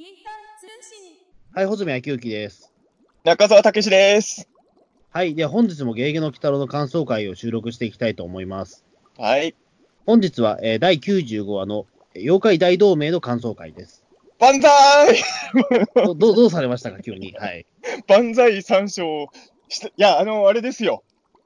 [0.00, 1.12] インター通信
[1.52, 2.72] はい、穂積昭之です。
[3.22, 4.48] 中澤武史です。
[5.10, 8.86] はい、では本日もゲーゲの鬼太郎の感想会を収録していきたいと思います。
[9.18, 9.54] はい。
[10.06, 11.84] 本日は、えー第95話の
[12.14, 14.02] えー妖怪大同盟の感想会です。
[14.38, 15.22] 万歳
[15.94, 17.34] どどうどうされましたか、急に。
[17.36, 17.66] はい。
[18.08, 19.28] 万歳参照
[19.68, 19.88] した。
[19.88, 21.02] いや、あの、あれですよ。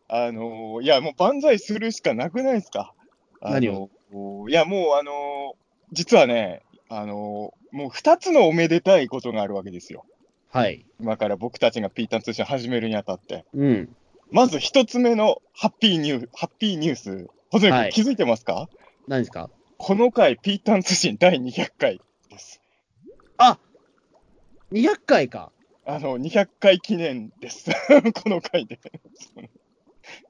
[0.07, 2.95] あの、いや、もう万歳するしかなくないですか？
[3.43, 3.68] あの何
[4.12, 4.48] を？
[4.48, 5.57] いや、もう、あの、
[5.91, 10.04] 実はね、あの、もう二つのおめでたいことがあるわけですよ。
[10.50, 10.86] はい。
[11.00, 13.44] 今から僕たちがピータン通信始めるにあたって。
[13.53, 13.96] うん。
[14.31, 17.29] まず一つ目のハッピーニュー、ハッピーニュース。
[17.50, 18.68] ほずはい気づいてますか？
[19.08, 19.50] 何ですか？
[19.76, 22.00] この回、ピータン通信第200回
[22.31, 22.61] です。
[23.39, 23.58] あ
[24.70, 25.50] !200 回か。
[25.84, 27.70] あの、200回記念です。
[28.22, 28.79] この回で。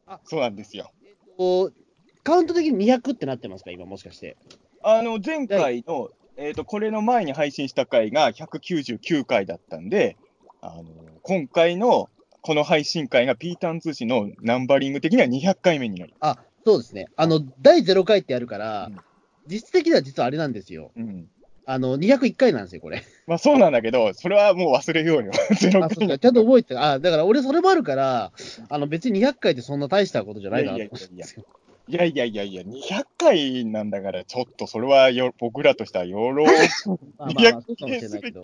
[0.06, 0.90] あそうなんですよ。
[1.36, 1.74] こう
[2.22, 4.38] カウント的に200ってなってますか、今もしかして。
[4.82, 10.16] あの、前回の、えっ、と、これの前に配信した回が199回だったんで、
[10.60, 10.84] あの、
[11.22, 12.08] 今回の
[12.40, 17.06] この配信回がピーターン通信のナンバリング的には200回目になりまあ、そうですね。
[17.16, 19.00] あの、第0回ってやるから、うん
[19.46, 20.90] 実質的には実はあれなんですよ。
[20.96, 21.00] す。
[21.00, 21.28] うん。
[21.66, 23.02] あの、201回なんですよ、これ。
[23.26, 25.32] まあそうなんだけど、それはもう忘れようよ。
[25.58, 28.32] ゼロ回か、 ちゃんと覚えて、あ、だから俺それもあるから、
[28.68, 31.42] あの、別に200回ってそんな大したことじゃないなと思っていやいいやいや
[31.86, 36.46] いやいや、200回なんだから、ちょっとそれはよ僕らとしてはよろ
[37.18, 38.32] まあまあまあ、そうかもしれすべ。
[38.32, 38.34] き。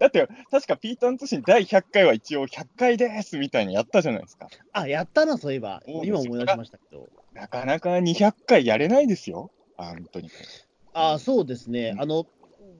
[0.00, 4.48] だって、確かピーターン通信第100回は一応100回ですみたいにやったじゃないですか。
[4.72, 5.80] あ、やったな、そういえば。
[5.86, 7.08] 今思い出しましたけど。
[7.34, 9.52] なかなか200回やれないですよ。
[9.76, 10.28] 本当に。
[10.92, 11.96] あ、そうですねう。
[11.98, 12.26] んあの、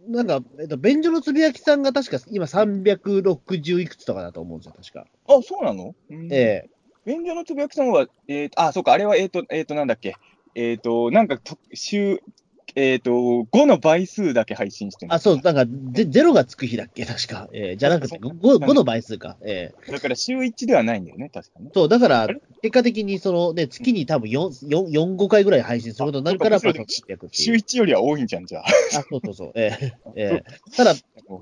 [0.08, 5.06] なんか、えっと、便所のつぶやきさんが確か今360いくつとかだと思うんですよ、確か。
[5.28, 5.94] あ、そうなの？
[6.10, 6.70] うんええ
[7.04, 10.16] 便所のつぶやきさんは、えーと、あ、そうか、あれは、えっ、と、えっ、と、なんだっけ。
[10.54, 12.20] えっ、と、なんかと、週、
[12.74, 17.48] えっ、と、5の倍数だけ配信してるあ、そう、なんか、ゼゼロがつく日だっけ、確か。
[17.52, 19.36] ええじゃなくて、そう 5, 5の倍数か。
[19.42, 21.70] ええだから週1ではないんだよね、確かね。
[21.74, 22.28] そう、だから
[22.62, 28.64] 結果的に、そのね、月に多分4、4、4 5回ぐらい配信することになるから、週1よりは多いんじゃん、じゃあ。
[28.64, 29.52] あ、そうそうそう。
[29.54, 30.44] ええええ
[30.76, 30.94] ただ、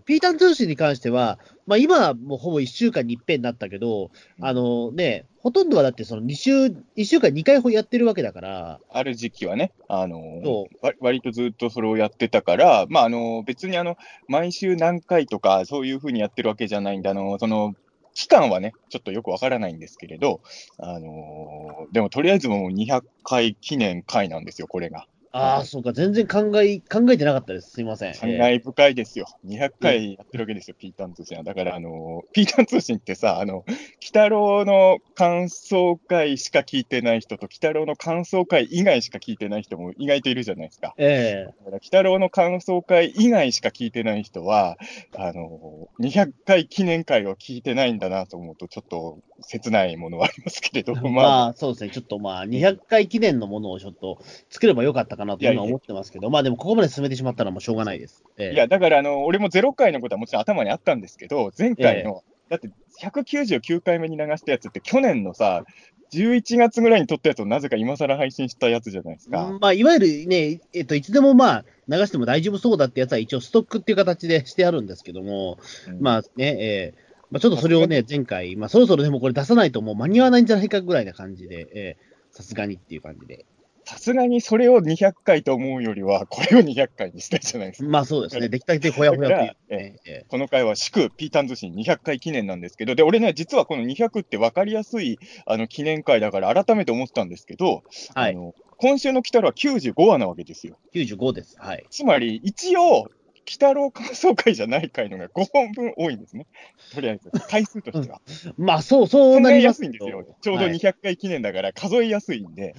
[0.06, 1.38] ピーターン通信に関しては、
[1.70, 4.10] まあ今はもうほぼ1週間に一遍になったけど、
[4.40, 4.44] うん。
[4.44, 6.52] あのね、ほとんどはだってその2週、
[6.96, 17.76] 1週間2回やってるわけだから、ある時期はね、あのそわ割とずっとそれをやってたから、まあ、あの別にあの毎週何回とか、そういうふうにやってるわけじゃないんで、あのその
[18.14, 20.40] 期間はね、ちょっとよくわからないんですけれど、
[20.76, 25.06] あのでもとりあえずもう200回記念回なんですよ、これが。
[25.32, 27.70] ああ、そうか、全然考え、考えてなかったです。
[27.70, 28.14] すいません。
[28.14, 29.26] 感え深いですよ。
[29.46, 31.44] 200回やってるわけですよ、ピーターン通信は。
[31.44, 33.76] だから、あのピーターン通信ってさ、あの、鬼
[34.06, 40.94] 太郎の感想会しか聞いてない人と、鬼太郎の感想会以外しか聞いてない人も意外といるじゃないですか。
[40.98, 44.78] ええだから、鬼太郎の感想会以外しか聞いてない人は、
[45.16, 51.90] あの、200回記念会を聞いてないんだなと思うと、ちょっと切ないものはありますけれど、ままあ、あ、そうですね。
[51.90, 58.24] ちょっとまあ、200回記念のものをちょっと作ればよかったかなと今思ってますけど、まあでもここまで進めてしまったらもうしょうがないです。
[58.38, 62.70] ええいや、だから、あの、俺も0回のことはもちろん頭にあったんですけど、前回の、だって
[63.00, 65.64] 199回目に流したやつって、去年のさ、
[66.12, 69.56] 11月ぐらいに撮ったやつをなぜか今更配信したやつじゃないですか。
[69.60, 75.58] まあ、いわゆるね、えっと、いつでもまあ、流しても大丈夫そうだってやつは一応ストックっていう形でしてあるんですけども、
[75.88, 77.00] うんまあね、えー
[77.30, 83.44] まあ、ちょっとそれをね、前回、まあ、そろそろでもこれ出さないともう間に合わないんじゃないかぐらいな感じで、えーさすがにっていう感じで。
[83.90, 87.88] さすがにそれを200回と思うよりは、これを200回にしたいじゃないですか。
[87.88, 89.96] まあそうですね、できただけほやほやという、だからね。
[90.06, 100.78] えこの回は祝ピーターン通信200回記念なんですけど、で、俺ね、実はこの200って分かりやすいあの記念会だから改めて思ったんですけど、ーはい、あの今週の鬼太郎は95話なわけですよ。
[100.94, 101.56] 95です。
[101.58, 101.84] はい。
[101.90, 103.10] つまり、一応、鬼
[103.54, 106.46] 太郎感想会じゃない回のが5本分多いんですね。
[106.94, 108.20] とりあえず、回数としては。
[108.56, 110.24] まあそう、そうなりやすいんですよ。
[110.40, 112.76] ちょうどはい200回記念だから数えやすいんで。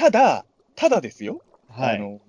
[0.00, 0.46] ただ、
[0.76, 1.42] ただですよ。
[1.68, 1.96] はい。
[1.96, 2.20] あの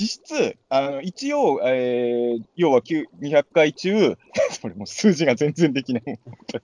[0.00, 4.16] 実質、あの一応、えー要は9 200回中、
[4.62, 6.16] これもう数字が全然できない、本
[6.46, 6.58] 当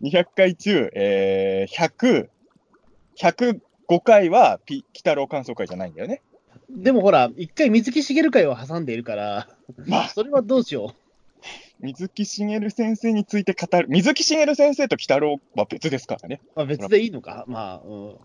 [0.00, 0.10] に。
[0.10, 2.28] 200回中、えー、100、
[3.18, 3.60] 105
[4.02, 6.22] 回はピ鬼太郎感想会じゃないんだよね。
[6.70, 9.48] でもほら、一回水木しげる会を挟んでいるから、
[9.84, 10.94] まあ、それはどうしよ
[11.80, 16.40] 水木しげる先生について語る、水木しげる先生と鬼太郎は別ですからね。
[16.54, 16.60] う。
[16.60, 18.16] まあ別でいいのかまあ、うん。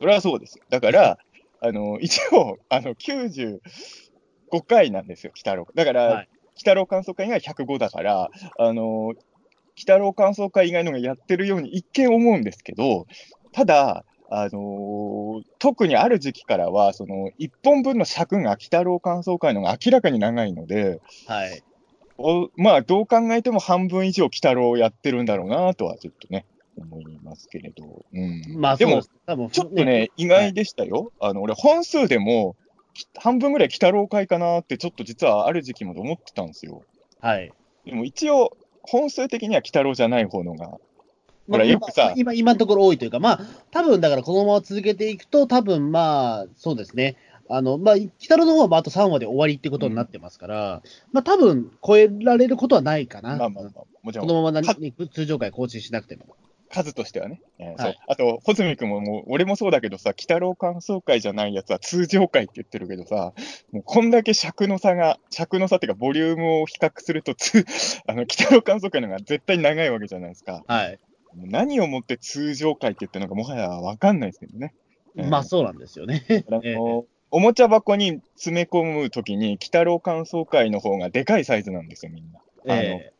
[0.00, 0.64] それはそうですよ。
[0.70, 1.18] だから、
[1.60, 3.60] あの一応、あの95
[4.66, 5.66] 回なんですよ、鬼太郎。
[5.74, 8.28] だから、はい鬼太郎感想会が105だから、
[8.58, 9.16] あの鬼
[9.78, 13.06] 太郎感想会以外のがやってるように一見思うんですけど、
[13.52, 21.62] ただ、あのー特にある時期からは、その1本分の尺が鬼太郎感想会のが明らかに長いので、はい。
[22.18, 26.44] おまあ、どう考えても半分以上、鬼太郎をやってるんだろうなとはちょっとね、
[26.84, 28.04] 思いますけれど。
[28.12, 31.12] うん、まあ、でも多分ちょっとね、意外でしたよ。
[31.20, 32.56] あの、俺、本数でも、
[32.94, 36.82] き半分ぐらい鬼太郎会かなって、ちょっと実はある時期まで思ってたんですよ。
[37.20, 37.52] はい。
[37.84, 40.80] でも一応、本数的には鬼太郎じゃない方のが、ほ
[41.48, 43.40] まあら、よくさ、今、今のところ多いというか、まあ、
[43.70, 47.16] 多分だからこのまま続けていくと、多分まあ、そうですね。
[47.52, 50.82] あの、まあ、北野の方はまああと3話で終わりってことになってますから、
[51.12, 53.36] まあ、多分超えられることはないかな。
[53.36, 56.36] まあまあまあ、もちろんこのまま通常回更新しなくても。
[56.70, 57.42] 数としてはね。
[57.58, 63.32] えーはいあと、穂積君ももう、俺もそうだけどさ、鬼太郎感想会じゃないやつは通常会って言ってるけどさ、
[63.72, 67.64] もうこんだけ尺の差が、尺の差っていうか、ボリュームを比較すると、つ
[68.06, 70.64] あの、鬼太郎感想会の方が絶対長いわけじゃないですか。
[70.66, 70.98] はい。
[71.34, 74.74] 何をもって通常会って言ってるのか、もはやわかんないですけどね。
[75.16, 76.24] えーまあ、そうなんですよね。
[77.32, 82.40] おもちゃ箱に詰め込むときに、鬼太郎感想会の方がでかいサイズなんですよ、みんな。
[82.66, 83.12] あのえ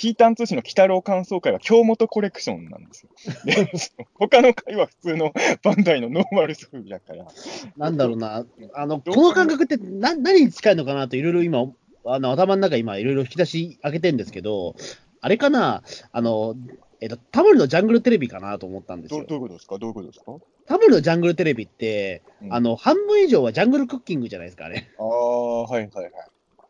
[0.00, 3.10] ピータン通信の鬼太郎感想会は京本コレクションなんですよ。
[3.44, 3.70] で
[4.14, 5.32] 他の会は普通の
[5.62, 7.26] バンダイのノーマルスーだから。
[7.26, 11.70] えなんだろうな、あの、この感覚ってな何に近いのかなと、いろいろ今、
[12.06, 14.74] あの頭の中、今、いろいろ引き出し開けてるんですけど、
[15.20, 15.82] あれかな、
[16.12, 16.54] あの、
[17.02, 19.36] えっと、タモリのジャングルテレビかなと思ったんですよどう。
[19.36, 19.76] いうことですか？
[19.78, 20.36] どういうことですか？
[20.66, 24.88] タモリのジャングルテレビって、うんあの、半分以上はジャングルクッキングじゃないですか、あれ。
[24.98, 26.12] ああ、はいはいはい。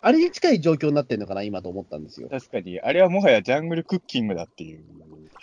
[0.03, 2.29] あれに近い状況になってるのかな、今と思ったんですよ。
[2.31, 4.85] 確かに、あれはもはやジャングルクッキングだっていう。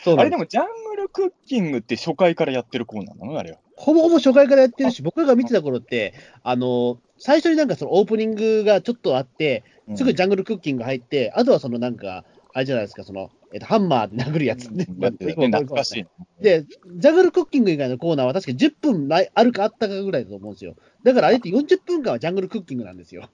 [0.03, 3.39] そうあれでもジャングルクッキングって初回からやってるコーナーなの？
[3.39, 3.57] あれは。
[3.75, 6.13] ほぼほぼ初回からやってるし、僕らが見てた頃って、
[6.43, 9.63] あの、最初になんかそのオープニングがちょっとあって、
[9.95, 16.05] すぐジゃャングルクッキング入って、あとはそのなんか、あれじゃないですか、その、えっと、ハンマーで殴るやつね、懐かしい。
[16.41, 20.75] で、ジャングルクッキング以外のコーナーは確か10分ないあるかあったかぐらいだと思うんですよ。
[21.03, 23.29] だからあれって40分間はジャングルクッキングなんですよ。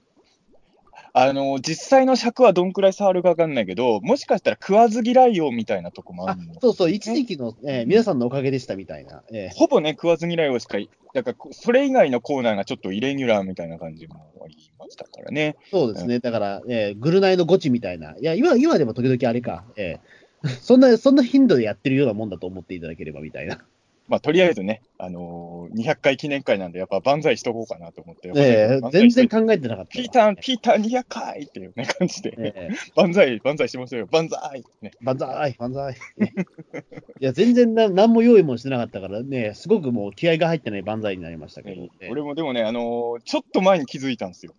[1.16, 6.60] あの、実際の尺はどんくらい触るかわかんないけど、もしかしたら食わず嫌いよみたいなとこもああるの。
[6.60, 9.22] そうそう、一時期の、えー皆さんのおかげでしたみたいな。
[9.32, 10.76] えーほぼね、食わず嫌いをしか、
[11.14, 15.54] だから、それ以外のコーナーがちょっとイレギュラーみたいな感じもありましたからね。
[15.70, 16.18] そうですね。
[16.18, 18.16] だから、えーグルナイのゴチみたいな。
[18.18, 19.64] いや、今、今でも時々あれか。
[19.76, 20.24] えー
[20.60, 23.64] そんな、そんな頻度でやってるようなもんだと思っていただければみたいな。
[24.06, 28.30] まあ、とりあえずね、あのー200回記念会なんで、やっぱ万歳しとこうかなと思って。
[28.36, 30.02] ええ万歳して全然考えてなかったわ。
[30.02, 34.90] ピーター、ピーター200回っていうね、感じで、ええ万歳、万歳しましょうよ、万歳ね。
[35.00, 35.96] 万歳、万歳。
[37.20, 41.82] いや、全然な何も用意もしてなかったからね、すごくもう気合が入ってない万歳になりましたけど。
[41.84, 44.54] ええ俺もでもね、あのーちょっと前に気づいたんですよ。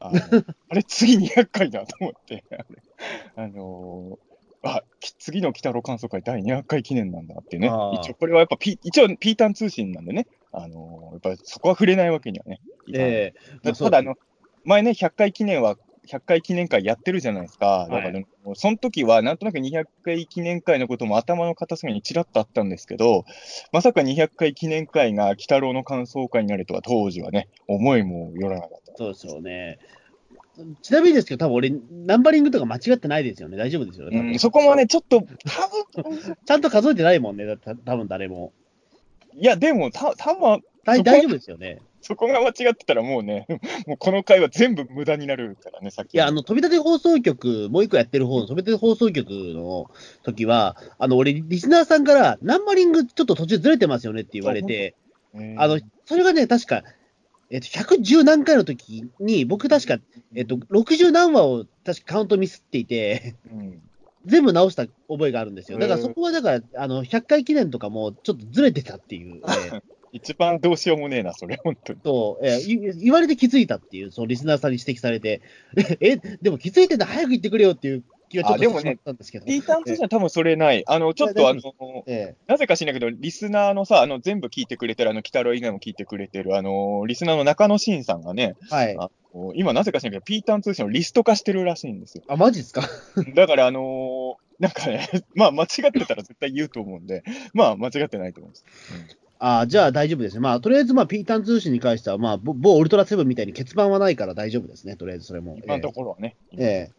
[0.00, 0.18] あの
[0.70, 2.42] あれ、次200回だと思って、
[3.36, 4.27] あのー
[4.62, 12.60] あき次の北郎観測会第200回記念なんだってね一応これはやっぱピ、一応ピータン通信なんでね、あのーやっぱりそこは触れないわけにはね。
[12.94, 14.16] ええまあそうただあの、
[14.64, 15.76] 前ね、100回記念は、
[16.06, 17.86] 100回記念会やってるじゃないですか。
[17.90, 23.24] だから、はいねその時は、なんとなく200回記念会のことも頭の片隅にちらっとあったんですけど、
[23.72, 28.96] まさか200回記念会が鬼太郎の感想会になるとは当時はね、思いもよらなかった。
[28.96, 29.78] そうですよね。
[30.82, 31.70] ちなみにですけど、多分俺、
[32.06, 33.56] ナンバリングとか間違ってないですよね。
[33.56, 34.18] 大丈夫ですよね。
[34.18, 35.20] うん、そこもね、ちょっと、
[35.94, 37.46] 多 分ちゃんと数えてないもんね。
[37.46, 38.52] だた多分誰も。
[39.34, 41.78] いや、でも、た多分大大丈夫ですよね。
[42.00, 43.46] そこが間違ってたらもうね、
[43.86, 46.18] もうこの会は全部無駄になるからね、さっきの。
[46.18, 49.90] いや、あの、飛び立て放送局、もう一個やってる方の飛び立て放送局の
[50.22, 54.94] 時は、あの、俺、リスナーさんから、ナンバリングちょっと途中ずれてますよねって言われて、
[55.34, 56.82] えーあの、それがね、確か、
[57.50, 59.98] えっと、110何回の時に、僕確か、
[60.34, 63.82] えっと、60何話を確かカウントミスっていて、うん。
[64.26, 65.78] 全部直した覚えがあるんですよ。
[65.78, 69.40] だからそこは、だから、あの、100回記念とかもちょっとずれてたっていう、え
[69.76, 72.00] ー一番どうしようもねえな、それ、本当に。
[72.00, 75.42] と、えーい言われて気づいたっていう、そのリスナーさんに指摘されて、
[76.00, 79.46] え、でも気づいてんだ、早く言ってくれよっていう気がちょっとあでもねしったんですけど。
[79.46, 80.84] ピーターン通信は多分それない。
[80.86, 81.60] あの、ちょっとあの、
[82.06, 88.98] えなぜか知らないけど、リスナーのさ、あの、全部聞いてくれてる、あの、北郎以外も聞いてくれてる、あの、リスナーの中野慎さんがね、えはい。
[89.54, 92.24] 今なぜか知らないけど、ピーターン通信をリスト化してるらしいんですよ。
[92.28, 92.82] あ、マジですか？
[93.34, 97.22] だから、あのーなんかね、 まあ、間違ってたら絶対言うと思うんで、
[97.54, 98.64] まあ、間違ってないと思うんです。
[99.40, 100.40] あじゃあ大丈夫ですね。
[100.40, 104.96] まあ、とりあえず、まあ、ピータン通信に関しては、まあ、某某ウルトラセブンみたいに欠番はないから大丈夫ですね。
[104.96, 105.56] とりあえずそれも。
[105.62, 106.97] 今のところはね、ええ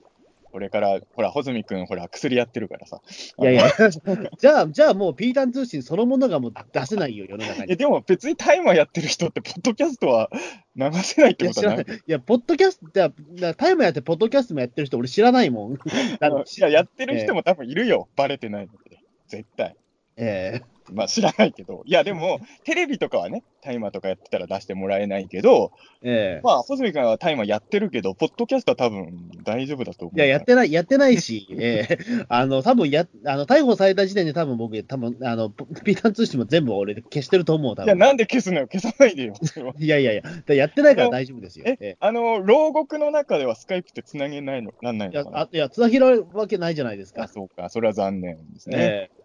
[0.52, 3.02] これから、ほら、穂積君、ほら、薬やってるからさ。
[3.40, 3.70] いやいや、
[4.38, 7.78] じゃあ、じゃあもうピータン通信そのものがもう出せないよ、世の中いや、に。
[7.78, 10.30] でも別にタイマーやってる人って、ポッドキャストは
[10.76, 12.00] 流せないってことはな知らないい。
[12.00, 15.74] いや、ポッドキャスト、タイムやって、ポッドキャストもやってる人、俺知らないもん。
[15.76, 15.78] い
[16.60, 18.08] や、やってる人も多分いるよ。
[18.16, 19.00] バレてないので。
[19.28, 19.76] 絶対。
[20.20, 20.62] え
[20.92, 25.72] まあ知らないけど、いやでも、テレビとかはね、タイマーとかやってたら出してもらえないけど、
[26.02, 30.18] ええまあ、穂積君はタイマーやってるけど、ポッドキャストは多分大丈夫だと思う。
[30.18, 31.98] いや、やってない、やってないし、ええ
[32.28, 38.00] あの、多分や、あの、逮捕された時点で多分僕、多分あの、ピータン通信も全部俺消してると思う、多いや、分。
[38.00, 39.34] なんで消すのよ、消さないでよ。
[39.78, 41.66] いやいやいや、やってないから大丈夫ですよ。
[41.68, 45.40] ええあの、牢獄の中ではスカイプって繋げないの、なんないのかな？
[45.42, 47.28] あいや、つなげられるわけないじゃないですあ、か。
[47.28, 48.78] そうか、それは残念ですね。
[48.80, 49.20] ええ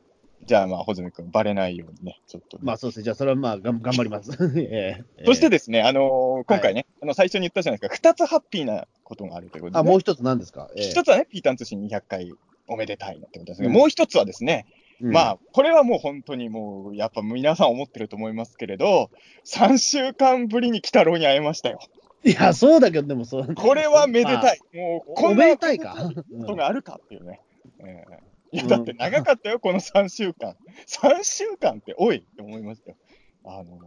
[0.47, 3.05] じゃあ、まあ、穂積君、バレないようにね、ちょっとね、まあそうですね。
[3.05, 4.31] じゃあ、それはまあ、がん頑張ります。
[4.59, 12.33] ええそしてですね、あのー今回ね、あの最初に言ったじゃないですか、2つハッピーなことがあるということで、あ、ね、もう一つ何ですか、ええ一つはね、ピータン通信200回
[12.69, 14.67] おめでたいなってことですが、うんもう一つはですね、
[15.01, 19.11] うんまあ、これはもう本当にもう、やっぱ皆さん思ってると思いますけれど、
[19.45, 21.81] 3週間ぶりに鬼太郎に会えましたよ。
[22.23, 23.55] いや、そうだけど、でもそう。
[23.55, 24.61] これはめでたい。
[24.73, 25.97] もう、こんなおめでたいか？
[26.41, 27.41] ことがあるかっていうね。
[27.81, 30.55] えーいや、だって長かったよ、この3週間。
[30.87, 32.97] 3週間って、おいって思いましたよ。
[33.45, 33.79] あの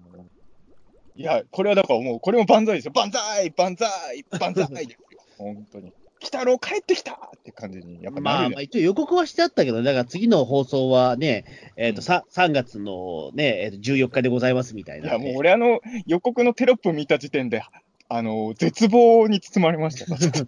[1.16, 2.92] いや、これはだからもう、これも万歳ですよ。
[2.94, 5.08] 万歳万歳万歳ですよ。
[5.40, 5.86] 本当に。
[6.20, 11.46] 鬼太郎帰ってきたって感じに、やっぱまあ、まあ、一応予告はしてあったけど、だから次の放送はね、
[11.78, 15.10] えっ、と、さ 3, 月のね、えーと14日でございますみたいな。
[15.10, 17.62] いや、もう俺、あの、予告のテロップ見た時点で、
[18.10, 20.06] あの、絶望に包まれました。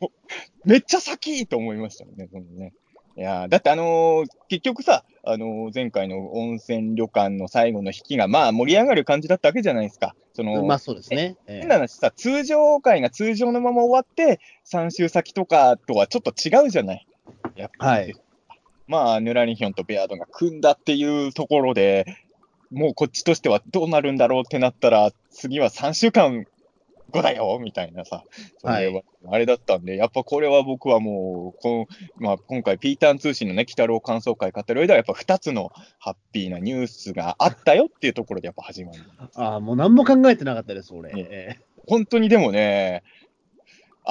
[0.65, 2.73] めっちゃ先と思いましたよね、そのね。
[3.19, 10.15] いやだってあのー結局さ、あのー前回の温泉旅館の最後の引きが、まあ盛り上がる感じだったわけじゃないですか。
[10.33, 11.35] その、まあそうですね。
[11.45, 17.05] ええ変な話さ、通常回が通常のまま終わって、3週先とかとはちょっと違うじゃない。
[17.57, 18.03] やっぱり。
[18.03, 18.15] はい
[18.87, 22.07] まあ、ヌラリヒョンとベアードが組んだっていうところで、
[22.71, 26.45] もうこっちとしてはどうなるんだろうってなったら、次は3週間
[27.09, 28.23] 後だよみたいなさ、
[28.63, 28.81] は
[29.27, 38.99] あれだったんで、やっぱこれは僕はもう、このまあ、今回、ピーターン通信のね、鬼太郎感想会語る上では、やっぱ2つのハッピーなニュースがあったよっていうところでやっぱ始まる。
[39.35, 41.13] ああ、もう何も考えてなかったです、俺。
[41.13, 43.03] ねえ本当にでもね、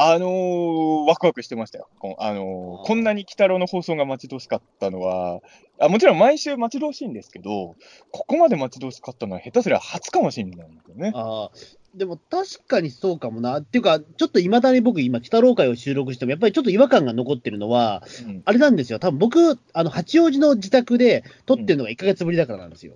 [0.01, 1.89] あのーワクワクしてましたよ。
[1.99, 5.41] こあのーこんなに鬼太郎の放送が待ち遠しかったのは、
[5.81, 7.75] あもちろん毎週待ち遠しいんですけど、
[8.13, 11.51] ここまで待ち遠しかったのは下手すりゃ初かもしれないんですよねあ、
[11.99, 13.59] でも確かにそうかもな。
[13.59, 18.99] っていうか、ちょっといまだに僕、今、北郎会を収録しても、やっぱりちょっと違和感が残ってるのは、うんあれなんですよ。
[18.99, 22.95] 多分僕、あの、八王子の自宅で撮ってるのが1ヶ月ぶりだからなんですよ。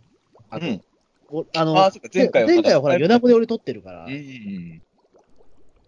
[0.49, 0.82] あとうん
[1.35, 1.73] おあの
[2.12, 4.04] 前回はほら、米子で俺撮ってるから。
[4.04, 4.82] うん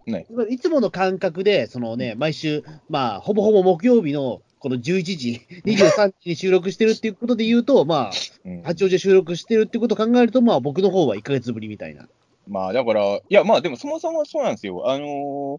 [0.06, 8.10] ね、いつもの感覚で、そのね、毎週、まあ、ほぼほぼ木曜日のこの11時、23時に収録してるっていうことで言うと、まあ、
[8.44, 12.08] うん八王子で収録してるってことを考えると、まあ、僕の方は1ヶ月ぶりみたいな。
[12.46, 14.90] まあだから、いやまあでもそもそもそうなんですよ。
[14.90, 15.58] あのー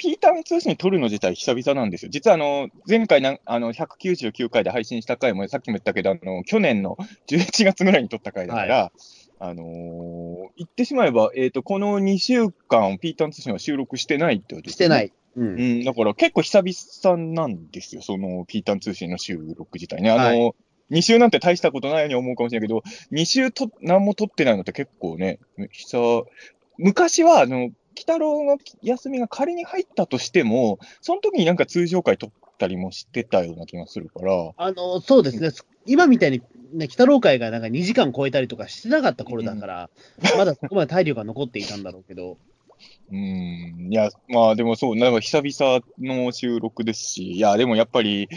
[0.00, 2.10] ピーターン通信撮るの自体久々なんですよ。
[2.10, 6.96] 実はあの、前回なんあの199回で配信した回もさっきも言ったけど、あの、去年の
[7.28, 8.92] 11月ぐらいに撮った回だから、
[9.38, 15.12] あのー言ってしまえば、えっ、と、この2週間、ピーターン通信は収録してないってことですよねしてない。
[15.36, 15.40] う。
[15.42, 20.10] うんん、だから結構久々なんですよ、そのピーターン通信の収録自体ね。
[20.10, 20.54] あの、は
[20.90, 22.82] 2週なんて大したことないように思うかもしれないけど、
[23.12, 25.38] 2週と何も撮ってないのって結構ね、
[25.70, 26.24] 久
[26.78, 35.50] 昔は、あの、鬼太郎の休みが仮に入ったとしても、その時になんか通常回撮ったりもしてたような気がするから、あの、そうですね。
[35.86, 36.42] 今みたいに、
[36.72, 39.90] ね、北郎会がなんか2時間超えたりとかしてなかった頃だから、
[40.36, 42.38] まだそこまで体力が残っていたんだろうけど、
[43.12, 48.28] うん、いや、まあでもそう、なんか久々の収録ですし、いや、でもやっぱり、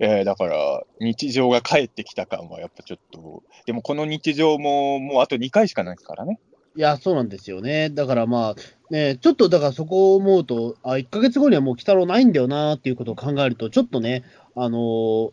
[0.00, 6.38] えーだから、日常が帰ってきた感はやっぱちょっと、でもこの日常ももうあと2回しかないですからね。
[6.76, 7.88] いや、そうなんですよね。
[7.88, 15.30] だからまあ、ね、ちょっとだからそこを思うと、あ、1ヶ月後にはもう鬼太郎ないんだよなっていうことを考えると、ちょっとね、あのー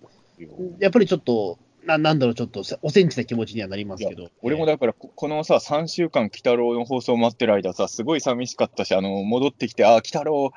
[0.80, 4.30] やっぱりちょっと、ななんだろう、ちょっとおセンチな気持ちにはなりますけど。
[4.42, 10.52] 俺もだから、ここのさ、3週間、鬼太郎の放送を待ってる間さ、すごい寂しかったし、あの、戻ってきて、あ、鬼太郎、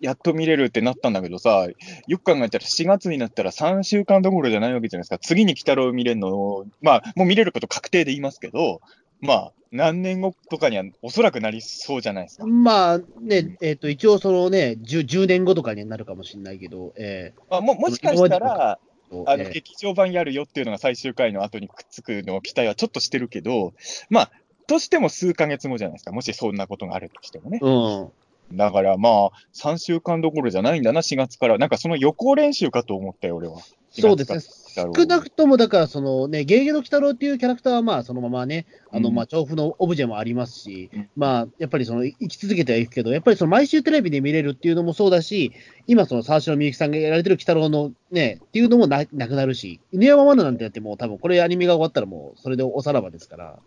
[0.00, 1.66] やっと見れるってなったんだけどさ、
[2.06, 5.18] よく考えたら4月になったら3週間どころじゃないわけじゃないですか。
[5.18, 8.80] 次に鬼太郎見れるの、まあ、もう見れること確定で言いますけど、
[9.20, 12.46] まあ、何年後とかにはおそらくなりそうじゃないですか。
[12.46, 18.89] まあね、えっ、と、一応そのね10、10年後とかになるかもしれないけど、えあももしかしたら、ー
[19.26, 23.74] あの、えー劇場版やるよっていうのが最終回の後にくっつくのを期待はちょっとしてるけど、
[24.08, 24.30] まあ、
[24.66, 26.12] としても数ヶ月後じゃないですか。
[26.12, 27.58] もしそんなことがあるとしてもね。
[27.60, 28.56] うん。
[28.56, 31.58] だからまあ、3週間どころじゃないんだな、4月から。
[31.58, 33.58] なんかその予行練習かと思ったよ、俺は。
[33.90, 34.40] そうですね。
[34.72, 45.52] 少なくとも、だから、そのね、ゲーゲの鬼太郎っていうキャラクターは、まあ、そのままね、あの、うんまあ、調布のオブジェもありますし、うんまあ、やっぱりその、生き続けてはいくけど、やっぱりその、毎週テレビで見れるっていうのもそうだし、
[45.88, 53.58] 今、その、沢城みゆきさんがやられてる鬼太郎のね、っていうのもななくなるし、犬山マナなんてやってもう、多分これアニメが終わったらもう、それでおさらばですから。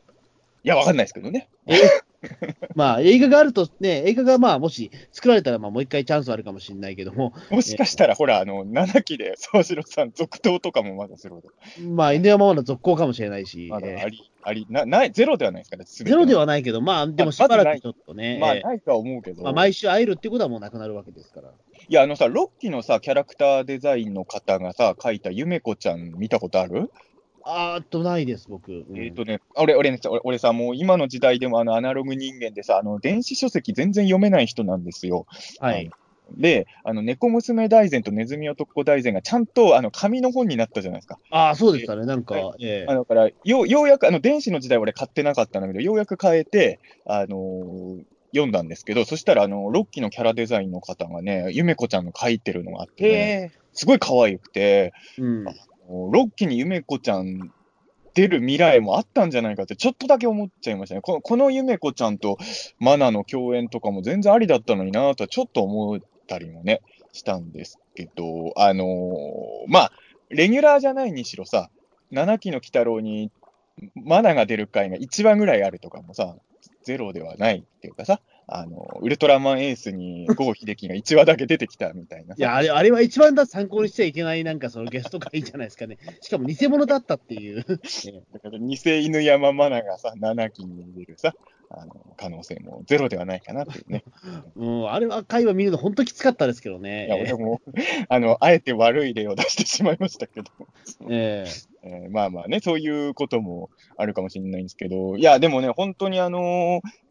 [0.63, 1.49] いや、わかんないですけどね。
[2.75, 11.49] まあ、映画があると、ね、映画がまあ、もし作られたら、まあ、もう一回チャンスあるかもしれないけども、もしかしたら、ほら、あの、7期で沢城さん続投とかもまだするほど。
[11.89, 16.41] まあ、犬山マナ続行かもしれないし、まあり、あり、な、ない、ゼロではないですから、ゼロでは。
[16.41, 19.43] はないけど、まあ、でもしばらくちょっとね、まあ、えーないとは思うけど。
[19.43, 21.49] まあ、毎週会えるってことはもうなくなるわけですから。
[21.49, 26.89] いや、あのさ、6期のさ、キャラクターデザインの方がさ、描いたゆめこちゃん見たことある、
[27.45, 28.71] あーっと、ないです、僕。
[28.71, 35.25] うんえっ、とね、俺、俺ね、俺俺さ、もう今の時代でもあのアナログ人間でさ、あの電子書籍全然読めない人なんですよ。
[35.59, 35.89] はい。
[36.31, 41.19] で、あの猫娘大全とネズミ男大全がちゃんとあの紙の本になったじゃないですか。
[41.31, 48.03] ああ、そうでしたね、なんか、ええあのだからよう、ようやく、あの電子の時代俺買ってなかったんだけど、ようやく変えて、あのー
[48.35, 55.45] 読んだんですけど、そしたら、あの、6期のキャラデザインの方がね、ゆめこちゃんの書いてるのがあって、ね、すごい可愛くて、うん。
[55.89, 57.51] 6期にゆめこちゃん
[58.13, 61.01] 出る未来もあったんじゃないかって、ちょっとだけ思っちゃいましたね。
[61.01, 62.37] このこのゆめこちゃんと
[62.79, 68.87] マナの共演とかも全然ありだったのになとはちょっと思ったりもね、したんですけど、あのー
[69.67, 69.91] まあ、
[70.29, 71.69] レギュラーじゃないにしろさ、
[72.11, 73.31] 7期の鬼太郎に
[73.95, 76.35] マナが出る回が1話ぐらいあるとかもさ、
[76.83, 82.39] ゼロではないっていうかさ、あの、ウルトラマンエースに郷秀樹が1話だけ出てきたみたいなさ。
[82.39, 85.97] いや、あれ、あれは一番だ参考にしちゃいけない、なんかそのゲスト会じゃないですかね。
[86.21, 87.65] しかも偽物だったっていう。
[87.67, 87.73] え
[88.09, 91.33] えだから偽犬山マナがさ、7期に出るさ、
[91.75, 94.03] あの可能性もゼロではないかなっていうね。
[94.55, 97.07] うん、あれは会話見るの本当きつかったですけどね。
[97.07, 97.61] いや、俺も、
[98.09, 100.51] あの、あえて悪い例を出してしまいましたけど、
[101.09, 107.02] えええーまあまあね、そういうこともあるかもしれないんですけど、いや、でもね、本当にあのー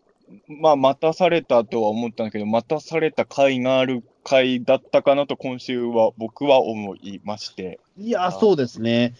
[0.48, 7.80] まあ、待たされたとは思ったんだけど、待たされた回がある回だったかなと、今週は僕は思いまして。
[7.96, 9.14] いや、そうですね。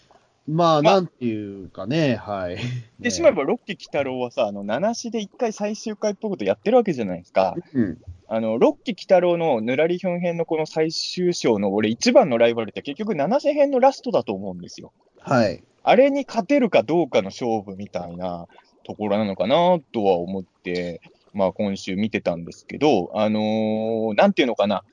[0.47, 2.57] まあ、まあなんていうかね、はい。
[2.99, 7.55] でしまえば、ロッキー鬼太郎はさ、あの、七子で一回最終回っぽいことやってるわけじゃないですか。
[7.73, 7.97] うん。
[8.27, 14.91] あの、ロッキー鬼太郎のぬらりひょん編のこの最終章の俺一番のライバルって結局七瀬編のラストだと思うんですよ。
[15.19, 15.63] はい。
[15.83, 18.47] あれに勝てるかどうかの勝負みたいな
[18.83, 21.01] ところなのかなとは思って、
[21.33, 24.83] まあ今週見てたんですけど、あのーなんていうのかな。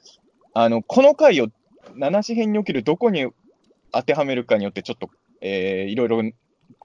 [0.52, 1.48] あの、この回を
[1.94, 3.26] 七子編におけるどこに
[3.92, 6.22] 当てはめるかによってちょっと、えーいろいろ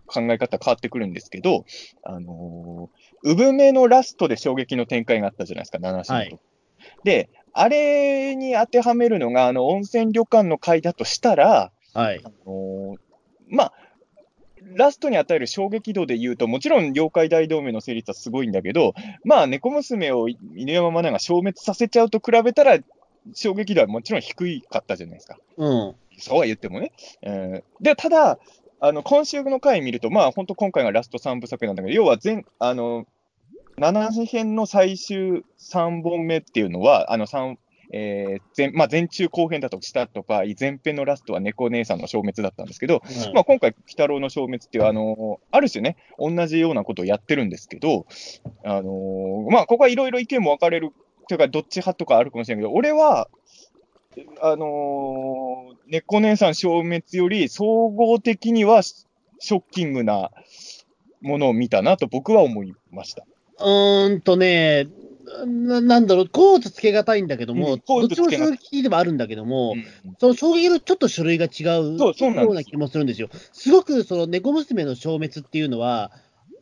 [0.07, 1.65] 考え方変わってくるんですけど、
[2.03, 6.23] あのー、産めのラストで衝撃の展開があったじゃないですか、七子のと。
[6.23, 6.39] はい
[7.03, 12.21] で、あれに当てはめるのが、あの、温泉旅館の回だとしたら、はい。
[12.23, 12.97] あのー
[13.47, 13.73] まあ、
[14.73, 22.79] ラストに与える衝撃度で言うと、もちろん妖怪大同盟の成立はすごいんだけど、まあ、猫娘を犬山マナが消滅させちゃうと比べたら、
[23.33, 25.37] 衝撃度はもちろん低かったじゃないですか。
[25.57, 25.95] うん。
[26.17, 26.91] そうは言ってもね。
[27.21, 28.39] えーで、ただ、
[28.79, 33.05] あの、今週の回見ると、まあ、本当今回がラスト3部作なんだけど、要は全、あの、
[33.77, 37.57] 7編の最終3本目っていうのは、あの、3、
[37.97, 43.01] えー前まあ、前中後編だとしたとか、前編のラストは猫姉さんの消滅だったんですけど、
[43.33, 48.05] まあ、今回、鬼太郎の消滅っていう、あのある種ね、同じようなことをやってるんですけど、
[48.65, 50.91] あのまあ、ここはいろいろ意見も分かれる、
[51.29, 53.29] というか、どっち派とかあるかもしれないけど、俺は、
[54.41, 60.31] あのー猫姉さん消滅より、総合的にはショッキングな
[61.21, 63.25] ものを見たなと僕は思いました。
[63.59, 64.87] うーんとね、
[65.45, 73.29] ななんだろう、コーツつけがたいんだけども、うんコどっちも衝撃でもあるんだけども、うんその衝撃のちょっと種類が違うそうそうような気もするんですよ。
[73.53, 76.11] すごくその猫娘の消滅っていうのは、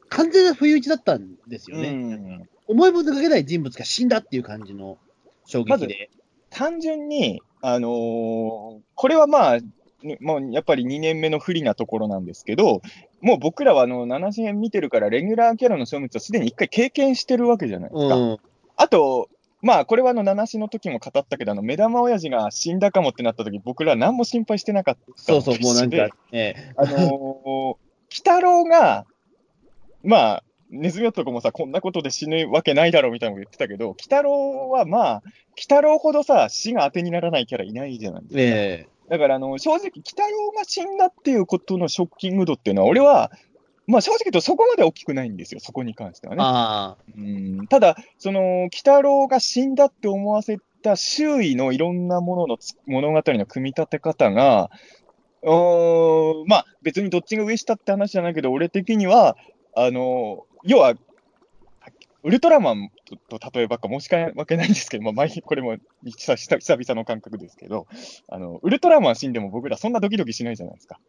[0.10, 1.90] 完全な不意打ちだったんですよね。
[1.90, 4.98] うん思いもかけない人物が死んだっていう感じの
[5.46, 6.10] 衝撃で。
[6.50, 9.60] 単純に、あのーこれはまあ、
[10.04, 12.82] ねもうやっぱり2年目の不利なところなんですけど、
[13.22, 18.16] もう僕らはあの7編見てるから、レギュラーキャラの消滅はすでに1回経験してるわけじゃないですか。
[18.16, 18.38] うん。
[18.76, 19.30] あと、
[19.62, 27.78] まあ、これはあの7子の時も語ったけど、あの目玉親父が死んだかもってなった時僕ら何も心配してなかったそうそう、もうなんでか、ええあのー、鬼
[28.10, 29.06] 太郎が、
[30.04, 38.42] まあ、ネズミ男もさ、こんなことで死ぬわけないだろうみたいなの言ってたけど、鬼太郎はまあ、鬼太郎ほどさ、死が当てにならないキャラいないじゃないですか。
[38.42, 43.32] えだから、あの、正直、鬼太郎が死んだっていうことのショッキング度っていうのは、俺は、
[43.88, 46.44] まあ正直言うとそこまで大きくないんですよ、そこに関してはえね。
[46.44, 59.36] ああ、うんただ、その、鬼太郎が死んだって思わせた周囲のいろんなもののつ物語の組み立て方が、ーんまあ、別にどっちが上下って話じゃないけど、俺的には、
[59.76, 60.94] あのー要は、
[62.24, 62.90] ウルトラマン
[63.28, 67.86] とと例えばっか申し訳ないんですけど、まあ、毎日これも久々久々の感覚ですけど、
[68.30, 71.00] あの、ウルトラマン死んでも僕らそんなドキドキしないじゃないですか。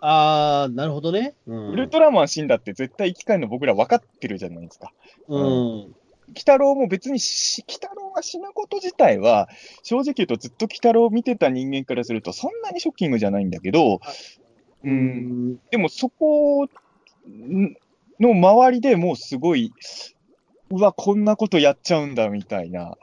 [0.00, 1.34] あー、なるほどね。
[1.46, 1.68] うん。
[1.70, 4.92] ウルトラマン死んだって絶対生き返るの僕ら分かってるじゃないですか。
[5.28, 5.94] うん。
[6.28, 9.48] 鬼太郎も別にし、鬼太郎が死ぬこと自体は、
[9.82, 14.00] 正直言うとずっと鬼太郎を見てた人間からするとそんなにショッキングじゃないんだけど、う、
[14.84, 15.60] うんん。
[15.70, 16.68] でもそこん
[18.20, 19.72] の周りでもうすごい、
[20.70, 22.96] うわ、こんなことやっちゃうんだみたいな、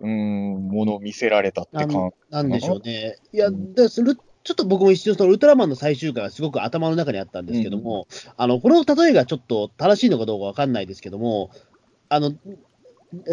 [0.00, 3.16] うん、ものを見せられたって感なんでしょうね。
[3.32, 11.50] いや、うんでそれちょっと僕も一瞬、そのウルトラマンの最終回はすごく頭の中にあったんですけども、あの、この例えがちょっと正しいのかどうかわかんないですけども、
[12.08, 12.32] あの、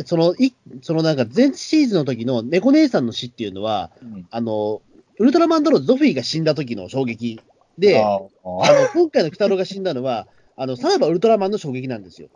[0.05, 4.81] その、い、そのなんか前シーズンの時の猫姉さんの死っていうのは、うんあの、
[5.19, 7.39] ウルトラマンドローゾフィーが死んだ時の衝撃
[7.77, 8.29] で、ああの、
[8.93, 12.29] 今回の鬼太郎が死んだのは、あの、さらばウルトラマンの衝撃なんですよ。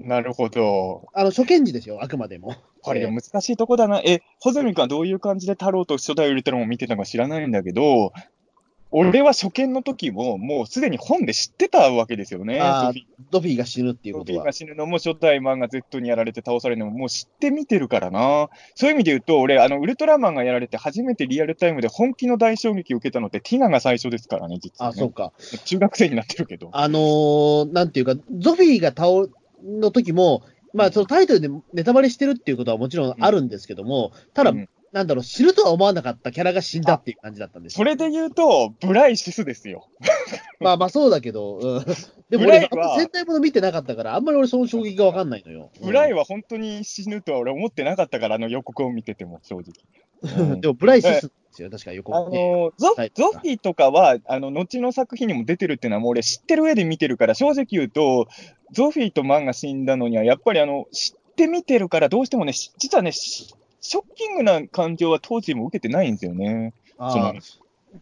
[0.00, 1.06] なるほど。
[1.12, 2.54] あの、初見時ですよ、あくまでも。
[2.82, 4.00] これ難しいとこだな。
[4.00, 8.12] え、穂積君はどういう感じで太郎と初代ウルトラマンを見てたのか知らないんだけど、
[8.90, 12.58] 俺は初見の時も、もうすでに本で知ってたわけですよね。
[12.60, 14.52] あーソフィゾフィーが死ぬっていうことはソフィーが。
[14.52, 18.48] 死ぬのも初代マンが Z にやられて倒されるのももう知って見てるからな。
[18.74, 24.98] そういう意味で言うと、俺、あの、ウルトラマンがやられて初めてリアルタイムで本気の大衝撃を受けたのってティガが最初ですからね、実は、あ、ね。
[24.98, 25.32] そうか。
[25.66, 26.70] 中学生になってるけど。
[26.72, 29.30] あのーなんていうか、ゾフィーが倒
[29.66, 30.42] の時も、
[30.74, 34.52] まあ、そのタイトルでネタバレしてるっていうことはもちろんあるんですけども、ただ、
[34.92, 37.76] なんだろう、死ぬとは思わなかったキャラが死んだっていう感じだったんですよ。
[37.78, 39.88] それで言うと、ブライシスですよ。
[40.60, 41.84] まあまあそうだけど、うん、
[42.30, 45.70] でも俺、ブライはあんま戦隊もの見てなかったから、あんまり俺その衝撃がわかんないのよ。
[45.82, 49.72] ブライは本当に死ぬとは俺思ってなかったから、あの予告を見てても、正直。
[50.20, 52.10] うんでもブライシスですよ、確か予あ。
[52.10, 58.26] のゾはいゾフィーとかは、あの後の作品にも出てるっていうのは、もう俺、知ってる上で見てるから、正直言うと、
[58.72, 63.54] ゾフィーとマンが死んだのには、やっぱりあの知って見てるから、どうしてもね、し実はね、し
[63.88, 66.74] ショッキングな感情は当時も受けてないんですよね。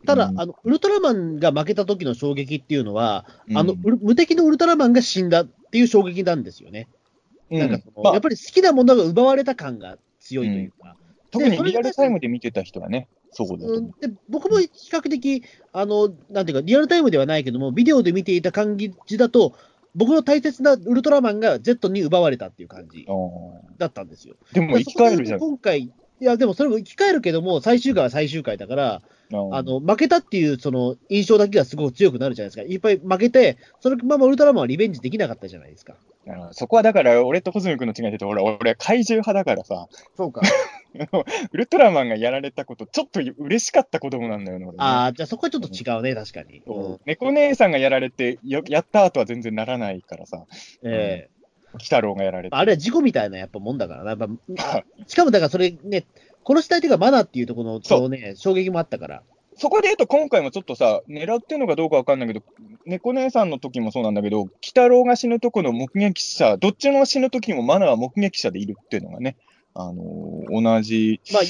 [0.04, 0.40] ただ、うん。
[0.40, 3.56] あの、ウルトラマンが負けた時の衝撃っていうのは、うん。
[3.56, 6.88] あの、無敵のウルトラマンが死んだっていう衝撃なんですよね。
[7.50, 10.96] なんかその、まあやっぱり好きなものが奪われた感が強いというか。
[11.30, 19.54] 特にリアルタイムで見てた人はね、そうだと思うん、で僕も比較的、あの、なんていうか、リアルタイムではないけども、ビデオで見ていた感じだと、
[19.96, 23.06] 僕の大切なウルトラマンが Z に奪われたっていう感じ
[23.78, 24.36] だったんですよ。
[24.52, 25.40] ーでも生き返るじゃん。
[25.40, 32.70] 今回、いや、でもそれも生き返るけども、最終回は最終回だから、あの、負けたっていうその印象だけがすごく強くなるじゃないですか。
[32.70, 35.94] いっぱい負けて、そのままウルトラマンはリベンジできなかったじゃないですか。
[36.52, 40.42] そこはだから、俺と穂積君の違いで言うと、俺、俺怪獣派だからさ、そうか。
[41.52, 44.78] ウルトラマンがやられたこと、ちょっと嬉しかった子供なんだよね、俺ね。
[44.82, 46.62] ああ、じゃあそこはちょっと違うね、確かに。
[46.66, 50.44] そう猫姉さんがやられてよ、やった後は全然ならないからさ、
[50.82, 51.36] ええ
[51.74, 52.56] 鬼太郎がやられて。
[52.56, 54.10] あれは事故みたいなやっぱもんだからな。
[54.10, 54.28] やっぱ
[55.06, 56.06] しかもだからそれね、
[56.46, 59.22] 殺した相手がマナっていうところのね、衝撃もあったから。
[59.56, 62.42] そこで言うと、今回もちょっとさ、狙ってるのかどうかわかんないけど、
[62.84, 69.36] 猫姉さんの時もそうなんだけど、鬼太郎が死ぬとこの目撃者、どっちの死ぬ時もマナは目撃者でいるっていうのがね、
[69.74, 71.42] あのー同じ、まあ、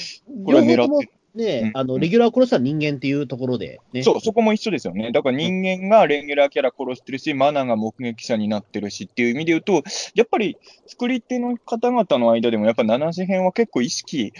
[0.44, 1.12] これは狙ってる。
[1.36, 4.02] ね、うんあの、レギュラーを殺した人間っていうところでね。
[4.02, 5.12] そう、そこも一緒ですよね。
[5.12, 9.82] だから人間がレギュラーキャラ殺してるし、マナが目撃者になってるしっていう意味で言うと、
[10.14, 14.32] やっぱり作り手の方々の間でも、やっぱ七次編は結構意識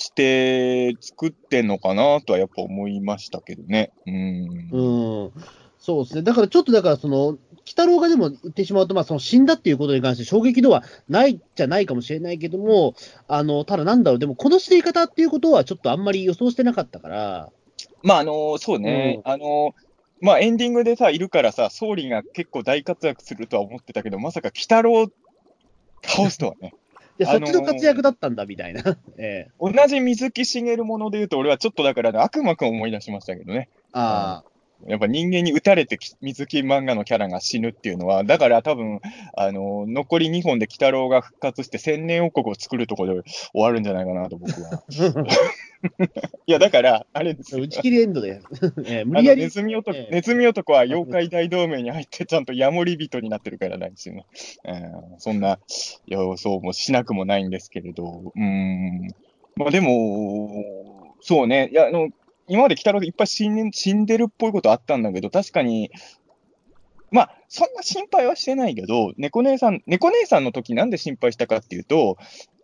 [0.00, 3.90] して作ってんのかなとはやっぱ思いましたけどね。
[4.06, 4.14] うん。
[4.14, 5.32] うん。
[5.80, 6.22] そうですね。
[6.22, 12.94] だからちょっとだからその、鬼太郎がでも言ってしまうと、まあその死んだっていうことに関して衝撃度はないじゃないかもしれないけども、
[13.26, 17.50] あの、ただなんだろう、でもこの死に方っていうことはちょっとあんまり予想してなかったから、
[18.04, 19.74] まあ、あのそうね、あの
[20.20, 25.08] まあ、エンディングでさ、いるからさ、総理が結構大活躍するとは思ってたけど、まさか鬼太郎
[26.04, 26.72] 倒すとはね。
[27.18, 28.82] で、あのーそっちの活躍だったんだみたいな。
[29.18, 33.68] ええ同じ水木しげるもので言うと、俺はちょっとだからね、悪魔くんを思い出しましたけどね。
[33.92, 34.44] あ
[34.86, 39.00] やっぱ人間に撃たれてき水木漫画のキャラが死ぬっていうのは、だから多分、
[39.36, 44.84] あの、残り2本で鬼太郎が復活して千年王国を作るところで終わるんじゃないかなと僕は。
[46.46, 48.40] いや、だから、あれです打ち切りエンドで、
[48.86, 54.26] ええ無あの理やりネズミ男、ええネズミ男は妖怪大同盟に入ってちゃんとヤモリ人になってるからなんですよね。
[54.64, 54.72] う
[55.16, 55.58] んそんな
[56.06, 59.08] 予想もしなくもないんですけれど、うん。
[59.56, 62.10] まあでも、そうね、いや、あの、
[62.48, 65.90] 今まで鬼太郎でいっぱい死ん死んでるっぽいことあったんだけど、確かに、
[67.10, 72.18] まあ、そんな心配はしてないけど、猫姉さん、猫姉さんの時なんで心配したかっていうと、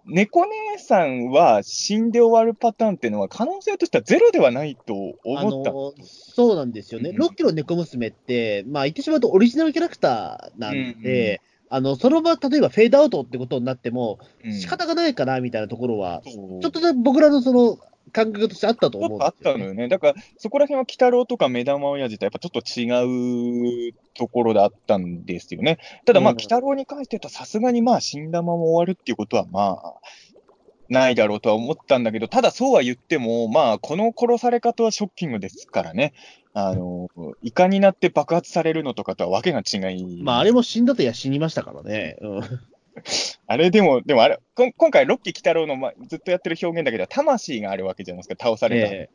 [0.06, 4.94] 猫姉さんは死んで終わるパターンっていうのは、可能性としてはゼロではないと
[5.24, 5.70] 思った。
[5.70, 7.16] あのそうなんですよね、うん。
[7.16, 14.52] ロッキーの猫娘って、まあ、言ってしまうとオリジナルキャラクターなんで、あのその場、例えばフェードアウトってことになっても、うん。
[14.52, 16.60] 仕方がないかなみたいなところは、そう。
[16.60, 17.78] ちょっとね僕らのその
[18.12, 19.58] 感覚としてあったとちょっとあっ思うんですよ、ね。
[19.58, 19.88] たのよね。
[19.88, 25.78] だから、そこら辺は、鬼太郎とか目玉親父とやっぱちょっと違うところだったんですよね。
[26.04, 29.94] ただ、まあ、うん鬼太郎に関して言うと、さすがにまあ、死んだまま終わるっていうことは、まあ、
[30.88, 36.12] ないだろうとは思ったんだけど、ただそうは言っても、まあ、この殺され方はショッキングですからね。
[36.52, 37.08] あの、
[37.42, 40.22] イカになって爆発されるのとかとはわけが違い。
[40.22, 42.16] まあ、あれも死んだといや死にましたからね。
[42.20, 42.40] うん
[43.46, 48.92] あれでも、でもあれ、こん今回、ロッキー鬼太郎の、ま、ずっとやってる表現だけど、魂があるわけじゃないですか、倒された。
[48.92, 49.10] え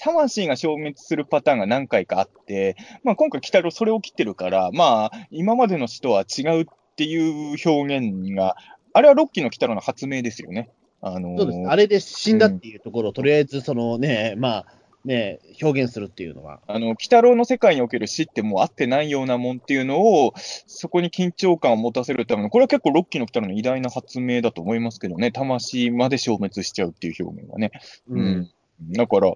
[0.00, 6.66] 魂が消滅するパターンが何回かあって、まあ、今回、鬼太郎それを切ってるから、まあ、今までの死とは違うっ
[6.96, 8.56] ていう表現が、
[8.92, 10.70] あれはロッキーの鬼太郎の発明ですよね。
[11.00, 14.66] あのーえそうですあれで死んだっていうところを、とりあえずそのね、まあ
[15.04, 16.60] ね、表現するっていうのは。
[16.66, 27.72] あの、鬼太郎の世界における死ってもうあってないようなもんっていうのを、そこに緊張感を持たせるための、これは結構ロッキーの鬼太郎の偉大な発明だと思いますけどね、魂まで消滅しちゃうっていう表現はね。
[28.08, 28.50] うん。
[28.92, 29.34] だから、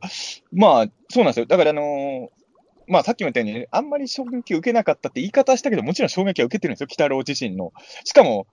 [0.53, 1.47] まあ、そうなんですよ。
[1.47, 2.29] だから、あのー
[2.89, 7.73] まあ、さっきも言ったように、あんまり衝撃を受けなかったって言い方したけど、もちろん衝撃は受けてるんですよ、鬼太郎自身の。
[8.05, 8.47] しかも、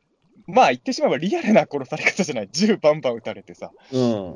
[0.47, 2.49] まあ、言ってしまえばリアルな殺され方じゃない。
[2.52, 3.71] 銃バンバン撃たれてさ。
[3.91, 4.36] うん。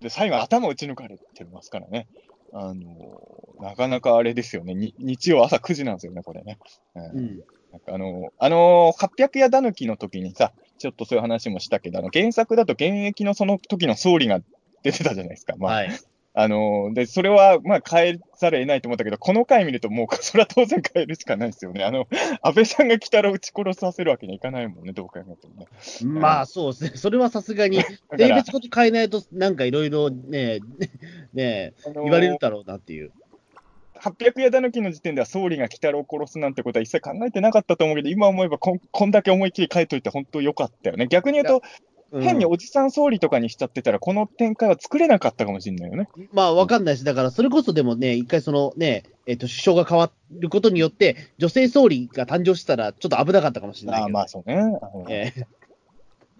[0.00, 2.06] で、最後頭打ち抜かれてますからね。
[2.52, 4.74] あのーなかなかあれですよね。
[4.74, 6.58] に日曜朝9時なんですよね、これね。
[6.94, 7.42] うんうん。
[7.72, 14.40] なんかあの、あのー、800夜だぬきの時にさ、ちょっとそういう話もしたけど、あの、原作だと現役のその時の総理が
[14.82, 15.54] 出てたじゃないですか。
[15.58, 15.90] まあ、はい。
[16.34, 21.84] あのーで、それは、まあ、変えざるを得ないと思ったけど、この回見ると、もう、それは当然変えるしかないですよね。
[21.84, 22.06] あの、
[22.42, 25.66] 安倍さんが来たら撃ち殺させるわけにはいかないもんね、どう考えてもね。
[26.20, 27.82] まあそうですね、それはさすがに、
[28.16, 30.60] 性別ごと変えないと、なんかいろいろね、
[31.32, 33.12] ねあのー言われるだろうなっていう。
[34.00, 41.08] 800夜だぬきの時点では総理が鬼太郎を殺すなんてことは一切考えてなかったと思うけど、今思えばこんこんだけ思いっきり変えといて本当良かったよね。
[41.08, 41.62] 逆に言うと、
[42.10, 46.08] うん変におじさん総理とかにしちゃってたら、この展開は作れなかったかもしれないよね。
[46.32, 47.04] まあわかんないです。
[47.04, 54.02] だからそれこそでもね、一回そのね、えっ、と、首相が変わることによって、女性総理が誕生したら、ちょっと危なかったかもしれない。
[54.02, 54.78] ああまあそうね。
[55.10, 55.46] ええ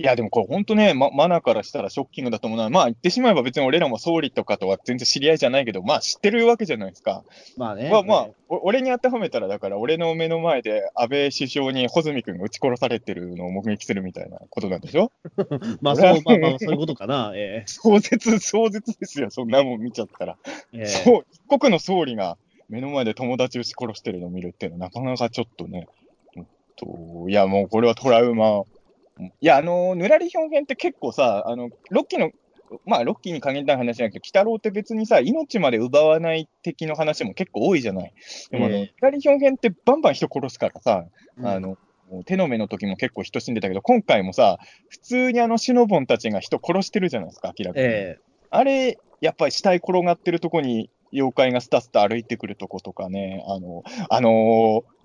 [0.01, 7.25] いや、でもこれ本当ね、ま、マナからしたらショッキングだと思うのは、まあ言ってしまえば別に俺らも総理とかとは全然知り合いじゃないけど、まあ知ってるわけじゃないですか。
[7.57, 7.91] まあね。
[7.91, 15.11] まあまあ、お俺に当てはめたら、だから俺の目の前で安倍首相に穂積君が撃ち殺されてるのを目撃するみたいなことなんでしょ？
[15.83, 17.33] まあそう、まあまあ、そういうことかな。
[17.35, 20.37] え壮絶、壮絶ですよ、そんなもん見ちゃったら。
[20.73, 25.89] えええそう、一国の総理が目の前で友達撃ち殺してるのを見るっていうのはなかなかちょっとね、
[26.37, 26.47] ほん
[27.25, 28.63] といやもうこれはトラウマ。
[29.19, 32.31] いや、あの、ぬらり表現って結構さ、あの、ロッキーの、
[32.85, 38.13] まあ、ロッキーに限った話じゃなくて、鬼太郎って別にさ、命まで奪わない的の話も結構多いじゃない。
[38.51, 41.05] でも、あの、ええぬらり表現ってバンバン人殺すからさ、
[41.37, 41.77] うんあの、
[42.25, 47.87] 手の目の時も結構人死んでたけど、今回もさ、普通にあのシノボンたちが人殺してるじゃないですか、明らかに。
[47.87, 48.19] え
[48.51, 54.98] あれ、やっぱり死体転がってるとこに妖怪がスタスタ歩いてくるとことかね、あの、あのー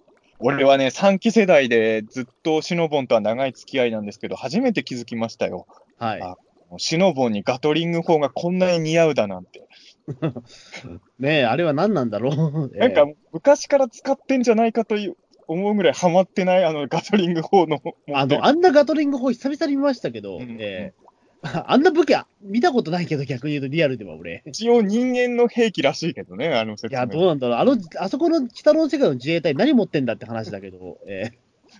[0.45, 5.65] 俺はね、3期世代でずっとシノボンとは長い付き合いなんですけど、初めて気づきましたよ。
[6.01, 6.21] えはい。
[6.21, 6.35] あ
[6.77, 9.67] シノボンにガトリング砲がこんなに似合うだなんて。
[11.19, 12.71] ねえ、あれは何なんだろう。
[12.75, 15.15] え えなんか昔から使ってんじゃないかという
[15.47, 17.81] 思うぐらいハマってない、あのガトリング砲の。
[18.13, 21.02] あの、あんなガトリング砲久々に見ましたけど、うんええ
[21.67, 24.43] あんな武器は見たことないけど、逆に言うとリアルでは俺。
[24.45, 26.99] 一応人間の兵器らしいけどね、あの説明。
[26.99, 27.57] いや、どうなんだろう。
[27.57, 31.31] あの、あそこの北の世界の自衛隊何持ってんだって話だけど、え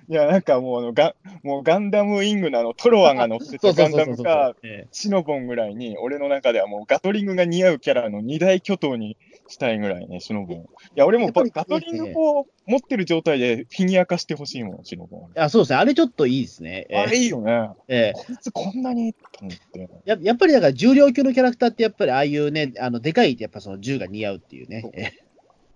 [0.10, 10.58] いや、なんかもうあのガ、もうガンダムウィングのあのトロワが乗ってたガンダムか、えシノボンぐらいに、俺の中ではもうガトリングが似合うキャラの二大巨頭にしたいぐらいね、シノボン。
[10.58, 15.30] いや、俺もガトリングを持ってる状態でフィギュア化してほしいもん、シノボン。
[15.36, 15.78] えあそうですね。
[15.78, 16.86] あれちょっといいですね。
[16.89, 17.70] ええあれいいよね。
[17.88, 19.89] ええこいつこんなにと思って。
[20.06, 24.89] ややっぱりだから重量級のキャラクターってやっぱりああいうね、あのでかいやっぱその銃が似合うっていうね。
[24.94, 25.24] ええ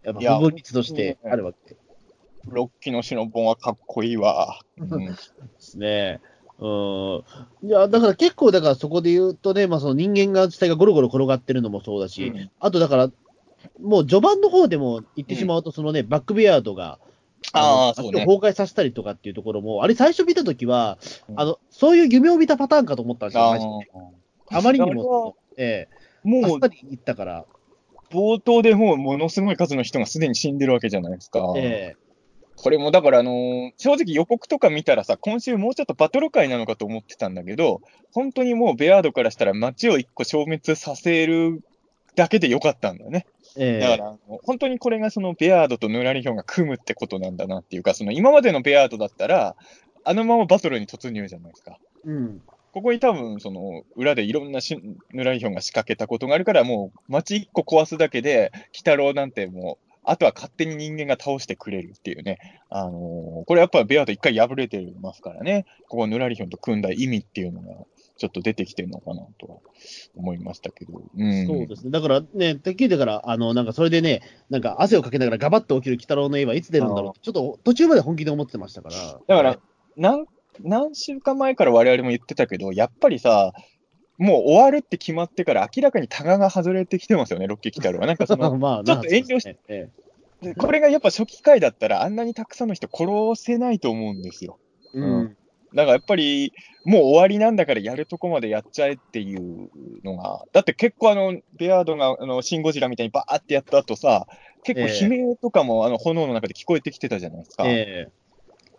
[0.08, 1.80] やっぱ不分率としてあるわけで
[2.50, 4.60] ロッキーのシノボンはかっこいいわ。
[4.78, 5.16] うん。
[5.60, 6.22] すね。
[6.60, 7.68] うん。
[7.68, 12.52] いや、だから結構、だからそこで言うとね、まあその人間が自体がゴロゴロ転がってるのもそうだし、うん。
[12.60, 13.12] あとだから、
[13.82, 17.00] もう序盤の方でも言ってしまうと、そのね、バックベアードが、
[17.54, 18.26] のあーそうね。
[18.26, 20.98] 崩壊させたりとかっていうところも、あれ最初見たときは、
[21.30, 21.40] うん。
[21.40, 23.44] あの、そういう夢を見たパターンかと思ったんですよ、
[24.50, 27.46] あまりにも、ええあもうっさり言ったから、
[28.12, 31.40] 冒頭でもうものすごい数の人がすでに死んでるわけじゃないですか。
[31.56, 32.07] ええ
[32.58, 41.64] これもだから、あのー正直予告とか見たらさ、今週もうちょっとバトル会なのかと思ってたんだけど、本当にもうベアードからしたら街を一個消滅させる
[42.16, 43.28] だけでよかったんだよね。
[43.58, 49.56] ええだから、本当にこれがそのベアードとヌラリヒョンが組むってことなんだなっていうか、その今までのベアードだったら、
[50.04, 51.78] あのままバトルに突入じゃないですか。
[52.06, 52.42] うん。
[52.74, 54.80] ここに多分、その、裏でいろんなし
[55.12, 62.62] ヌラリヒョンが仕掛けたことがあるから、もう、街一個壊すだけで、鬼太郎なんてもう、あとは勝手に人間が倒してくれるっていうね。
[62.70, 65.66] あのーこれやっぱベアード一回敗れてますからね。
[65.90, 67.86] ここヌラリヒョンと組んだ意味っていうのが、
[68.18, 69.60] ちょっと出てきてるのかなとは
[70.16, 71.02] 思いましたけど。
[71.18, 71.46] うん。
[71.46, 71.92] そうですね。
[71.92, 79.20] だからね、てっきりだから、あの、なんかそれでね、なんか汗をかけながらガバッと起きる鬼太郎の絵はいつ出るんだろうちょっと途中まで本気で思ってましたから。
[79.28, 79.60] だから、
[79.98, 80.26] 何、
[80.62, 83.54] 何週間前から我々も言ってたけど、やっぱりさ、
[84.18, 88.08] もう終わるって決まってから明らかにタガが外れてきてますよね、ロッキー鬼太郎は。
[88.08, 89.90] なんかその、 まあ、ちょっと遠慮して、え
[90.42, 94.60] でこれがやっぱ初期回だったら、あんなにたくさんの人殺せないと思うんですよ。
[94.96, 95.38] えうん。
[95.74, 96.54] だからやっぱり、
[96.86, 99.70] もう終わりなんだからやるとこまでやっちゃえっていう
[100.04, 104.28] のが、だって結構あの、ベアードがあのシン・ゴジラみたいにバーってやった後さ、
[104.64, 107.64] 結構ええ悲鳴とかもあの炎の中で聞こえてきてたじゃないですか。
[107.68, 108.10] え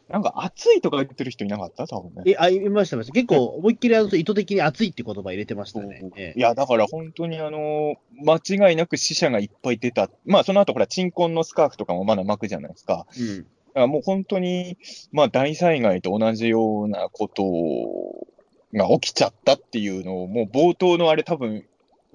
[0.09, 1.87] なんか熱いとか言ってる人いなかった？
[1.87, 2.31] 多分ねえ。
[2.31, 6.03] え、あ、言いました、言いました結構思いっきりあの意図的に熱いって言葉入れてましたね。
[6.17, 10.11] えいや、だから本当にあの間違いなく死者がいっぱい出た。
[10.25, 13.07] まあ、その後ほら、鎮魂のスカーフとかもまだ巻くじゃないですか。
[13.19, 13.37] えうん。
[13.39, 13.49] だか
[13.81, 14.79] らもう本当に、
[15.13, 17.45] まあ、大災害と同じようなこと
[18.77, 21.65] が起きちゃったっていうのを、もう冒頭のあれ多分、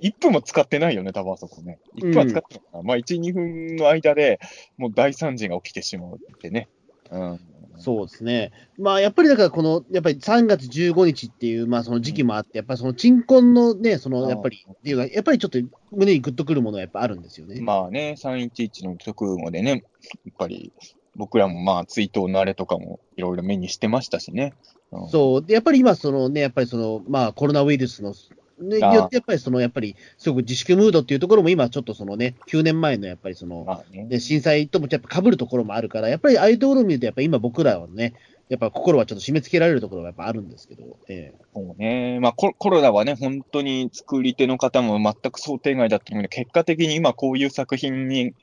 [0.01, 1.79] 1分も使ってないよね、多分あそこね。
[1.95, 2.83] 1分は使ってないかな。
[2.83, 4.39] まあ、1、2分の間で
[4.77, 6.67] もう大惨事が起きてしまうってね。
[7.11, 7.39] うん。
[7.77, 8.51] そうですね。
[8.77, 15.59] まあ、やっぱりだから、この、やっぱり3月15日っていう、まあ、その時期もあって、やっぱりその鎮魂のね、その、やっぱり、っていうか、やっぱりちょっと
[15.91, 17.61] 胸にグッとくるものはやっぱあるんですよね。
[17.61, 20.71] まあね、311の直後でね、やっぱり
[21.15, 24.53] 僕らもまあ追悼のあれとかもいろいろ目にしてましたしね。
[24.91, 25.45] うんそう。
[25.45, 28.15] で、やっぱり今、そのね、やっぱりその、まあ、コロナウイルスの、ね、
[28.59, 34.05] によって、やっぱりその、やっぱり、すごく自粛ムードっていうところも今、ちょっとそのね、9年前のやっぱりその、まあね。
[34.05, 38.13] で震災ともやっぱ被るところもあるから、やっぱりああいうところを見ると、やっぱり今僕らはね、
[38.49, 42.19] やっぱ心はちょっと締め付けられるところがやっぱあるんですけど、ええそうね。
[42.19, 48.33] まあココロナはね、本当に作り手の方も全く想定外だったので、結果的に今こういう作品に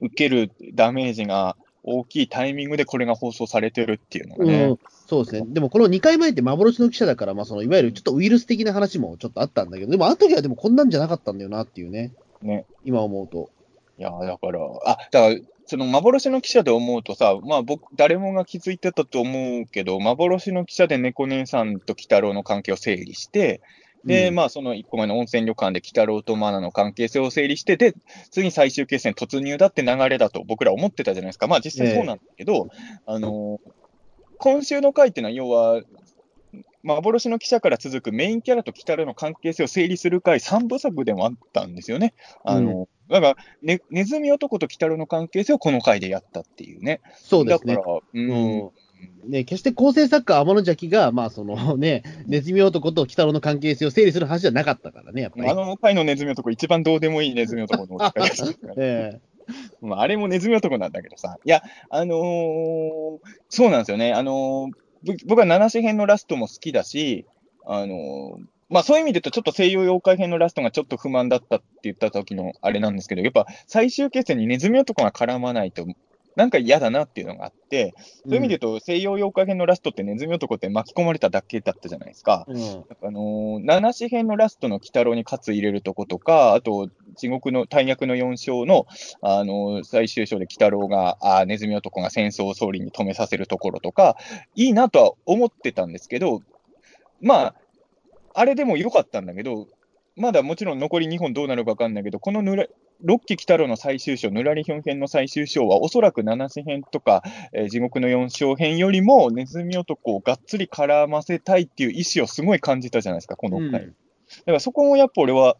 [0.00, 4.64] 受けるダメージが大きいタイミングでこれが放送されてるっていうのがね。
[4.64, 5.46] うん、そうですね。
[5.48, 12.66] でもこの2回前って幻の記者だから、まあそのいわゆるちょっとウイルス的な話もちょっとあったんだけど、でもあの時はでもこんなんじゃなかったんだよなっていうね、ね。
[12.84, 13.48] 今思うと。
[13.98, 23.62] いや、だから、あ、だから、その幻の記者で思うとさ、まあ僕、誰もが気づいてたと思うけど、幻の記者で猫姉さんと鬼太郎の関係を整理して、
[24.04, 27.94] で、うんまあその一個前の温泉旅館で鬼太郎とマナの関係性を整理して、で、
[28.30, 31.48] 次最終決戦突入だって流れだと僕ら思ってたじゃないですか。
[31.48, 32.68] まあ実際そうなんだけど、
[33.06, 33.58] あの
[34.38, 35.82] 今週の回っていうのは要は、
[36.82, 42.14] 幻の記者から続くメインキャラと鬼太郎の関係性を整理する回3部作でもあったんですよね。
[42.44, 47.00] あの、だから、ね、ネズミ男と鬼太郎の関係性をこの回でやったっていうね。
[47.16, 47.82] そうですねだ。
[47.82, 48.70] から、うん、うん
[49.26, 55.48] ね、決して構成作家、天の邪鬼が、まあそのね、ネズミ男と鬼太郎の関係性を整理する話じゃなかったからね、やっぱり。
[55.48, 57.98] あの回のネズミ男、一番どうでもいいネズミ男の
[58.78, 59.20] え
[59.80, 61.38] まあ、あれもネズミ男なんだけどさ。
[61.44, 64.12] いや、あのーそうなんですよね。
[64.12, 64.72] あのー
[65.04, 67.24] ぶ僕は七子編のラストも好きだし、
[67.66, 75.86] あのーまあそういう意味で言うと、ちょっと西洋妖怪編のラストがちょっと不満だったって言った時のあれなんですけど、やっぱ最終決戦にネズミ男が絡まないと、
[76.36, 82.44] なんか嫌だなっていうのがあって、そういう意味で言うと、西洋妖怪編のラストってネズミ男って巻き込まれただけだったじゃないですか。
[82.46, 88.86] うんあのー七子編のラストの鬼太郎に勝入れるとことか、あと、地獄の大役の4章の、
[89.20, 94.16] あのー最終章で鬼太郎が、あーネズミ男が戦争を総理に止めさせるところとか、
[94.54, 96.42] いいなとは思ってたんですけど、
[97.20, 97.54] まあ、
[98.34, 99.66] あれでも良かったんだけど、
[100.16, 102.66] まだもちろん残り2本どうなるか分かんないけど、このぬら
[103.04, 113.84] 6期鬼太郎の最終章、ぬらりひょん編の最終章は、おそらく七子編とか、えー地獄の4章編よりも、ネズミ男をがっつり絡ませたいっていう意思をすごい感じたじゃないですか、この回。
[113.84, 113.96] うん
[114.28, 115.56] だからそこもやっぱ俺は、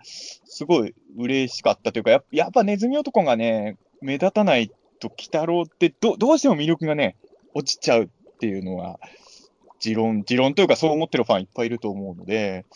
[0.59, 7.15] すごい嬉しかったというか、やっぱやっぱネズミ男がね、目立たないと、鬼太郎ってどどうしても魅力がね、
[7.55, 8.09] 落ちちゃうっ
[8.41, 8.99] ていうのは、
[9.79, 12.67] 持論、持論というか、そう思ってるファンいっぱいいると思うので、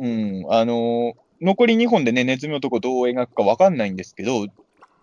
[0.00, 4.48] うん、あの残り2本でね、ネズミ男どう描くかわかんないんですけど、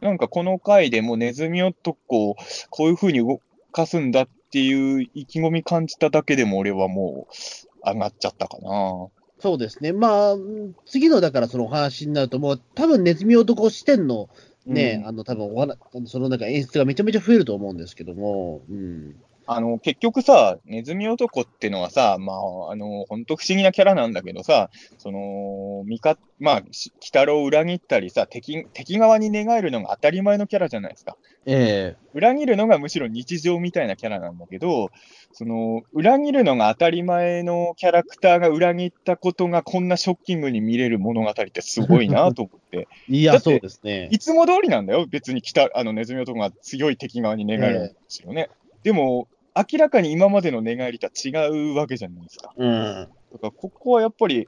[0.02, 2.36] なんかこの回でもネズミ男を
[2.70, 3.40] こういう風に動
[3.72, 9.08] かすんだっていう意気込み感じただけでも俺はもう上がっちゃったかな。
[9.40, 9.94] そうですね。
[9.94, 14.30] まあ、うん次のだからそのお話になると、もう多分ネズミ男視点の
[14.66, 19.16] ね、うんあの、多分お話そのなんか演出がめちゃめちゃ増えると思うんですけども、うん。
[19.52, 24.70] あの、結局さ、ネズミ男ってのはさ、まあ、あの、本当不思議なキャラなんだけどさ、
[25.00, 31.18] その、味方、まあ、し鬼太郎を裏切ったりさ、敵、敵側に寝返るのが当たり前のキャラじゃないですか。
[31.48, 34.92] え裏切るのがむしろ日常みたいなキャラなんだけど、
[35.32, 42.78] その、裏切るのが当たり前のキャラクターが裏切ったことがこんなショッキングに見れる物語ってすごいなと思って。
[42.78, 44.10] え いや、そうですね。
[44.12, 45.08] いつも通りなんだよ。
[45.10, 48.50] 別に来た、あの、ネズミ男が強い敵側に寝返るんですよね。
[48.84, 52.54] でも、明らかに今までの寝返りとは違うわけじゃないですか。
[52.56, 52.70] うん。
[52.70, 53.10] だか
[53.42, 54.48] ら、ここはやっぱり、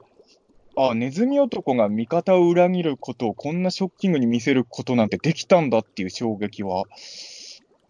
[0.76, 6.84] あ、ネズミ男が味方を裏切ることをこんなショッキングに見せることなんてできたんだっていう衝撃は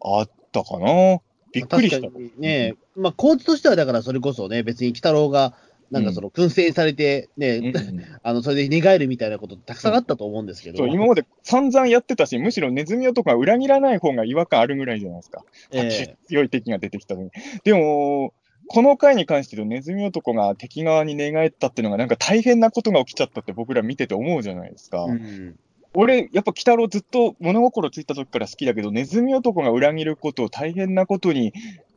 [0.01, 1.21] あったかな。
[1.53, 2.09] びっくりした。
[2.39, 5.55] ね、まあ、構図としては、だからそれこそね、別に鬼太郎が、
[5.93, 7.73] なんかその、燻製されて、ね、うん
[8.25, 10.79] あの、それで寝返るみたいなことたくさんあったと思うんですけど。
[10.79, 15.45] そう、今まで散々やってたし、むしろネズミ男が裏切らない方が違和感あるぐらいじゃないですか。
[15.71, 17.31] ええ強い敵が出てきたのに。
[17.63, 18.33] でも、
[18.69, 25.03] この回に関して言うと、ネズミ男が敵側に寝返ったっていうのが、なんか大変なことが起きちゃったって僕ら見てて思うじゃないですか。
[25.03, 25.59] うん。
[25.95, 31.53] 俺、やっぱ鬼太郎ずっと物心ついた時から好きだけど、ネズミ男が裏切ることを大変なことに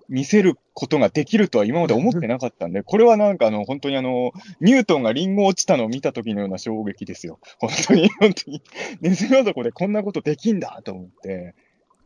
[0.10, 4.32] 見せることができるとは今まで思ってなかったんで、これはなんかあの、本当にあの、
[4.62, 7.39] ニュートンがリンゴ落ちたのを見た時のような衝撃ですよ。
[7.60, 8.62] 本当に、 本当に、
[9.01, 11.56] ネズミ男でこんなことできんだと思って、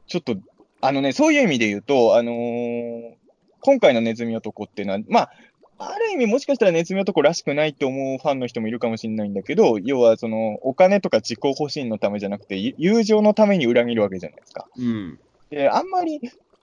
[0.07, 0.37] ちょっと、
[0.81, 3.19] あのね、そういう意味で言うと、あのー
[3.61, 5.31] 今回のネズミ男っていうのは、まあ、
[5.79, 14.67] ある意味もしかしたらネズミ男らしくないと思うファンの人もいるかもしれないんだけど、要はその、お金とか自己保身のためじゃなくて、ゆ友情のために裏切るわけじゃないですか。
[14.77, 15.19] うん。
[15.49, 16.19] で、あんまり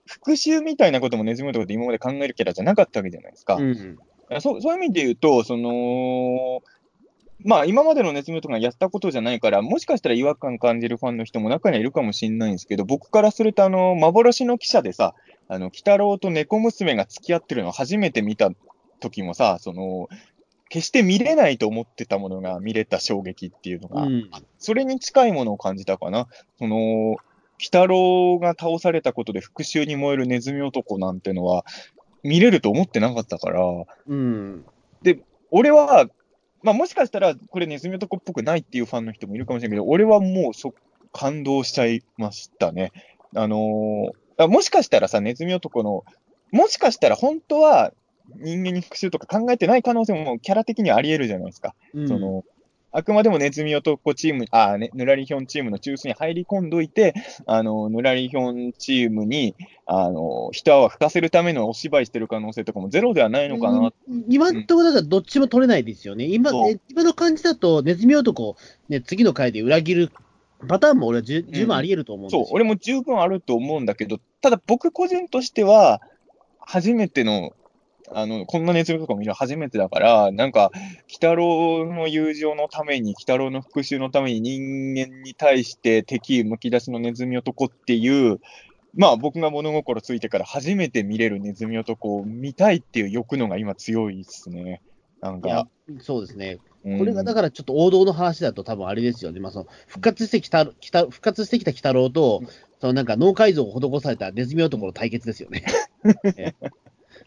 [0.06, 3.56] 復讐みたいなこともネズミ男って今まで考えるキャラじゃなかったわけじゃないですか。
[3.56, 3.98] うん。
[4.40, 6.62] そうそういう意味で言うと、その、
[7.44, 15.14] まあ今までのネズミ男がやったことじゃないから、もしかしたら違和感感じるファンの人も中にはいるかもしれないんですけど、僕からすると、あの、幻の記者でさ、
[15.48, 18.50] あの、鬼太郎と猫娘が付き合ってるのを初めて見た
[19.00, 20.08] 時もさ、その、
[20.68, 24.30] 決して見れないと思ってたものが見れた衝撃っていうのが、うん。
[24.58, 26.26] それに近いものを感じたかな。
[26.58, 27.16] その、
[27.58, 31.64] 鬼太郎が倒されたことで復讐に燃えるネズミ男なんてのは、
[32.22, 33.62] 見れると思ってなかったから、
[34.06, 34.64] うん。
[35.50, 36.08] 俺は、
[36.62, 40.74] まあもしかしたらこれネズミ男っぽくないっていうファンの人もいるかもしれないけど、俺はもうそ
[41.12, 42.92] 感動しちゃいましたね。
[43.34, 46.04] あのーあもしかしたらさ、ネズミ男の、
[46.52, 47.92] もしかしたら本当は
[48.34, 51.74] 人間に復讐とか考えてない可能性もキャラ的にはあり得るじゃないですか。
[51.94, 52.44] うんその、
[52.96, 57.12] あくまでもネズミ男チーム、あ、ね、ヌラリヒョンチームの中枢に入り込んどいて、
[57.44, 63.92] あの、ヌラリヒョンチームに、あの、一泡吹かせるためのお芝居してる可能性とかもゼロではないのかな。
[64.08, 66.24] うん今のところ、だからどっちも取れないですよね。
[66.24, 66.52] 今、
[66.88, 68.56] 今の感じだと、ネズミ男、
[68.88, 70.12] ね、次の回で裏切る
[70.66, 72.44] パターンも俺は十十分あり得ると思うんですよ。
[72.46, 76.00] そう、俺も十分あると思うんだけど、ただ僕個人としては、
[76.60, 77.52] 初めての、
[78.12, 88.40] あの、こんなネズミとか見るの初めてだから、なんか、鬼太郎の友情のために、鬼太郎の復讐のために人間に対して敵意むき出しのネズミ男っていう、
[88.94, 94.80] まあ僕が物心ついてから初めて見れるネズミ男を見たいっていう欲のが今強いですね。
[95.20, 95.68] なんか、
[96.00, 96.58] そうですね。
[96.60, 96.66] うん
[96.98, 99.40] これがだからちょっと王道の話だと多分あれですよね。
[99.40, 102.44] まあ、その復活してきた、きた復活してきた鬼太郎と、
[102.80, 105.64] そのなんか脳改造を施されたネズミ男の対決ですよね。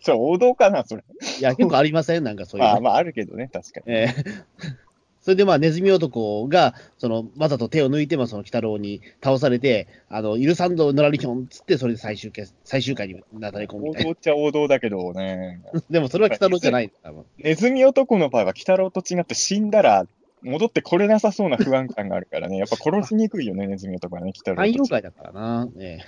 [0.02, 1.04] それ王道かな、それ。
[1.40, 2.24] いや、結構ありません？
[2.24, 2.74] なんかそういうの。
[2.74, 3.86] まあまああるけどね、確かに。
[3.94, 4.44] えー
[5.22, 13.90] それでまあ、ネズミ男が、その、わざと手を抜いて、まあ、その、鬼太郎に倒されて、あの、許さんぞ、ぬらりひょんっつって、それで最終決、最終回になだれ込む。
[13.90, 15.62] 王道っちゃ王道だけどね。
[15.92, 16.92] でも、それは鬼太郎じゃない。
[17.38, 20.08] ネズミ男の場合は、鬼太郎と違って死んだら、
[20.42, 22.58] 戻ってこれなさそうな不安感があるからね。
[22.58, 25.68] やっぱ殺しにくいよね、 ネズミ男はね、鬼太郎と違って汎用界だからな。
[25.80, 26.00] え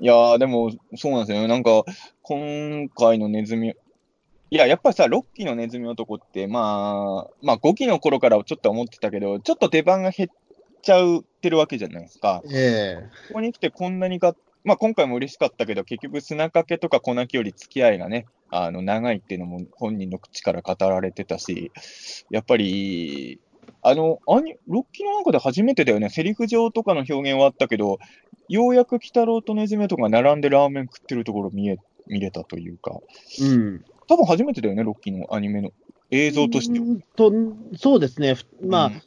[0.00, 1.48] いやー、でも、そうなんですよね。
[1.48, 1.84] なんか、
[2.22, 3.74] 今回のネズミ、
[4.52, 10.30] いや、やっぱりさ、6期のネズミ男って、まあ、まあ5期の頃からちょっと思ってたけど、ちょっと出番が減っ
[10.82, 12.42] ちゃうってるわけじゃないですか。
[12.52, 21.70] ええここに来てこんなにが、まあ今回も嬉しかったけど、結局砂かけとか粉木より付き合いがね、あの、長いっていうのも本人の口から語られてたし、
[22.30, 23.38] やっぱり、
[23.82, 27.98] あの、アニ、ロッキーの中で初めてだよね、セリフ上とかの表現はあったけど、
[28.50, 31.78] ようやく鬼太郎とネズミとかが並んでラーメン食ってるところ見え、
[32.08, 32.98] 見れたというか、
[33.40, 33.84] うん。
[34.08, 35.70] 多分初めてだよね、ロッキーのアニメの
[36.10, 36.86] 映像としては。
[37.14, 37.32] と、
[37.76, 38.34] そうですね。
[38.34, 39.02] ふまあ、うん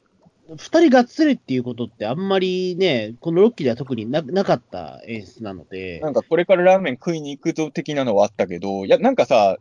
[0.57, 9.57] 二人がっつりっていうことってあんまりね、このロッキーでは特にななかった演出なのでな、んかこれからラーメン食いに行くぞ的なのはあったけど、いや、なんかさ、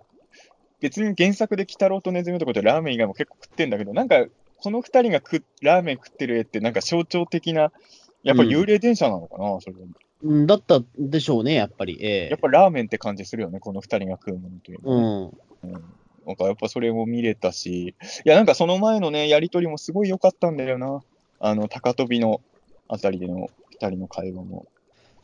[0.81, 4.27] 別に原作で鬼太郎とネズミとかでラーメン以外も結構食ってんだけど、なんか
[4.63, 5.21] この二人が
[5.61, 7.73] ラーメン食ってる絵ってなんか象徴的な
[8.23, 9.83] やっぱ幽霊電車なのかな、それは。
[10.23, 11.99] うん、だったでしょうね、やっぱり。
[12.01, 15.31] ええやっぱラーメンって感じするよね、この二人が食うものというのはね
[15.65, 15.71] うん。
[15.75, 15.85] うん
[16.27, 21.03] なんかやっぱそれも見れたし、いや、なんかその前のね、やりとりもすごい良かったんだよな。
[21.41, 22.41] あの、高飛びの
[22.89, 24.67] あたりでの二人の会話も。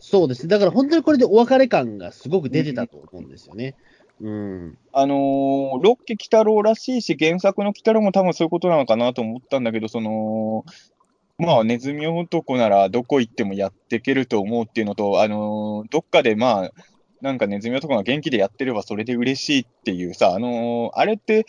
[0.01, 0.49] そうですね。
[0.49, 3.77] だから本当にこれでお別れ感がすごく出てたと思うんですよね。
[4.21, 4.79] うん。
[4.93, 10.65] あのーロッケ鬼太郎らしいし、原作の鬼太郎も多分そういうことなのかなと思ったんだけど、その、
[11.39, 16.71] まあ、ネズミ男ならどこ行ってもやっていけると思うっていうのと、あのーどっかでまあ、
[17.21, 21.47] なんかネズミ男が元気でやってればそれで嬉しいっていうさ、あのーあれって、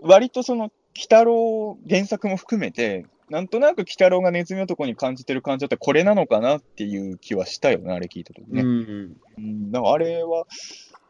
[0.00, 0.72] 割とその、鬼
[1.04, 8.60] 太郎原作も含めて、なんとなく鬼太郎がネズミ男に感じてる感情ってこれなのかなっていう気はしたよね、あれ聞いたときね。
[8.60, 9.16] うん。
[9.38, 10.44] うん、だからあれは、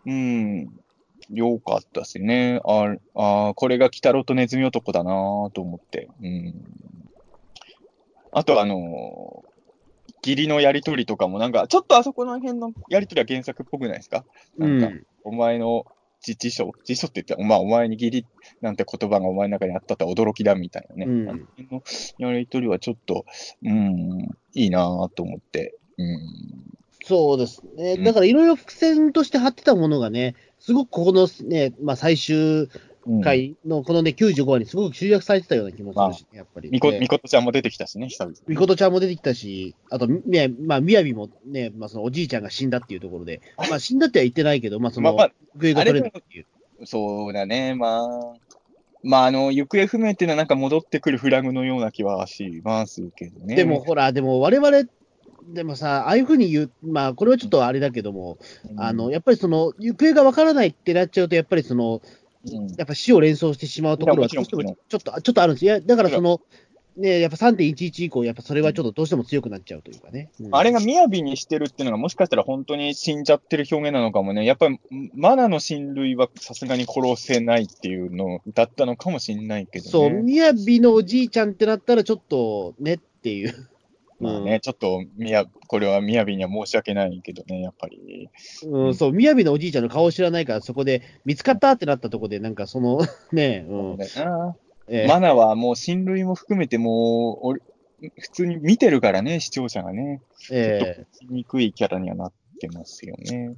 [0.07, 0.69] うん、
[1.29, 2.61] 良かったですね。
[2.65, 5.11] ああー、これが鬼太郎とネズミ男だな
[5.53, 6.09] と思って。
[6.23, 6.55] うん。
[8.35, 9.55] あと、あのー
[10.27, 14.25] 義理のやりとりとかも、なんか、ちょっとあそこの辺のやりとりは原作っぽくないですか？
[14.57, 15.03] うなんか、ん。
[15.23, 15.85] お前の
[16.27, 18.27] 自辞書、辞書って言って、まあ、お前に義理
[18.63, 21.05] なんて言葉がお前の中にあったって驚きだみたいなね。
[21.07, 21.83] うんあの辺
[22.21, 23.27] のやりとりはちょっと、
[23.63, 25.75] うん、いいなと思って。
[25.99, 26.19] うん。
[27.05, 27.97] そうですね。
[27.99, 32.71] うんだからいろいろ伏線として貼ってたものがね、すごくここのね、まあ最終うん、
[33.23, 36.71] 回のこのね、95話にすごく集約されてたような気もするし、ね、やっぱり。
[36.71, 38.43] みこ、ねみことちゃんも出てきたしね、久々に。
[38.47, 43.41] みことちゃんも出てきたし、あと、みや、まあ、みやびもね、まあ、そのおじいちゃんが死んだっていうところで、
[43.71, 46.47] まあ、死んだっては言ってないけど、まあ、その、行方が取れないっていう。
[46.85, 48.55] そうだね、まあ。
[49.03, 53.55] まあ、あの、行方不明っていうのはなんか戻ってくるフラグのような気はしますけどね。
[53.55, 54.85] でも、ほら、でも、我々、
[55.53, 58.39] でもさ、ああいうふうに言う、まあ、これはちょっとあれだけども、
[58.71, 62.01] うん、あの、やっぱりその、行方がわからないってなっちゃうと、やっぱりその、うん、
[62.77, 65.65] やっぱ死を連想してしまうところは、ちろんどうしてもちょっと、ちょっとあるんです。
[65.65, 66.41] いや、だからその、
[66.97, 70.31] ね、やっぱ3.11以降、やっぱそれはちょっとどうしても強くなっちゃうというかね。
[70.41, 74.45] うんあれが雅にしてるっていうのが、もしかしたら本当に死んじゃってる表現なのかもね。
[74.45, 74.79] やっぱり、
[75.15, 79.91] マナの親類はさすがに殺せないっていうのだったのかもしれないけどね。
[79.91, 83.69] そう、みやびのおじいちゃんってなったら、ちょっとねっていう。
[84.21, 88.31] まあね、ちょっと、みや、これは雅には申し訳ないけどね、やっぱり。
[88.65, 93.01] うん、うんそう、みやびのおじいちゃんの顔知らないから、そこで見つかったってなったところで、なんかその、
[93.33, 93.99] ね、うん、
[94.89, 97.61] ええマナはもう親類も含めてもう、俺、
[98.19, 100.21] 普通に見てるからね、視聴者がね。
[100.51, 103.55] えちょっとにくいキャラにはなってますよね。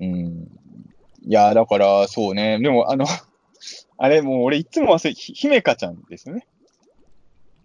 [0.00, 0.48] うん。
[1.26, 2.58] いや、だから、そうね。
[2.58, 3.06] でも、あの、
[3.96, 6.46] あれ、もう俺いつも忘れ、ひ姫香ちゃんですね。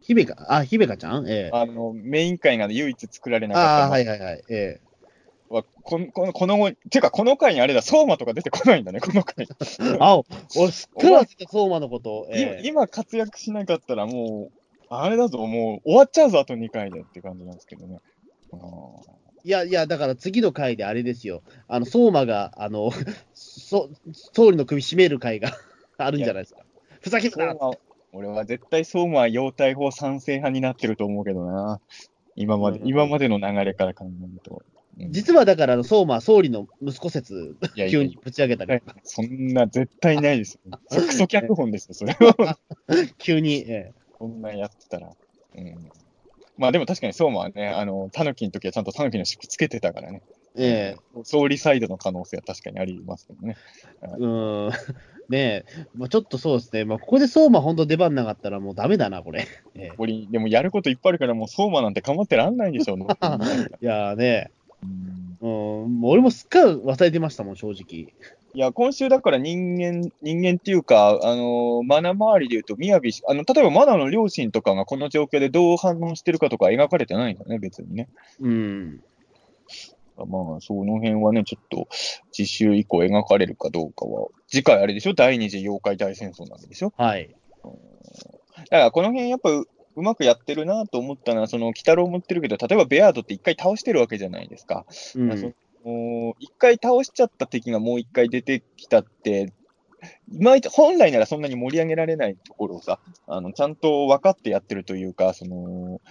[0.10, 1.30] 姫か、あ、姫かちゃん？
[1.30, 4.44] ええあの、メイン会が唯一作られなかああ、ったはいはいはい。
[4.50, 4.80] え
[5.50, 9.46] は、この、この、この後、ていうか、この回にあれだ、相馬とか出てこないんだね、この回。
[9.46, 9.48] え
[10.00, 10.26] あ、お
[10.58, 12.28] 俺すっかり忘れた、相馬のこと。
[12.32, 18.00] ええ今今活躍しなかったらもう、あれだぞ、もう終わっちゃうぞ、あと2回でって感じなんですけどね。
[18.52, 18.60] あー
[19.46, 21.44] いやいや、だから次の回であれですよ。
[21.68, 22.92] あの、相馬が、あの、
[23.34, 25.52] そ、総理の首絞める回が
[25.98, 26.66] あるんじゃないですか。
[27.00, 27.72] ふざけんな相馬
[28.12, 31.80] 俺は絶対相馬は要逮捕賛成派になってると思うけどな。
[32.36, 34.56] 今まで、うん今までの流れから考えると。
[34.56, 34.80] うん
[35.12, 40.78] 実はだから、相馬は総理の息子説、いやいや急にぶち上げたり、そんな絶対ないですよ。
[40.90, 42.58] そクソ脚本ですよ、それは。
[43.18, 45.16] 急に、えそんなんやってたら。
[45.56, 45.90] うん。
[46.58, 50.22] まあでも確かに相馬はね、あの、タヌキの時はちゃんとタヌキの尻つけてたからね。
[50.60, 53.58] ええ総理サイドの可能性は確かにありますけどね。
[54.18, 54.70] うん、
[55.30, 59.48] ねえ、まあ、ちょっとそうですね、まあ、ここで相馬本当出番なかったらもうダメだな、これ。
[59.76, 64.52] ええでもやることいっぱいあるから、もう相馬なんて構ってらんないでしょ、もういやーね、
[64.84, 65.48] うんう
[65.88, 68.14] ん、俺もすっかり忘れてましたもん、正直。
[68.54, 78.10] いや、今週だから人間、人間っていうか、あの、マナ周りで言うと、雅し、あの、例えばマナの両親とかがこの状況でどう反応してるかとか描かれてないんだね、別にね。
[78.42, 79.04] うん。
[80.26, 81.88] まあ、その辺はね、ちょっと、
[82.32, 85.14] 次週以降描かれるかどうかは、次回あれでしょ？
[85.14, 86.94] 第二次妖怪大戦争なんでしょ？
[86.98, 87.36] はい。
[87.64, 94.86] だから、この辺やっぱう、うまくやってるなと思ったのは、その、鬼太郎も言ってるけど、例えばベアードって一回倒してるわけじゃないですか。
[95.16, 95.52] うんそ
[95.82, 99.54] もう一回倒しちゃった敵がもう一回出てきたって、
[100.74, 106.02] 本来ならそんなに盛り上げられないところをさ、あのちゃんと分かってやってるというか、その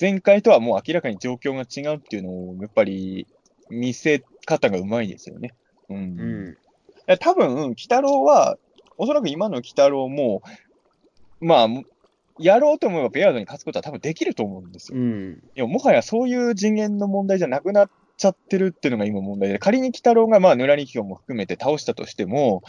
[0.00, 3.26] 前回とはもう明らかに状況が違うっていうのを、やっぱり
[3.70, 5.54] 見せ方がうまいですよね。
[5.88, 5.96] うん。
[5.96, 6.56] う
[7.08, 7.16] ん。
[7.18, 8.58] 多分、鬼太郎は、
[8.98, 10.42] おそらく今の鬼太郎も、
[11.40, 11.68] まあ、
[12.38, 14.98] やろうと思えばベアードに勝つことは多分できると思うんですよ。
[14.98, 15.42] うん。
[15.54, 22.62] いや、もはやそういう次元の問題じゃなくなっちゃってるっていうのが今問題で、仮に鬼太郎がまあ、ぬらりひょうも含めて倒したとしても、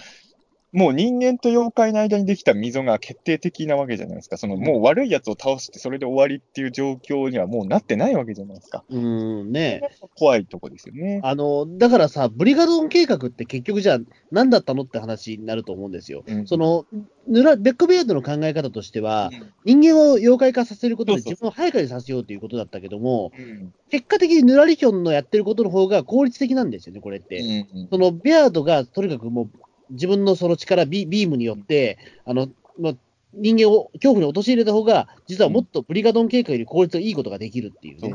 [0.74, 4.38] もう人間と妖怪の間にできた溝が決定的なわけじゃないですか。
[4.38, 8.84] その、もう悪い奴を倒してそれで終わりっていう状況にはもうなってないわけじゃないですか。
[8.90, 9.82] うん、ね。
[10.18, 11.22] 怖いとこですよね。
[11.24, 14.00] あの、だからさ、ブリガドン計画って結局じゃあ
[14.32, 16.24] 何だったのって話になると思うんですよ。
[16.28, 16.86] うんその、
[17.28, 27.40] ヌラ、ベックベアードの考え方としては、うん人間を妖怪化させることで自分を配下にさせようということだったけども、うん結果的にヌラリヒョンのやってることの方が効率的なんですよね、これって。
[27.74, 29.50] うんそのベアードがとにかくもう
[29.90, 32.94] 自分のその力ビ、ビームによって、あの、まあ、
[33.34, 38.10] 人間を恐怖に陥れた方が、実はもっとブリガドン計画より効率がいいことができるっていうね。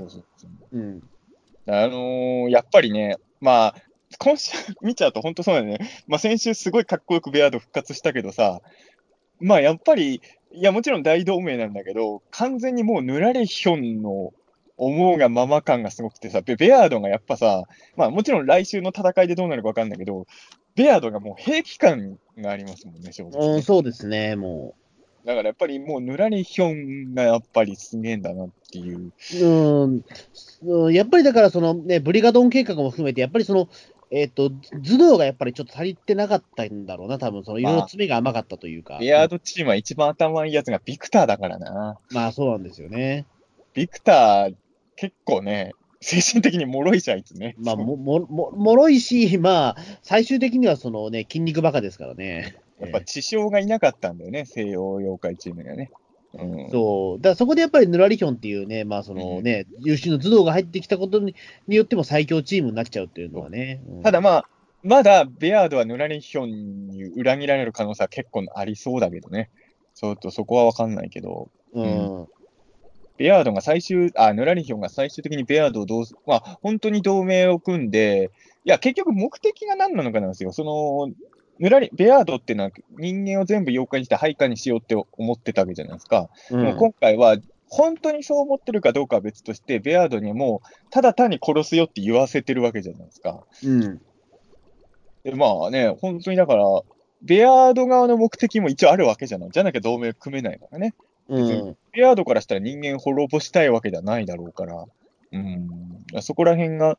[1.66, 3.74] あのーやっぱりね、まあ、
[4.18, 5.78] 今週見ちゃうと本当そうだよね。
[6.06, 8.60] まあ先週すごいかっこよくベアード復活したけどさ、
[9.40, 10.20] まあやっぱり、
[10.52, 14.32] いやもちろん大同盟なんだけど、完全にもうヌラレヒョンの
[14.76, 17.62] 思うがまま感がすごくてさ、ベアードがやっぱさ、
[17.96, 20.26] まあもちろん来週の戦いでどうなるかわかんないけど、
[20.74, 24.74] ベアードがもう兵器感がありますもんね、正直ね、うん、そうですね、も
[25.24, 29.12] だからやっぱりもうヌラレヒョンがやっぱりすげえんだなっていう。
[29.34, 29.46] う。
[29.46, 30.04] うん。
[30.62, 33.68] うんやっぱりだから、そのね、ブリガドン計画も含めて、やっぱりその、
[34.10, 38.98] えっ、と、頭脳がやっぱりちょっと足りてなかったんだろうな、多分そのいろいろ詰めが甘かったというか。
[38.98, 41.98] ベアードチームは一番頭いいやつがビクターだからな。
[42.10, 43.26] まあそうなんですよね。
[43.74, 44.54] ビクター、
[44.96, 45.72] 結構ね、
[46.02, 47.54] 精神的に脆いじゃん、あいつね。
[47.58, 52.56] まあ、も、も、も、もろいし、まあ、最終的にはそのね、筋肉バカですからね。
[52.80, 55.90] やっぱ地匠がいなかったんだよね、西洋妖怪チームにはね。
[56.34, 57.22] うん、そう。
[57.22, 61.36] だからそこでやっぱりヌラリヒョンっていうね、まあそのね、優秀の頭脳が入ってきたことに
[61.68, 63.82] によっても最強チームになっちゃうっていうのはね。
[63.86, 64.48] うんただまあ、
[64.82, 69.50] まだベアードはヌラリヒョンに裏切られる可能性は結構ありそうだけどね。
[69.94, 72.26] ちょっとそこはわかんないけど、うん。
[73.16, 78.30] ベアードが最終、あ、ヌラリヒョンが最終的にベアードをどうす、まあ、本当に同盟を組んで、
[78.64, 80.52] いや、結局目的が何なのかなんですよ。
[80.52, 81.14] その、
[81.58, 86.30] ヌラリ、ベアードっていうのは人間を全部妖怪にして配下にしようって思ってたわけじゃないですか。
[86.50, 87.36] うでも今回は、
[87.68, 93.44] 本当にそう思ってるかどうかは別として、ベアードにもう、ただ単に殺すよって言わせてるわけじゃないですか。
[93.64, 94.00] うん。
[95.24, 96.64] で、まあね、本当にだから、
[97.22, 99.50] ベアード側の目的も一応あるわけじゃない。
[99.50, 100.94] じゃなきゃ同盟組めないからね。
[101.28, 101.76] うん。
[101.92, 104.84] ベアードからしたら人間滅ぼしたいわけではないだろうから、
[105.32, 106.96] うん、そこら辺が、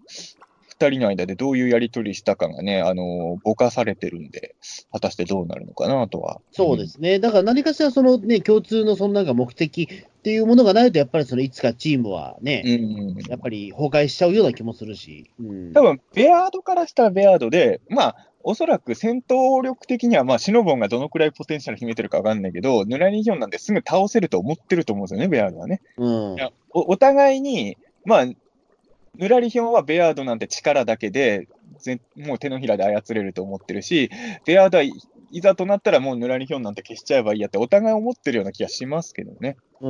[0.74, 4.56] 二人の間でどういうやりとりしたかがね、あの、ぼかされてるんで、
[4.92, 6.42] 果たしてどうなるのかなとは。
[6.52, 7.20] そうですね。
[7.20, 12.70] だから何かしらそのね、共通のそのなんか目的っていうものがないと、やっぱりそのいつかチームはね、う
[13.14, 13.18] ん。
[13.30, 15.30] やっぱり崩壊しちゃうような気もするし。
[15.40, 15.82] うん多。
[15.82, 25.82] 分、ベアードからしたらベアードで、まあ、おそらく戦闘力的には、まあ、シノボンがどのくらいポテンシャル秘めてるかわかんないけど、ヌラニヒョンなんてすぐ倒せると思ってると思うんですよね、ベアードはね。
[25.98, 26.36] うん
[26.76, 31.48] おお互いに、まあ、ヌラリヒョンはベアードなんて力だけで、
[31.80, 34.10] ぜもう手のひらで操れると思ってるし、
[34.46, 34.92] ベアードはい
[35.32, 39.58] いざとなったらもうヌラリヒョンなんて消しちゃえばいいやって、お互い思ってるような気がしますけどね。
[39.82, 39.90] う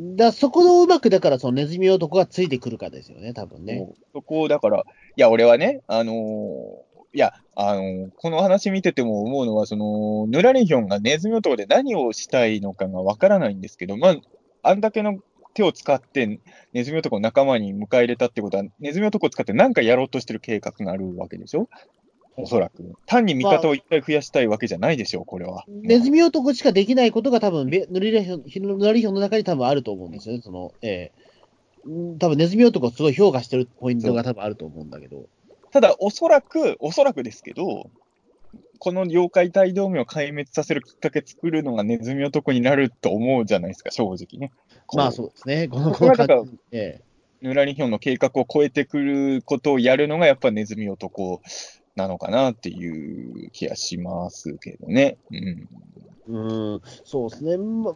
[0.00, 0.16] ん。
[0.16, 3.88] だそこのうまく、だからそのネズミ男がついてくるかですよね、多分ね。
[4.12, 14.16] そこをだから、いや、俺はね、あのーいや、あのこの話見てても思うのは、その、ヌラリヒョンがネズミ男で何をしたいのかがわからないんですけど、まあ、
[14.62, 15.18] あんだけの
[15.54, 16.38] 手を使って
[16.72, 21.68] ネズミ男を仲間に迎え入れたってことは、ネズミ男を使って何かやろうとしてる計画があるわけでしょ？
[22.36, 22.94] おそらく。
[23.06, 25.64] 単に味方をいっぱい増やしたいわけじゃないでしょう、これは。
[25.66, 31.12] ネズミ男しかできないことが多分、ヌリヒョン、ヌラリヒョンの中に多分あると思うんですよね、その、ええ
[31.84, 35.26] うん多分ネズミ男をすごい評価してるポイントが多分あると思うんだけど。
[35.70, 37.90] ただ、おそらく、おそらくですけど、
[38.78, 44.52] この妖怪大同盟を壊滅させるきっかけ作るのがネズミ男になると思うじゃないですか、正直ね。
[44.94, 45.12] まあう。
[45.12, 47.00] そうですね、この、これはだからこの感じえ
[47.40, 51.40] ヌラリヒョンの計画を超えてくることをやるのがやっぱネズミ男
[51.94, 55.18] なのかなっていう気がしますけどね。
[55.30, 55.38] うん。
[55.38, 55.68] え
[56.30, 56.38] う
[56.76, 57.56] ん、そうですね。
[57.56, 57.94] ま、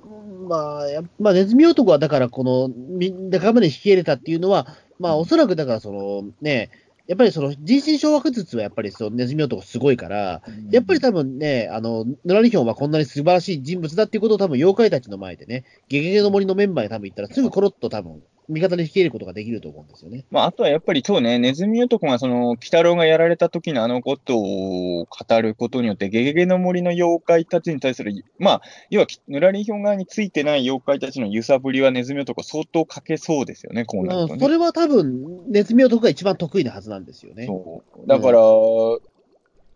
[0.48, 4.66] まあ、やまあ、ネズミ男はだから、この、み仲間で引き入れたっていうのは、
[4.98, 6.70] まあ、おそらくだから、その、ね、
[7.06, 20.24] やっぱりその人心掌握術はやっぱりそのネズミ男すごいから、やっぱり多分ね、あの、ヌラリヒョンはこんなに素晴らしい人物だっていうことを多分妖怪たちの前でね、ゲゲゲの森のメンバーに多分言ったらすぐコロッと多分味方で引き入れることができると思うんですよね。
[20.30, 34.32] まあ、あとはやっぱりそうね、ネズミ男がその、鬼太郎がやられた時のあのことを語ることによって、ゲゲゲの森の妖怪たちに対する、まあ、要は、ヌラリヒョン側についてない妖怪たちの揺さぶりはネズミ男相当かけそうですよね、こうなるとね。
[34.34, 37.46] うんそれは多分、ネズミ男が一番得意なはずなんですよね。
[37.46, 38.06] そう。
[38.06, 38.40] だから、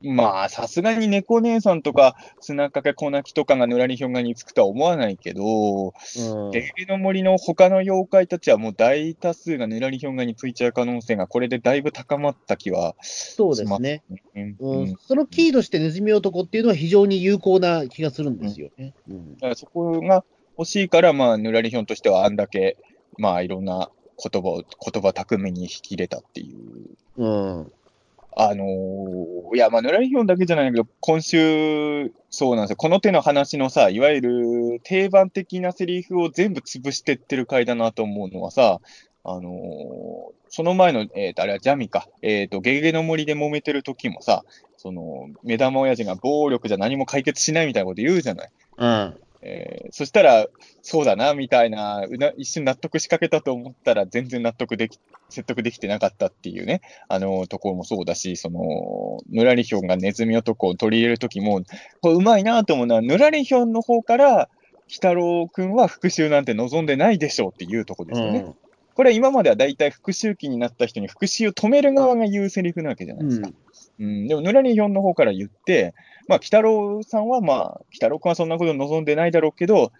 [0.07, 14.03] まあ、さすがに猫姉さんとか、砂かけ小泣きとかがぬらりひょんがにつくとは思わないけど、うんゲゲの森の他の妖怪たちはもう大多数がぬらりひょんがについちゃう可能性がこれでだいぶ高まった気はそうですね。
[14.35, 18.95] うんうんうんそのキーとしてネズミ男っていうのは非常に有効な気がするんですよね。
[19.09, 20.25] うんだからそこが
[20.59, 22.79] 欲しいから、まあ、ぬらりひょんとしてはあんだけ、
[23.19, 27.23] まあ、いろんな言葉を、言葉巧みに引き入れたっていう。
[27.23, 27.29] う
[27.61, 27.73] ん。
[28.39, 32.77] あのーいや、まあ、ぬらりひょんだけじゃないけど、今週、そうなんですよ。
[32.77, 38.81] この手の話のさ、いわゆる定番的なセリフを全部潰してってる回だなと思うのはさ、
[39.25, 42.09] あのーその前の、えっ、と、あれはジャミか。
[42.23, 44.45] えっ、と、ゲゲゲの森で揉めてる時もさ、
[44.77, 48.51] その、目玉親父が暴力じゃ何も解決しないみたいなこと言うじゃない。
[48.79, 49.17] うん。
[49.47, 50.47] えーそしたら、
[50.83, 54.99] そうだな、みたいな、うな一瞬納得しかけたと思ったら、全然納得でき、
[55.31, 61.63] 説得できてなかったっていうね、あの、ところもそうだし、その、ぬらりひょんがネズミ男を取り入れるときも、
[62.01, 64.49] これうまいなと思うのは、ぬらりひょんの方から、
[64.89, 68.55] 鬼太郎くんは復讐なんて望んでないでしょうっていうところですよね。
[68.95, 73.49] これは今までは大体復讐期になった人に復讐を止める側が言うセリフなわけじゃないですか。
[73.49, 73.55] うん、
[73.99, 75.95] でも、ぬらりひょんの方から言って、
[76.29, 79.93] まあ、鬼太郎さんは、まあ、鬼太郎くんはそんなこと望んでないだろうけど、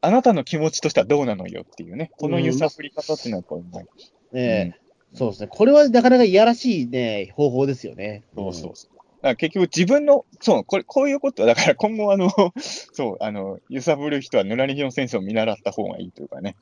[0.00, 3.86] あなたの気持ちとしてはどうなのよっていうね、この揺さぶり方っていうのはやっぱうまい。
[4.34, 4.82] ええ
[5.14, 5.48] そうですね。
[5.50, 8.24] これはなかなかいやらしいね、方法ですよね。
[8.34, 8.96] そうそうそう。
[8.96, 16.56] だから結局自分の、そう、これ、こういうことは、だから今後あの、 そう、あの、揺さぶる人はぬらりひょん先生を見習った方がいいというかね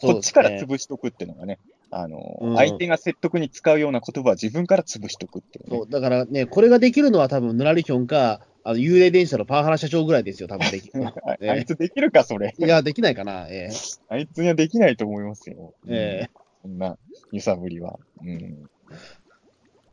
[0.00, 1.58] こっちから潰しとくっていうのがね、
[1.90, 5.76] あの、うん相手が説得に使うような言葉は自分から潰しとくっていう、ね。
[5.76, 12.54] そう、だからね、これができるのは多分、ぬらりひょんか、あの、幽霊電車のパワハラ社長ぐらいですよ、多分できるの あいつできるか、それ。
[12.58, 13.70] いや、できないかな、え
[14.08, 15.74] あいつにはできないと思いますよ。
[15.88, 16.30] ええ
[16.62, 16.98] そんな
[17.32, 17.98] 揺さぶりは。
[18.22, 18.68] うん。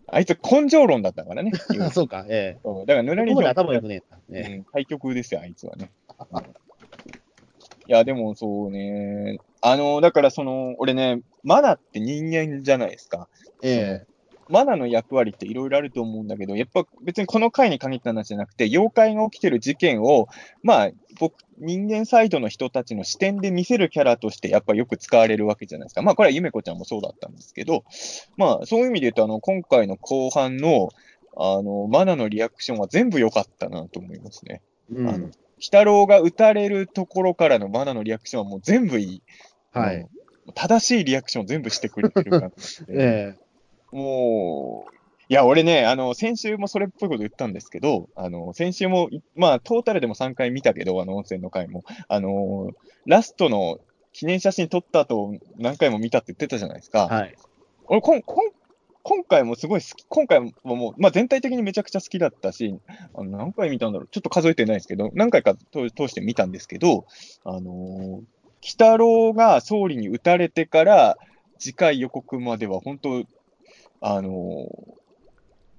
[0.07, 1.51] あいつ根性論だったからね。
[1.73, 4.39] え そうか、ええそうだから、ぬらりひょん頭良くねえな。
[4.39, 5.91] えうん、対局ですよ、あいつはね。
[6.31, 6.43] うん
[7.87, 9.39] いや、でもそうね。
[9.61, 13.27] あの、だからその、俺ね、マナって人間じゃないですか。
[13.61, 14.15] ええ
[14.47, 20.27] マナの役割っていろいろあると思うんだけど、やっぱ別にこの回に限った話じゃなくて、妖怪が起きてる事件を、
[20.61, 26.01] まあ、僕、人間サイドの人たちの視点で見せるキャラとして、やっぱよく使われるわけじゃないですか。
[26.01, 27.85] まあ、これはゆめこちゃんもそうだったんですけど、
[28.37, 30.89] まあ、そういう意味で言うと、あの、今回の後半の、
[31.37, 34.61] あの、マナのリアクションは全部良かったなと思いますね。
[34.91, 39.23] うんあの、鬼太郎が撃たれるところからのマナのリアクションはもう全部いい。
[39.71, 40.07] はい。
[40.53, 42.93] 正しいリアクションを全部してくれてる感じで。
[42.99, 43.35] え
[43.91, 44.95] もう、
[45.27, 52.71] いや、俺ね、あの、先週もそれっぽいこと言ったんですけど、あの、先週も、いまあ、トータルでも3回見たけど、あの、温泉の回も、あの、
[53.05, 53.79] ラストの
[54.13, 57.07] 記念写真撮った後、何回も見たって言ってたじゃないですか。
[57.11, 57.35] えはい。
[57.87, 58.51] 俺こんこん、
[59.07, 62.79] 今回もすごい好き、今回ももう、まあ、全体的にめちゃくちゃ好きだったし、
[63.13, 67.05] あの何回見たんだろう、ちょっと数えてないですけど、何回か通通して見たんですけど、
[67.43, 68.23] あのー、鬼
[68.63, 71.17] 太郎が総理に撃たれてから、
[71.59, 73.25] 次回予告までは本当、
[74.01, 74.95] あのー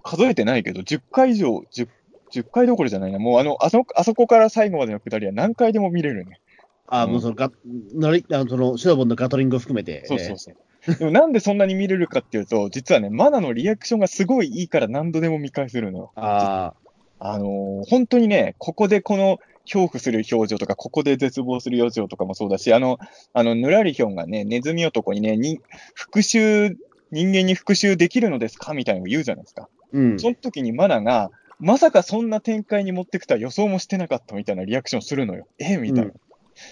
[0.06, 1.88] 数えてないけど、10回以上、10,
[2.32, 6.40] 10回どころじゃないな、もうあのあそ、あそこから最後までのくだりは何回でも見れるね。
[6.86, 7.50] あ、うんもうそのガ、
[7.92, 10.06] のり、あの、その、シュノボンのガトリングを含めて。
[10.06, 10.56] そうそうそう。
[10.98, 16.12] でもなんでそんなに見れるかっていうと、実はね、マナのリアクションがすごいいいから何度でも見返せるのよ。
[16.16, 16.74] あ
[17.18, 22.98] あのー本当にね、ここでこの恐怖する表情とか、ここで絶望する表情とかもそうだし、あの、
[23.32, 25.60] あの、ぬらりひょんがね、ネズミ男にね、に
[25.94, 26.76] 復讐、
[27.10, 29.62] 人間に復讐できるのですかみたいなのを言うじゃないですか。
[29.62, 30.20] あ、うん。
[30.20, 35.46] その時にマナが、まさかそんな展開に持ってくとは予想もしてなかったみたいなリアクションするのよ。
[35.58, 36.10] えみたいな。
[36.10, 36.20] うん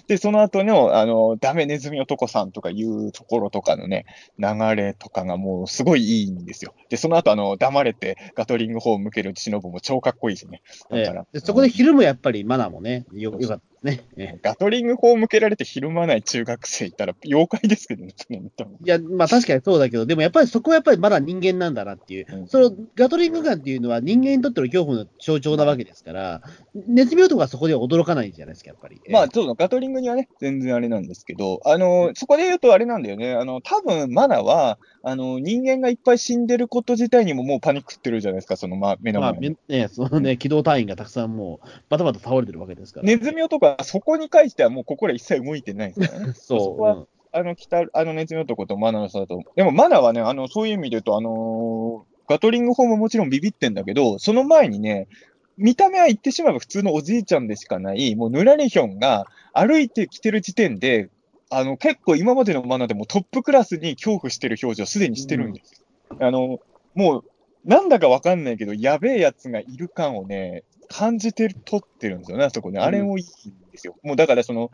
[0.06, 4.06] で、その後の、あの、ダメネズミ男さんとかいうところとかのね、
[4.38, 6.74] 流れとかがもうすごいいいんですよ。
[6.88, 10.62] で、その後、あの、黙れてガトリング砲を向ける忍も超かっこいいしね。
[10.90, 14.04] だえからえでそこで昼もやっぱりマナーもね、よよかったですね。
[14.16, 26.42] え えガトリング砲を向けられてひるまない中学生いたら妖怪ですけどね、いや、まあ確かにそうだけど、でもやっぱりそこはやっぱりまだ人間なんだなっていう、うんそのガトリングガンっていうのは人間にとっての恐怖の象徴なわけですから、
[26.74, 29.00] ネズミ男はそこでは驚かないじゃないですか、やっぱり。
[29.10, 39.56] まあ、そうだ、ガトリングにはね、全然あれなんですけど、あの、そこで言うとあれなんだよね、あの、多分マナは、あの、人間がいっぱい死んでること自体にももうパニックってるじゃないですか、その、ま、目のまあ、前に。
[39.68, 43.06] みね、そのね、機動隊員がたくさんもう、バタバタ倒れてるわけですから。
[43.06, 46.32] ネズミ男はそこに関してはもう心一切動いてないですからね。
[46.38, 47.08] そこはそう。
[47.32, 49.42] あの、北、あの、ネズミ男とマナの差だと。
[49.56, 55.08] でも、マナはね、あの、そういう意味で言うと、あのーガトリング砲ももちろんビビってんだけど、その前にね、
[55.56, 61.10] 見た目は言ってしまえば普通のおじいちゃんでしかない、もうヌラリヒョンが歩いてきてる時点で、
[61.50, 66.16] あの、結構今までのマナでもトップクラスに恐怖してる表情すでにしてるんですよ。
[66.20, 66.60] あの、
[66.94, 67.24] もう、
[67.64, 72.80] なんだかわかんないけど、やべえやつがいる感をね、感じてる、撮ってるんですよね、あそこね。
[72.80, 73.96] あれもいいんですよ。
[74.02, 74.70] もうだからその、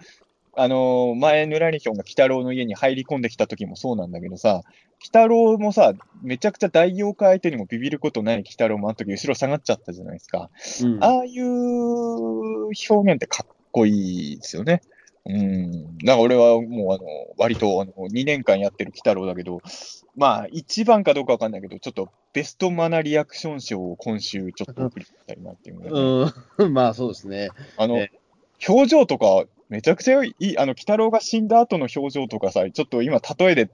[0.56, 4.62] あのー前、ぬらりひょんが鬼太郎の家に入り込んできた時もそうなんだけどさ、
[5.00, 10.50] 鬼太郎もさ、めちゃくちゃ大妖怪相手にもビビることない鬼太郎もあの時後ろ下がっちゃったじゃないですか。
[10.82, 14.82] うんああいう表現ってかっこいいですよね。
[15.26, 15.98] うん。
[15.98, 17.04] だから俺はもうあの、
[17.36, 19.60] 割とあの2年間やってる鬼太郎だけど、
[20.16, 25.88] まあ一番かどうかわかんないけど、ちょっとベストマナリアクション賞を今週ちょっと送りたいなっていうね、
[26.58, 27.50] うん、 まあそうですね。
[27.76, 28.10] あのえ、
[28.66, 33.70] 表情とかめちゃくちゃいい、あの、鬼太郎が死んだ後の表情とかさ、ちょっと今例えで、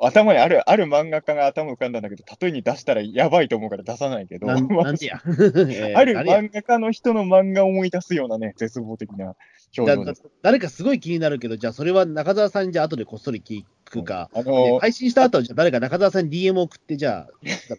[0.00, 9.34] 頭にある、ある漫画家が頭浮かんだんだけど、例えに出したらやばいと思うから出さないけど、 ある漫画家の人の漫画を思い出すようなね、絶望的な
[9.76, 10.24] 表情です。
[10.42, 17.30] 誰かすごい気になるけど、じゃあそれは中澤さんにじゃあ後でこっそり聞くか、あでの、配信した後はじゃあ誰か中澤さんに DM 送って、じゃあ、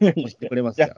[0.02, 0.92] 押してくれますかい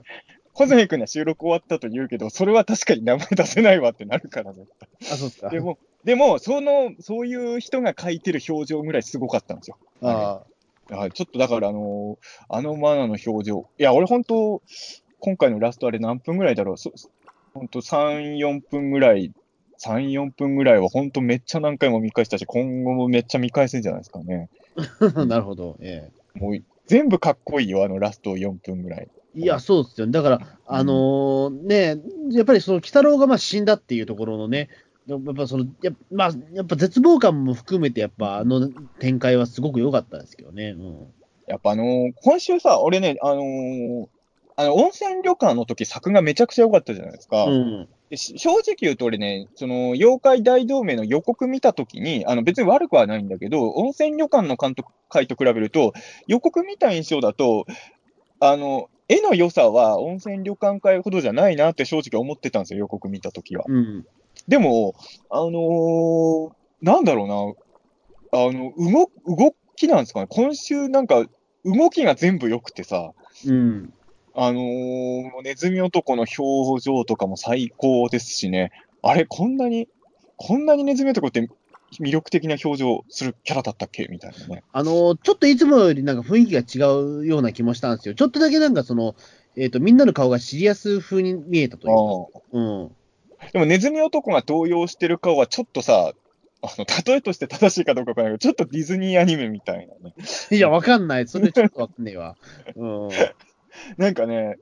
[0.54, 5.50] 小泉君が収録終わったと言うけど、それは確かに名前出せないわってなるから絶対あ、そうですか。
[5.50, 9.78] でも、でも、その、そういう人が描いてる表情ぐらいすごかったんですよ。
[10.02, 10.42] あ
[10.90, 13.70] はい、ちょっとだから、あのーあのマナの表情。
[13.78, 14.62] いや、俺本当、
[15.20, 16.78] 今回のラストあれ何分ぐらいだろう。
[16.78, 16.92] そ
[17.54, 19.32] 本当3、4分ぐらい、
[19.80, 24.50] 3、4分ぐらいは本当めっちゃ何回も見返したし、今後もめっちゃ見返せんじゃないですかね。
[25.16, 25.78] あ、 なるほど。
[25.80, 29.08] えもう全部かっこいいよ、あのラスト4分ぐらい。
[29.36, 30.12] えいや、そうですよね。
[30.12, 32.02] だから、あのーね、
[32.32, 34.70] やっぱりその、鬼太郎がまあ死んだっていうところのね、
[35.08, 40.76] やっぱその、やっぱまあ、やっぱ絶望感も含めて、やっぱあの展開はすごく良かったですけどね。
[40.78, 41.08] うん。
[41.48, 44.08] やっぱあのー今週さ、俺ね、あのー
[44.56, 47.46] あの、温泉旅館の時作がめちゃくちゃ良かったじゃないですか。
[47.46, 47.90] うん。
[48.14, 55.94] 正直言うと俺ね、その、妖怪大同盟の予告見たときに、あの、別に悪くはないんだけど、温泉旅館の監督会と比べると、
[56.28, 57.66] 予告見た印象だと、
[58.40, 63.64] あの、絵の良さは温泉旅館会ほどじゃないなって正直思ってたんですよ、予告見たときは。
[63.68, 64.06] うん。
[64.48, 64.96] でも、
[65.30, 70.28] あのーなんだろうな、あの、動、動きなんですかね。
[70.30, 71.26] 今週なんか、
[71.64, 73.12] 動きが全部良くてさ、
[73.46, 73.94] うん。
[74.34, 78.72] あのーネズミ男の表情とかも最高ですしね。
[79.04, 79.88] あれ、こんなに、
[80.38, 81.50] こんなにネズミ男って
[82.00, 84.08] 魅力的な表情するキャラだったっけ？
[84.10, 84.64] みたいなね。
[84.72, 88.16] あのーちょっといつもよりなんか雰囲気が違うような気もしたんですよ。
[88.16, 89.16] ちょっとだけなんかその、
[89.56, 91.96] えっ、と、みんなの顔がシリアス風に見えたという
[92.34, 92.42] か。
[92.54, 92.96] うん。
[93.54, 96.14] でもネズミ男が動揺してる顔はちょっとさ、
[96.64, 100.14] あの、例えとして正しいかどうかわからないけど、ちょっとディズニーアニメみたいなね。
[100.52, 101.28] いや、わかんない。
[101.28, 102.36] それちょっとわかんねえわ。
[102.76, 103.10] うん。
[103.98, 104.58] なんかね、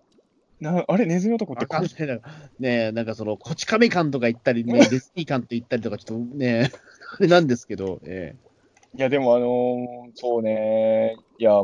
[0.62, 2.16] なあれ、ネズミ男ってわかんこないな。
[2.60, 6.72] ねえ、なんかその、こち亀感とか言ったりね、 ディズニー感と言ったりとか、ちょっとね、
[7.18, 8.36] あれなんですけど、え
[8.96, 11.62] いや、でもあのーそうね、いや、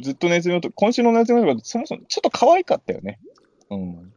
[0.00, 3.18] ずっとネズミ男、今週のネズミ男、そもそもちょっと可愛かったよね。
[3.70, 4.12] うん。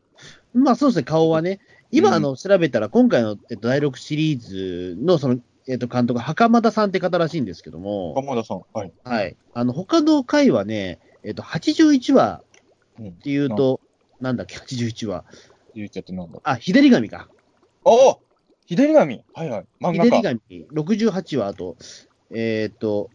[0.56, 1.60] えまあそうですね、顔はね。
[1.92, 8.62] 今、うんあの、調べたら、今回の、えっと、第6シリーズの、その、えっと、監督、袴田さんって方らしいんですけども、鎌田さん。
[8.74, 8.92] はい。
[9.04, 9.36] はい。
[9.54, 12.42] あの、他の回はね、えっと、81話
[13.00, 13.12] うんっ。
[13.12, 13.80] ていうと、
[14.20, 15.26] なんだっけ、81話。
[15.76, 16.40] 言っちゃってなんだ？
[16.44, 17.28] あ、日照り神か。
[17.86, 18.18] ああ
[18.66, 19.24] 日照り神？
[19.34, 19.66] はいはい。
[19.80, 20.22] 漫画り家。
[20.22, 20.42] 神、
[20.74, 21.78] 68話、あと、
[22.32, 23.10] えっと、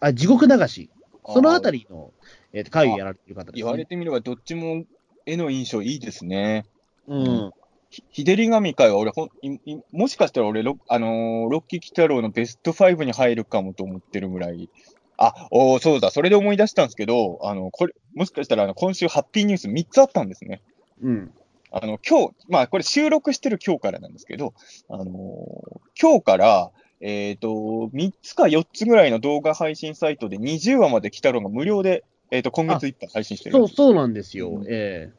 [0.00, 0.90] あ、地獄流し。
[1.26, 2.12] そのあたりの、
[2.52, 3.52] えっと、回をやられてる方です、ね。
[3.56, 4.84] 言われてみれば、どっちも
[5.26, 6.64] 絵の印象いいですね。
[7.06, 7.24] うん。
[7.24, 7.57] ひ
[7.90, 14.68] 日照り神会は俺ほんいい、もしかしたら俺、ロあのーロッキー・キタロウのベスト5に入るかもと思ってるぐらい。
[15.16, 20.60] あ、おーそうだ、それで思い出したんですけど、あの、これ、もしかしたらあの今週ハッピーニュース3つあったんですね。
[21.02, 21.32] うん。
[21.70, 24.52] あの、今日、まあこれ収録してる今日からなんですけど、
[24.88, 26.70] あのー今日から、
[27.00, 33.68] えっ、と、3つか4つぐらいの動画配信サイトで20話まで来たのが無料で、えっ、と、今月いっぱい配信してるんそう。
[33.68, 34.50] そうなんですよ。
[34.50, 35.10] うんえ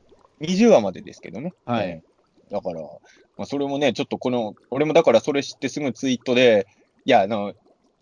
[0.41, 1.53] 20話までですけどね。
[1.65, 2.08] はいえー
[2.51, 6.67] だから、まあ、それもね、ちょっとこの、俺もだからそれ知ってすぐツイートで、
[7.05, 7.53] いや、あの、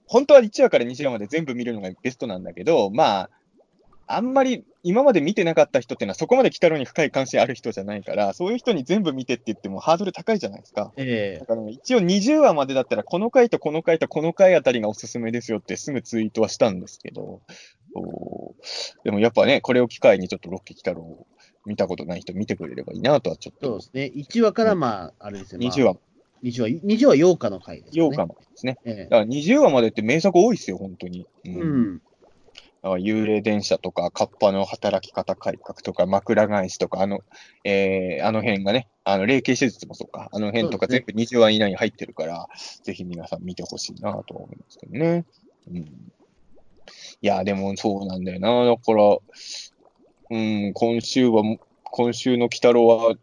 [0.05, 3.29] 本当は1話から20話まで全部見るのがベストなんだけど、まあ、
[4.07, 10.93] あんまり今まで見てなかった人っていうのはそこまで鬼太郎に深い関心ある人じゃないから、そういう人に全部見てって言ってもハードル高いじゃないですか。
[10.95, 17.41] ええだから一応20話までだったら、この回とこの回とこの回あたりがおすすめですよってすぐツイートはしたんですけど、
[17.93, 21.27] そうでもやっぱね、これを機会にちょっとロッキー鬼太郎を
[21.67, 24.23] 見たことない人見てくれればいいなとはちょっとそうですね。
[24.23, 25.67] 1話から、まあ、あれですね。
[25.67, 25.97] まあ20話、
[26.43, 28.03] 20話、20話8日の回ですね。
[28.03, 28.77] 8日までですね。
[28.85, 31.21] えだから20話までって名作多いですよ、本当に。
[31.21, 32.01] うえうん。
[32.83, 37.19] 幽霊電車とか、カッパの働き方改革とか、枕返しとか、あの、
[37.63, 42.47] えー、あの辺がね、あの、霊形手術もそうか、あの辺とか全部20話以内に入ってるから、
[42.83, 45.25] ぜひ皆さん見てほしいなとは思いますけどね。
[45.69, 45.77] うん。
[45.79, 48.65] いや、でもそうなんだよな。
[48.65, 49.17] だから、
[50.29, 53.17] うん、今週はも、今週の鬼太郎は、い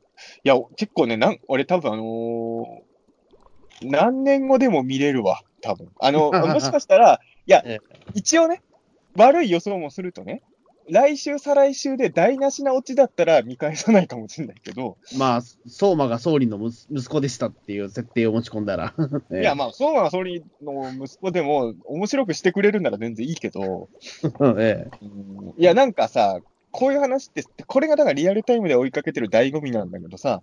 [0.44, 2.94] や、結構ね、なん俺多分あのー
[3.82, 5.88] 何年後でも見れるわ、多分。
[6.00, 7.80] あの、 もしかしたら、いやえ、
[8.14, 8.62] 一応ね、
[9.16, 10.42] 悪い予想もするとね、
[10.88, 18.94] 来週、再来週で台無しなオチだったら見返さないかもしれないけど、まあ、相馬が総理の息息子でしたっていう設定を持ち込んだら。
[19.32, 19.40] ええ。
[19.40, 23.88] いや、まあ、そうは総理の息子でも、面白くしてくれるなら全然いいけど、
[24.58, 24.98] ええ。
[25.02, 25.54] うん。
[25.56, 26.40] いや、なんかさ、
[26.74, 30.42] こういう話って、これがだからリアルタイムで追いかけてる醍醐味なんだけどさ、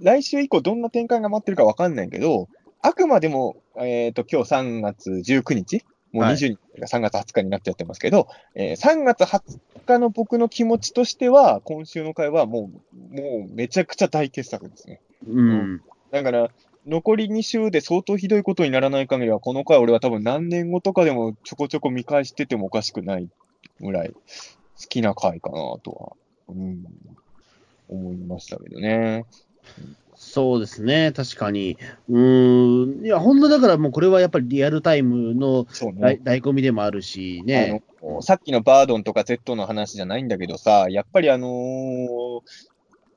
[0.00, 2.48] 来週以降どんな展開が待ってるかわかんないけど、
[2.82, 8.26] あくまでも、えっ、と、今日3月19日もうはい20日が3月20日になっちゃってますけど、
[8.56, 12.70] えー3月20日の僕の気持ちとしては、今週の回はも
[13.14, 15.00] う、もうめちゃくちゃ大傑作ですね。
[15.28, 15.82] うん。
[16.10, 16.50] だから、
[16.86, 23.28] 残り2週で相当ひどいことにならない限りは、この回俺は多分何年後とかでもちょこちょこ見返しててもおかしくない
[23.80, 24.20] ぐらい好
[24.86, 26.12] きな回かなとは、
[26.48, 26.84] うん、
[27.88, 29.26] 思いましたけどね。
[30.14, 31.78] そうですね、確かに。
[32.08, 33.06] うーん。
[33.06, 37.82] いや、本当だからもうこれはやっぱりリアルタイムの醍醐味でもあるしね。
[38.20, 42.40] さっきのバードンとか Z の話じゃないんだけどさ、やっぱりあのー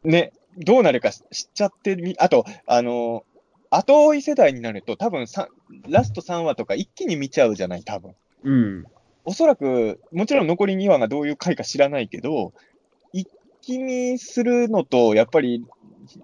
[0.03, 3.31] ね、どうなるか知っちゃってみ、あと、あのー
[3.73, 5.47] 後追い世代になると、多分さ
[5.87, 8.15] ラスト3話とか一気に見ちゃうじゃない、多分。
[8.43, 8.85] うん。
[9.25, 12.53] おそらく、もちろん残り2話がどういう回か知らないけど、
[13.13, 13.27] 一
[13.61, 15.63] 気見するのと、やっぱり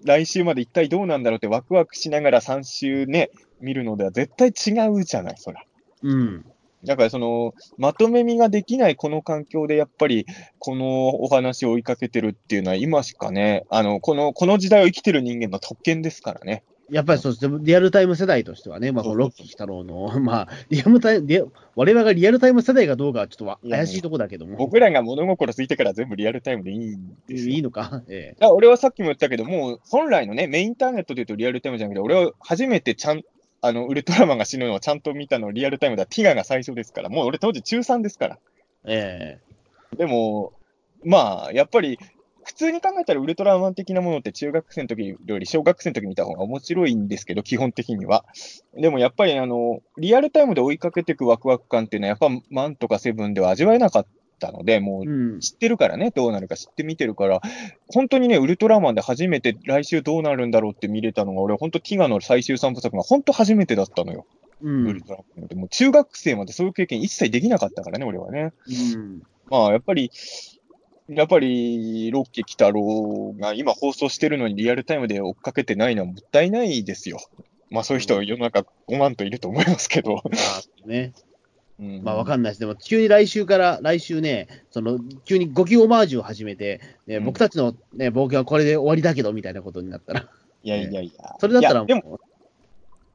[0.04, 3.30] 来週まで一体どうなんだろうってワクワクしながら3週ね、
[3.62, 5.64] 見るのでは絶対違うじゃない、そら。
[6.04, 6.46] うん。
[6.84, 10.26] だからその、まとめ見ができないこの環境でやっぱり、
[10.60, 16.64] このお話を追いかけてるっていうのは今しかね、あの、この、この時代を生きてる人間の特権ですからね。
[16.90, 27.56] やっぱりそうですね、リアルタイム世代としてはね、まあ、このロッキー太郎の、 まあ、リアムタイム、我々がリアルタイム世代かどうかはちょっと怪しいとこだけども、僕らが物心ついてから全部リアルタイムでいいんですよ。
[27.56, 33.24] いいのか、えだから俺はさっきも言ったけど、もう本来のね、メインターネットで言うとリアルタイムじゃなくて、俺は初めてちゃん、
[33.62, 36.06] あの、ウルトラマンが死ぬのをちゃんと見たのリアルタイムだ。
[36.06, 37.10] ティガが最初ですから。
[37.10, 38.40] もう俺当時中3ですから。
[38.86, 39.48] ええ
[39.98, 40.54] でも、
[41.04, 42.17] まあ、やっぱり、普
[42.58, 48.26] 通に考えたらウルトラマン的なものって中学生の時より小学生の時見た方が面白いんですけど、基本的には。
[48.76, 54.08] でもやっぱりあの、リアルタイムで追いかけていくワクワク感っていうのは、やっぱマンとかセブンでは味わえなかっ
[54.40, 55.40] たので、もううん。
[55.40, 57.42] 知ってるからね、どうなるか知って見てるから、
[57.88, 64.26] 本当にね、ウルトラマンで初めて来週どうなるんだろうって見れたのが、俺、本当、ティガの最終3部作が本当初めてだったのよ、
[64.62, 65.02] うウルん。
[65.02, 65.56] トラマンで。
[65.56, 68.54] もう中学生までそういう経験一切できなかったからね、俺はね。
[68.68, 69.22] うん。
[69.50, 70.12] まあ、やっぱり、
[71.10, 77.20] やっぱり、ロッキー・キタロウが今放送してるのにリアルタイムで追っかけてないのはもったいないですよ。
[77.70, 80.16] まあ、そういう人は世の中5万といると思いますけど。
[80.16, 81.14] まあね、
[81.80, 82.60] うんまあわかんないです。
[82.60, 90.28] でも、急に来週から、来週ね、その、急に語気オマージュを始めて、ねうん僕たちの、ね、冒険はこれで終わりだけど、みたいなことになったら、
[90.64, 91.36] いやいやいや。
[91.40, 92.20] それだったらも、も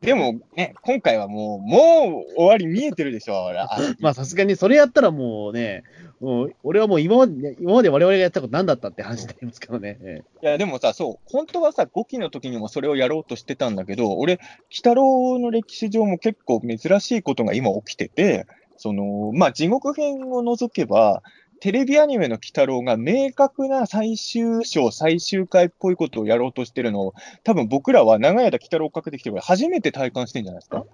[0.03, 3.61] でもね、今回はもう、もう終わり見えてるでしょ、俺。
[4.00, 5.84] まあさすがにそれやったらもうね、
[6.20, 9.98] もう俺はもう今まで、今まで我々がやったこと何だったって話になりますからね。
[10.03, 14.42] えいや、でもさ、そう、本当はさ、5期の時にもそれをやろうとしてたんだけど、俺、鬼
[14.76, 18.46] 太郎の歴史上も結構珍しいことが今起きてて、
[18.76, 21.22] その、まあ、地獄編を除けば、
[21.62, 30.84] テレビアニメの鬼太郎が明確な最終章、最終回っぽいことをやろうとしてるのを、多分僕らは長い間鬼太郎をかけてきてるから初めて体感してんじゃないですか？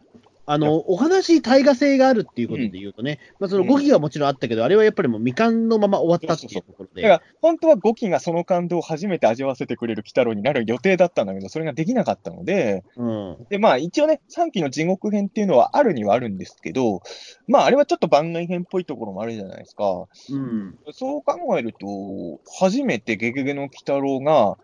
[0.50, 7.02] あの、お話大河性があるっていうことで言うとね、まあその5期がもちろんあったけど、あれはやっぱりもう未完のまま終わったっていうところで。
[7.02, 13.46] だから、本当は5期がその感動を初めて味わわせてくれる鬼太郎になる予定だったんだけど、それができなかったので、うん。
[13.50, 17.02] で、まあ一応ね、3期の地獄編っていうのはあるにはあるんですけど、
[17.48, 20.06] まああれはちょっと番外編っぽいところもあるじゃないですか。
[20.30, 20.78] うん。
[20.92, 24.56] そう考えると、初めてゲゲゲの鬼太郎が、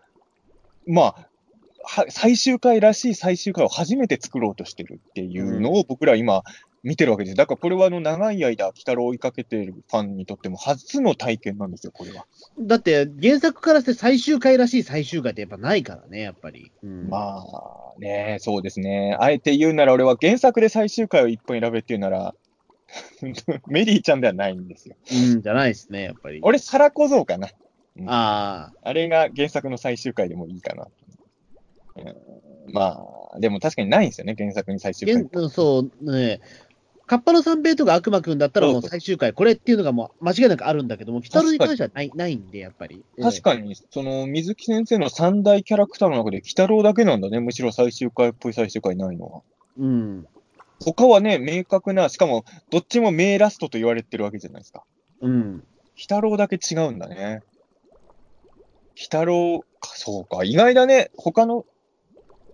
[0.87, 1.27] まあ、
[1.85, 6.43] は最終回らしい最終回を初めて作ろうとしてるっていうのを僕ら今
[6.85, 7.35] 見てるわけです。
[7.35, 12.27] だからこれはあの長い間、鬼太郎を追いかけてるファンにとっても初の体験なんですよ、これは。
[12.59, 16.71] だって、原作からして最終回らしい最終回ってやっぱないからね、やっぱり。
[16.83, 19.17] うん、まあね、そうですね。
[19.19, 22.35] あえて言うなら俺は原作で最終回を一本選べっていうなら、
[23.67, 24.95] メリーちゃんではないんですよ。
[25.11, 26.39] うん、じゃないですね、やっぱり。
[26.43, 27.49] 俺、サラ小僧かな。
[28.05, 30.87] ああれが原作の最終回でもいいかな。
[31.97, 32.99] うんま
[33.33, 35.21] あ、でも確かにないんですよね、原作に最あ、終回。
[35.23, 36.41] 現そうね、
[37.07, 43.03] カッパの三平とか悪魔くんだったらもう最終回、これっていうのがもう間違いなくあるんだけども、北野に関してはないないんで、やっぱり。
[43.21, 49.41] 確かに、その、水木先生の三大キャラクターの中で、鬼太郎だけなんだね、むしろ最終回っぽい最終回ないのは。
[49.77, 50.27] ええうん。
[50.83, 54.83] 他はね、明確な、しかも、どっちも名ラストと言われてるわけじゃないですか。
[55.21, 55.53] うん。
[55.53, 55.63] 鬼
[56.01, 57.43] 太郎だけ違うんだね。
[58.95, 61.11] 鬼太郎か、そうか、意外だね。
[61.17, 61.65] 他の、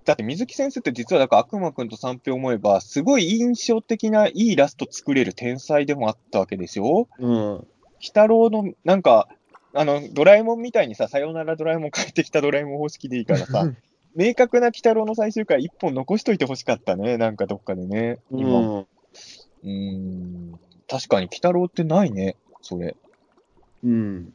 [0.05, 7.07] だって水木先生って実はだから悪魔くんと三平思えば、すごい印象的ないいラスト作れる天才でもあったわけですよ。
[7.19, 7.53] うん。
[7.55, 7.67] 鬼
[8.07, 9.27] 太郎の、なんか、
[9.73, 13.71] あの、ドラえもんみたいにさ、さよならドラえもん帰ってきたドラえもん方式でいいからさ、
[14.15, 17.17] 明確な鬼太郎の最終回一本残しといてほしかったね。
[17.17, 18.17] なんかどっかでね。
[18.31, 18.59] 今。
[18.59, 18.87] う
[19.63, 19.69] うん。
[19.69, 19.97] ー
[20.55, 20.59] ん。
[20.89, 22.35] 確かに鬼太郎ってないね。
[22.61, 22.95] それ。
[23.83, 24.33] うん。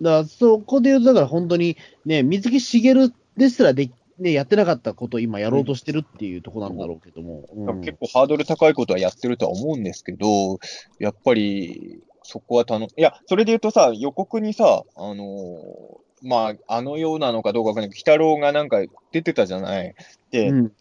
[0.00, 1.76] だから、そこで言うと、だから本当に、
[2.06, 7.48] ね、水木しげるですらで、ね、やってなかったことを今やろうとしてるっていうところなんだろうけども。
[7.52, 10.58] うん結構ハードル高いことはやってるとは思うんですけど、
[10.98, 18.78] やっぱり、そこは楽いや、それで言うとさ、予告にさ、あのーまあ、あのようなのかどうかわかんないけど、鬼太郎がなんか
[19.12, 19.94] 出てたじゃない。
[20.30, 20.72] で、うん。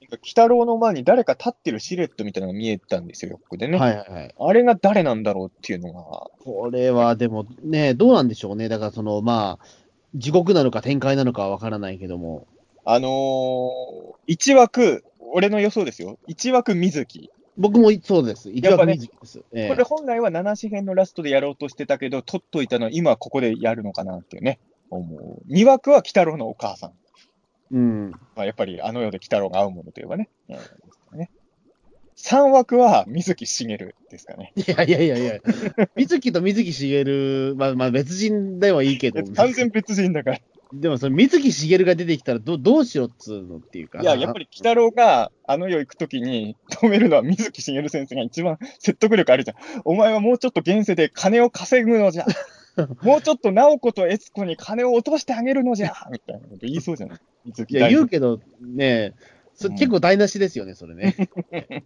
[0.48, 3.78] 郎の前に誰か立ってるシルエットみたいなのが見えたんですよ、予告でね。
[3.78, 4.36] はいはいはい。
[4.40, 6.02] あれが誰なんだろうっていうのが、
[6.44, 8.70] これはでもね、どうなんでしょうね。
[8.70, 9.66] だからその、まあ、
[10.16, 12.48] 地獄なのか展開なのかはわからないけども。
[12.86, 15.04] あのー、1枠、
[15.34, 16.18] 俺の予想ですよ。
[16.28, 17.32] 1枠水木。
[17.58, 18.50] 僕もそうです。
[18.52, 19.40] 一応やっぱね水木です。
[19.54, 24.60] ええこれ本来は7紙編のラストでやろうとしてたけど、取っといたのは今ここでやるのかなっていうね。
[24.90, 25.52] 思う。
[25.52, 26.94] 2枠は鬼太郎のお母さん。
[27.72, 28.12] うん。
[28.36, 30.30] まあ、やっぱりあの世で鬼太郎が合うものといえばね。
[30.50, 31.30] えーですかね
[32.16, 34.54] 3枠は水木しげるですかね。
[34.56, 35.40] いやいやいやいや、
[35.98, 40.40] 水木と水木しげる、まあまあ別人ではいいけど、 完全別人だから。
[40.74, 44.02] でもその水木しげるが出てきたらどどうしようっつうのっていうか。
[44.02, 49.58] いや、やっぱり鬼太郎があの世行くときに止めるのは水木しげる先生が一番説得力あるじゃん。
[49.86, 52.26] お前はもうちょっと現世で金を稼ぐのじゃ。
[53.04, 57.20] もうちょっと直子と悦子に金を落としてあげるのじゃみたいなこと言いそうじゃない？
[57.46, 59.14] 水木いや、言うけどね、
[59.54, 61.30] そうん結構台無しですよね、それね。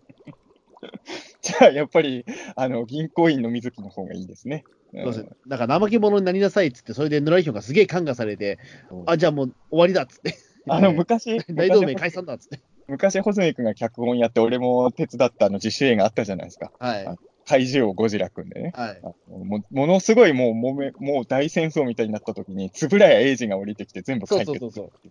[1.47, 2.25] じゃあ、やっぱり、
[2.55, 4.63] あの、銀行員の水木の方がいいですね。
[4.65, 8.57] うんそうですねだから怠け者になりなさいっつって、それでぬらりひょんがすげえ感化されて、
[8.89, 10.35] うんあ、じゃあもう終わりだっつって。
[10.69, 12.59] あの、昔、 大同盟昔解散だっつって。
[12.87, 16.71] 昔、穂積君が脚本やって、俺も手伝ったあの自主映画あったじゃないですか。
[16.79, 17.05] はい。
[17.45, 18.73] 怪獣王ゴジラ君でね。
[18.75, 19.01] はい。
[19.29, 24.51] もものすごいもうもめ、もう大戦争みたいになった時に、円谷英二が降りてきて全部解決。
[24.51, 24.91] そうそうそう。
[25.03, 25.09] そ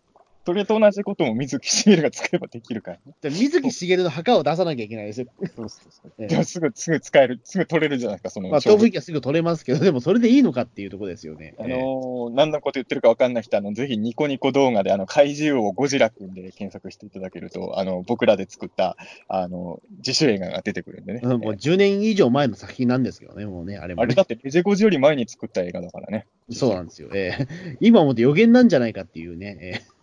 [0.52, 3.14] れと同じことも水木しげるが使えばできるからね。
[3.20, 5.26] で水木しげるの墓を出さなきゃいけないですよ。
[5.56, 8.48] そうそうそうええでもすぐ、すぐ使える、すぐ取れるじゃないですか、その。
[8.48, 11.54] まあ、豆腐機はすぐ取れますけど、でもそれでいいのかっていうところですよね。
[11.58, 18.96] あのー何のこと言ってるか分かんない人は、あの、ぜひニコニコ動画で、あの、怪獣王ゴジラ君で検索していただけると、あの、僕らで作った、
[19.28, 21.20] あの、自主映画が出てくるんでね。
[21.20, 24.04] もう10年以上前の作品なんですけどね、もうね、あれも、ね。
[24.04, 26.26] あれだってレジェゴジより前に作った映画だからね。
[26.50, 27.08] そうなんですよ。
[27.12, 29.58] ええ今思って予言なんじゃないかっていうね。
[29.60, 29.95] ええい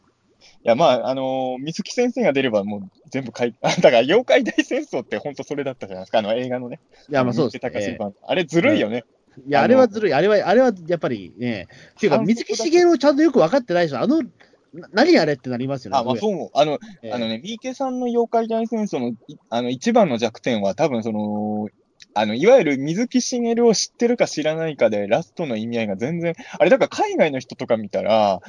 [0.64, 6.80] や、まあ、あのー水木先生が出ればもう全部かい、あ、 だから、妖怪大戦争って本当それだったじゃないですか、あの映画のね。
[7.10, 7.98] いや、まあそうです三ね。
[8.26, 9.04] あれずるいよね。
[9.48, 10.14] いや、あれはずるい。
[10.14, 14.00] あれは、あれはやっぱりね、っていうか、水木しげるをちゃんとよく分かってないでしょ。
[14.00, 14.22] あの、
[14.74, 15.98] な何あれってなりますよね。
[15.98, 16.50] あ、まあそう思う。
[16.54, 19.16] あの、ええあのね、三池さんの妖怪大戦争のい
[19.50, 21.68] あの一番の弱点は、多分その、
[22.16, 28.42] あの、いわゆる水木しげるを知ってるか知らないかで、ラストの意味合いが全然、あれだから海外の人とか見たら、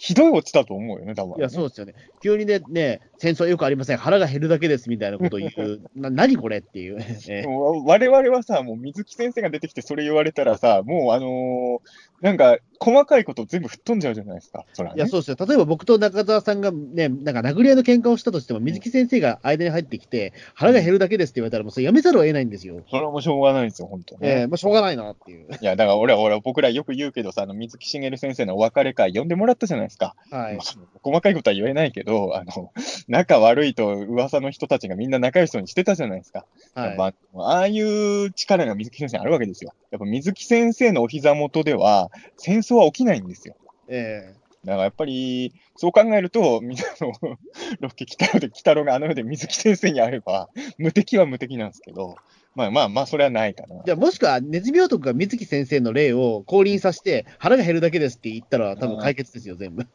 [0.00, 1.94] ひどいオチだと思うよね、多分、いや、そうですよね。
[2.22, 3.98] 急にね、ね、戦争よくありません。
[3.98, 5.82] 腹が減るだけですみたいなことを言う。
[5.94, 6.98] な何これっていう。
[7.28, 14.96] ええもう我々はさ、もう水木先生が出てきてそれ言われたらさ、もうあのーなんか、細かいこと全部吹っ飛んじゃうじゃないですか、そら、ね。
[14.96, 15.36] いや、そうですよ。
[15.46, 22.82] 例えば僕と中澤さんがね、なんか殴り合いの喧嘩をしたとしても、水木先生が間に入ってきて、腹が減るだけですって言われたら、もうそれやめざるを得ないんですよ。
[22.90, 24.28] それはもうしょうがないですよ、本当ね。
[24.28, 25.46] ええまあ、しょうがないなっていう。
[25.60, 30.14] いや、だから俺は、俺は僕らよく言うけどさ、あの、水木しげる先生のお別れ会呼んでもらったじゃないですか。
[30.30, 30.62] はいま。
[30.62, 32.72] あ細かいことは言えないけど、あの、
[33.08, 36.44] 仲悪いと噂の人たちがみんな仲良しそうにしてたじゃないですか。
[36.74, 36.96] はい。
[36.96, 39.72] まあ、ああいう力が水木先生にあるわけですよ。
[39.90, 43.56] やっぱ水木先生のお膝元では、戦争は起きないんですよ。
[43.88, 44.34] え
[44.64, 47.12] だからやっぱり、そう考えると、みんなの、
[47.80, 52.16] ロッケ北郎で北郎があの世で水木先生に会えば、無敵は無敵なんですけど、
[52.54, 53.82] まあまあまあ、それはないかなえ。
[53.86, 59.86] じゃあ、もしくは、ネズミ男が水木先生の例を降臨させて、腹が減るだけですって言ったら、多分解決ですよ、全部。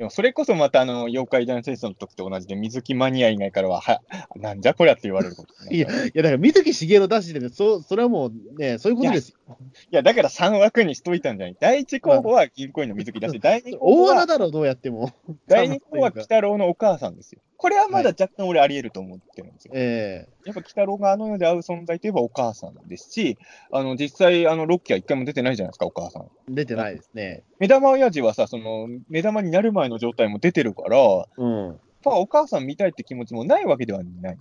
[0.00, 4.00] でもそれこそまたあの、妖怪大戦争の時と同じで、水木マニア以外からは、は、
[4.34, 9.58] なんじゃこりゃって言われることにいや、いや、だから水木しげるを出してて、そそれはもうね、そういうことですよ。
[9.92, 15.12] いや、だから3枠にしといたんじゃない第1候補は銀行員の水木だし、第2候補は、大穴だろう、どうやっても。
[15.46, 17.42] 第2候補は鬼太郎のお母さんですよ。
[17.60, 19.72] これはまだ若干俺あり得ると思ってるんですよ。
[19.74, 23.36] えやっぱ鬼太郎があの世で会う存在といえばお母さんですし、
[23.70, 26.22] あの、実際、あの、ロッキーは一回も出てないじゃないですか、お母さん。
[26.22, 27.44] え出てないですね。
[27.58, 31.80] 目玉親父はさ、その、目玉になる前の状態も出てるから、やっうん。
[32.02, 34.38] ぱお母さん見たいって気持ちもないわけではない。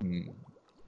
[0.00, 0.34] うん。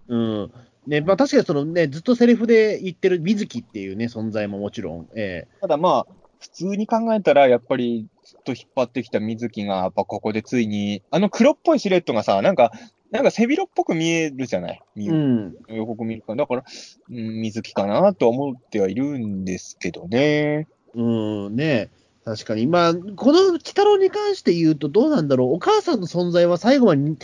[0.08, 0.52] うん。
[0.88, 12.72] ね、まあ確かにそのね、ずっとセリフで言ってる水木っていうね、存在ももちろん、えただまあ、普通に考えたら、やっぱりずっと引っ張ってきた水木が、やっぱここでついに、あの黒っぽいシルエットがさ、なんか、
[13.10, 14.80] なんか背広っぽく見えるじゃない？
[14.96, 15.56] うん。
[15.68, 16.36] 予告見るから。
[16.36, 16.64] だから、
[17.10, 20.68] うん、水木かなと思ってはいるんですけどね。
[20.94, 21.02] う
[21.50, 21.90] ん、ね
[22.24, 22.66] 確かに。
[22.66, 25.54] まあ、この鬼太郎に関して言うと、どうなんだろう。
[25.54, 27.16] お母さんの存在は最後まで明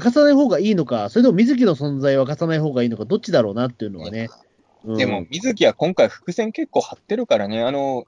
[0.00, 4.28] かさない方がいいのか、それとも水木の存在は明かさない方がいいのか、どっちだろうなっていうのはね。
[4.32, 4.46] うん
[4.96, 7.64] でも、、水木は今回伏線結構張ってるからね。
[7.64, 8.06] あの、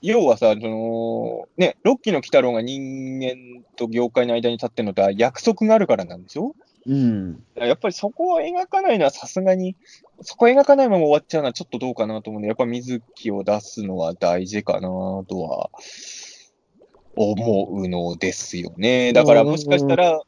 [0.00, 6.54] 要はさ、その、ね、ロッキーの鬼太郎が人間と業界の間に立ってるのとは約束があるからなんでしょ？
[6.86, 7.44] うん。
[7.54, 9.76] やっぱりそこを描かないのはさすがに、
[10.20, 15.70] そこを描かないまま終わっちゃうのはちょっとどうかなと思うんで、やっぱ水木を出すのは大事かなとは
[17.14, 19.12] 思うのですよね。
[19.12, 20.20] だからもしかしたら、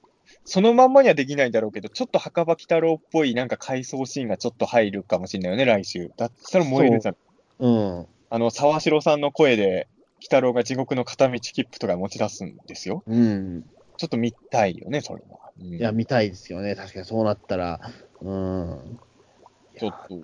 [0.45, 6.13] そのまんまにはできないだろうけど、ちょっと墓場鬼太郎っぽいなんか回想シーンがちょっと入るかもしれないよね、来週。
[6.17, 7.17] だったら燃えるじゃん。
[7.59, 8.07] うん。
[8.35, 9.87] あの、沢城さんの声で、
[10.17, 13.05] 鬼太郎が地獄の片道切符とか持ち出すんですよ。
[13.07, 13.63] うん。
[13.97, 15.39] ちょっと見たいよね、それは。
[15.61, 16.75] うんいや、見たいですよね。
[16.75, 17.79] 確かにそうなったら。
[18.23, 18.99] うん。
[19.79, 20.19] ちょっと、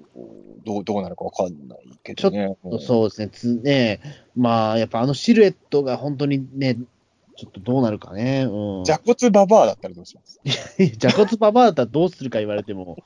[0.65, 2.57] どう、どうなるかわかんないけどね。
[2.65, 3.29] うんそうですね。
[3.29, 4.01] つね
[4.35, 6.79] まあ、やっぱあのシルエットが本当にね、
[7.41, 8.47] ちょっとどうなるかね。
[8.47, 8.85] うん。
[8.85, 10.41] じゃこつババアだったらどうします？
[10.77, 12.99] じゃこつババアだったらどうするか言われても、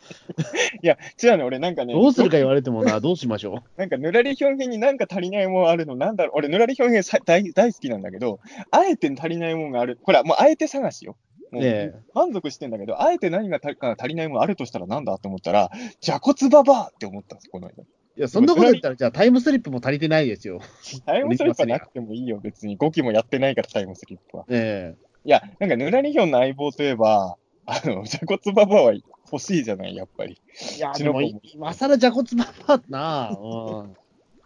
[0.82, 8.40] いや、違うね、俺なんかね、どうするか言われてもな、どうしましょなんか、ぬらり表現になんか足りないもんあるの、なんだろう、俺、ぬらり表現さ大大好きなんだけど、
[8.73, 10.01] あえて足りないもんがある。
[10.02, 11.16] ほら、もうあえて探しよ。
[11.52, 15.70] ねえ満足してんだけど、あえて何が足りないもんあるとしたらなんだと思ったら、
[16.01, 17.85] じゃこつババアって思ったんです、この間。
[18.16, 18.19] う。
[18.19, 20.61] いや、そんなこと言ったら、じゃあタイムスリップも足りてないですよ。
[21.07, 22.78] タイムスリップはなくてもいいよ、別に。
[22.78, 24.45] 5期もやってないから、タイムスリップは。
[24.49, 27.36] えいや、なんか、ぬらり表の相棒といえば、
[27.66, 28.95] あの、じゃこつババアは
[29.32, 30.39] 欲しいじゃない、やっぱり。
[30.74, 33.97] えいや、でも、今更じゃこつババアな、うん。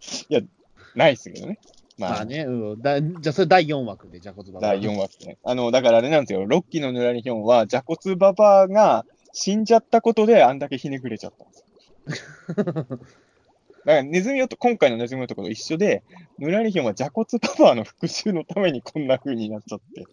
[0.94, 1.58] ないっすけどね。
[1.98, 2.80] まあ、まあね、うん。
[2.80, 4.70] だじゃあ、それ第4枠で、じゃこつババア。
[4.74, 5.38] 第4話ですね。
[5.42, 11.64] あの、だからあれなんですよ、ロッキーのぬらりひょんは、ジャコツババアが死んじゃったことで、あんだけひねくれちゃったんです
[12.56, 12.98] よ。
[13.88, 16.02] だからネズミ男、今回のネズミ男と一緒で、
[16.38, 20.04] ぬらりひょんはジャコツババアの復讐のためにこんな風になっちゃって。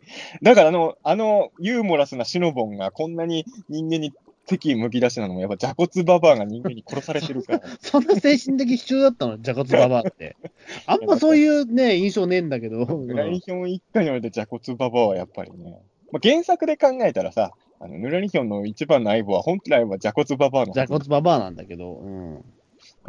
[0.42, 4.14] だからあの、あのユーモラスなシノボンがこんなに人間に
[4.46, 7.62] 敵意むき出しなのも、やっぱジャコツババアが人間に殺されてるから。
[7.82, 10.38] そんな精神的支柱だったの、じゃこつババアって。
[10.88, 12.86] あんまそういうね、印象ねえんだけど。
[12.86, 15.82] ぬらりひょん一家においてジャコツババアはやっぱりね、
[16.14, 22.46] まあ、原作で考えたらさ、あのぬらりひょんの一番の相棒は、本来はジャコツババアのはずじゃこつババアなんだけど、うん。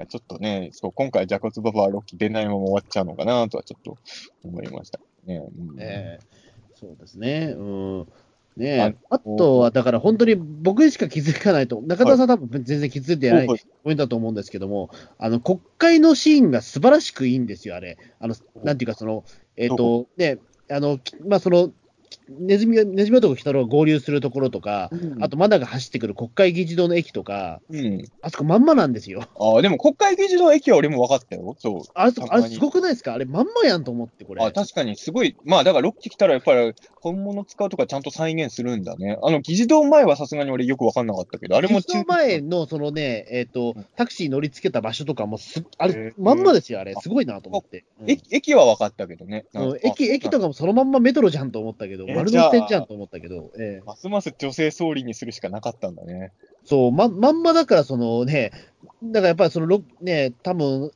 [0.05, 3.97] ちょっとね、そう、今回、ジャコツババアロッキー出ないまま終わっちゃうのかなとはちょっと
[4.44, 5.43] 思いましたね。
[5.56, 6.47] うんええ
[6.78, 7.55] そうですね。
[7.56, 8.06] うん。
[8.56, 17.98] ねあとは、だから本当に僕しか気づかないと、中田さん多分全然気づいてないはいポイントだと思うんですけども、あの、国会のシーンが素晴らしくいいんですよ、あれ。
[18.18, 19.24] あの、なんていうか、その、
[19.56, 20.39] えっ、と、ね、
[20.70, 21.70] あの、きまあ、その、
[22.28, 24.90] ネズミが、ネズミ男鬼太郎が合流するところとか、
[25.20, 28.05] あと、マナが走ってくる国会議事堂の駅とか、うん。
[28.23, 29.23] あそこまんまなんですよ。
[29.39, 31.57] ああ、でも国会議事堂駅は俺も分かったよ。
[31.59, 31.81] そう。
[31.94, 33.15] ああれすごくないですか？
[33.15, 34.44] あれまんまやんと思って、これ。
[34.44, 39.19] あ確かにすごい、まあだからロッキー来たらやっぱり本物使うとかちゃんと再現するんだね。
[39.23, 46.94] あの議事堂前はさすがに俺よく分かんなかったけど、あれもその前の、そのね、えっ、とうん、タクシー乗り付けた場所とかもす、あへれー、まんまですよ、あれ。
[47.01, 47.85] すごいなと思って。
[48.01, 49.47] うん駅駅は分かったけどね。
[49.55, 56.32] うんあ駅、駅とかもそのまんまメトロじゃんと思ったけど、え丸の内線じゃんと思ったけど、ええますます女性総理にするしかなかったんだね。
[56.64, 58.52] そう、ま、まんまだから、そのね、
[59.02, 60.90] だからやっぱりそのロ、ね、多分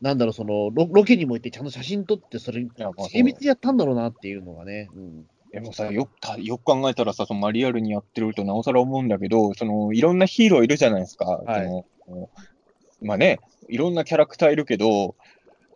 [0.00, 2.66] なんだろう、そのロ、ロケにも行ってちゃんと写真撮って、それ、
[3.10, 4.88] 精密にやったんだろうなっていうのがね。
[4.94, 11.24] うんでもさ、よくたよく考えたらさ、そのマリアルにやってるとなおさら思うんだけど、そのいろんなヒーローいるじゃないですか。
[11.24, 11.66] はい
[12.04, 12.28] その
[13.00, 13.38] まあね、
[13.68, 15.14] いろんなキャラクターいるけど、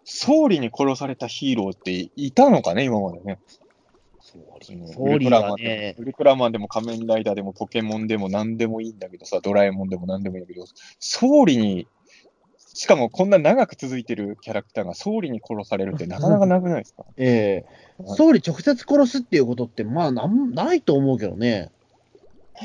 [0.05, 3.39] 総理に殺されたヒーローっていたのかね、今までね。
[4.63, 10.67] その総理はね、もウルトラマンでも仮面ライダーでもポケモンでも何でもいいんだけどさ、ドラえもんでも何でもいいんだけど、
[10.99, 11.87] 総理に、
[12.73, 17.05] しかもこんな長く続いてるキャラクターが総理に殺されるってなかなかなくないですか？
[17.17, 17.65] え
[17.99, 18.05] え。
[18.17, 21.71] 総理直接殺すっていうことって、まあなん、ないと思うけどね。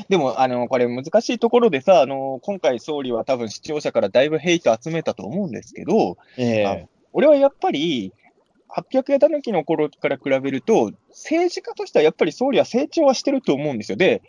[0.08, 6.66] でも、あの、これ難しいところでさ、あの、今回総理は多分視聴者からだいぶヘイト集めたと思うんですけど、ええ。
[6.66, 6.78] あ
[7.12, 8.12] 俺はやっぱり、
[8.68, 13.96] 800やたぬきの頃から比べると、政治家としてはやっぱり総理は成長はしてると思うんですよ。
[13.96, 14.22] で、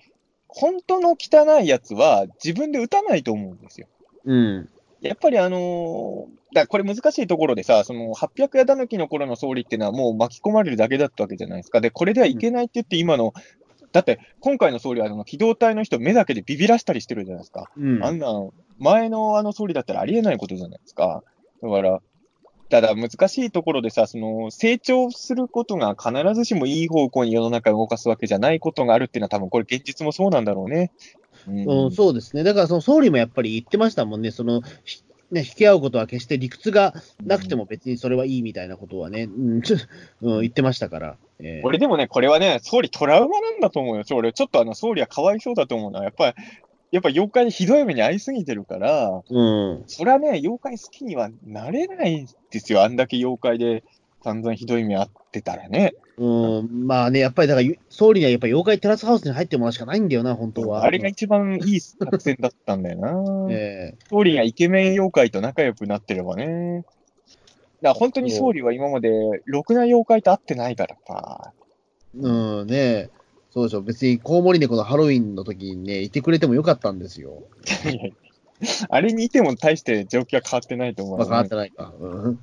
[0.48, 3.88] 本当の汚いやつは自分で撃たないと思うんですよ。
[4.26, 4.70] うん。
[5.02, 11.82] やっぱりあのーだこれ難しいところでさ、その800やたぬきの頃の総理っていうのはもう巻き込まれるだけだったわけじゃないですか。
[11.82, 13.34] で、これではいけないって言って今の、
[13.92, 17.70] だって今回の総理はあの機動隊の人目だけでビビらしたりしてるじゃないですか。
[17.78, 18.04] うん。
[18.04, 18.50] あんなん、
[18.80, 21.24] 前のあの総理だったらありえないことじゃないですか。
[21.62, 22.02] だから、
[22.70, 30.92] ただ難しいところでさ、その成長することが必ずしもいい方向に世の中を動かすわけじゃないことがあるっていうのは、多分これ、現実もそうなんだろうね。
[31.48, 32.44] うんうん、そうですね。
[32.44, 34.32] だから、その総理もやっぱり言ってましたもんね。
[34.32, 36.94] その、ひね、引き合うことは決して理屈が
[37.26, 39.62] なくても別にそれはいいみたいなことはね、うん、うん、
[40.42, 41.18] 言ってましたから。
[41.40, 44.04] えー俺でもね、これはね、総理トラウマなんだと思うよ。
[44.12, 46.34] 俺、ちょっとあの、総理はかわいそうだと思うのは、やっぱり、
[46.92, 49.44] やっぱ妖怪にひどい目に遭いすぎてるから、う
[49.80, 49.84] ん。
[49.88, 52.84] それはね、妖怪好きにはなれないですよ。
[52.84, 53.84] あんだけ妖怪で
[54.24, 55.96] 散々ひどい目遭ってたらね。
[56.18, 60.84] うん、まあね、やっぱりだから、総理にはやっぱり妖怪テラスハウスに入ってもらうしかないんだよな、本当は。
[60.84, 63.54] あれが一番いい作戦だったんだよな。
[63.54, 66.84] え総理がイケメン妖怪と仲良くなってればね。
[66.84, 66.88] だか
[67.82, 69.10] ら本当に総理は今まで
[69.46, 71.54] ろくな妖怪と会ってないからさ。
[72.16, 73.10] えうん、ね
[73.58, 73.82] そうでしょ。
[73.82, 77.44] 別にコウモリ猫のハロウィンの時にね、いてくれてもよかったんですよ。
[78.90, 81.94] あれにいても大して状況は変わってないと思う、まあ、変わってないか。
[82.00, 82.40] うん。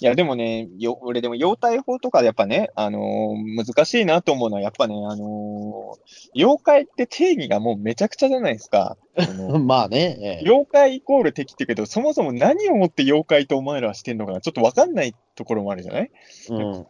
[0.00, 8.96] いや、でもね、よ俺でも妖怪法とかでやっぱね、あのー難しいなと思うのは、やっぱね、あのー妖怪って定義がもうめちゃくちゃじゃないですか。
[9.60, 16.10] まあね、ええ妖怪イコール敵って言うけど、そもそも何をもって妖怪とお前らはしてんのかな、ちょっとわかんないところもあるじゃない？
[16.48, 16.86] うん。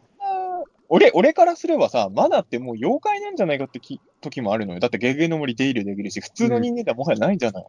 [0.89, 4.79] 俺、俺からすればさ、マナってもう妖怪なんじゃないかってき時もあるのよ。
[4.79, 7.65] だってゲゲの森出入りできるし、普通の人間ではもはやないんじゃない、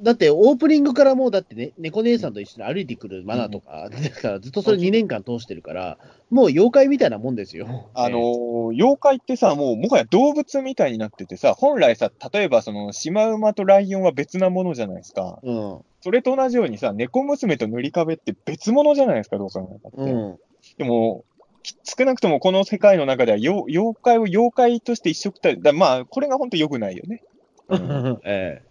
[0.00, 5.98] だって、オープニングからもう、だってね、猫姉さんと一緒に歩いてくるマナーとか、だからずっとそれ2年間通してるから、
[6.30, 7.90] もう妖怪みたいなもんですよ。
[7.94, 15.40] あのー妖怪ってさ、もうもはや動物みたいになっててさ、本来さ、例えばその、シマウマとライオンは別なものじゃないですか。
[15.42, 15.80] ええうん。
[16.00, 19.98] それと同じようにさ、猫娘と塗り壁って別物じゃないですか、どう考えたって。
[19.98, 20.38] うん。
[20.76, 21.27] でも、き
[21.84, 27.22] 少なくともこの世界の中では、よ妖怪を妖怪として一色ただまあ、これが本当良くないよね。
[27.68, 28.62] うんえ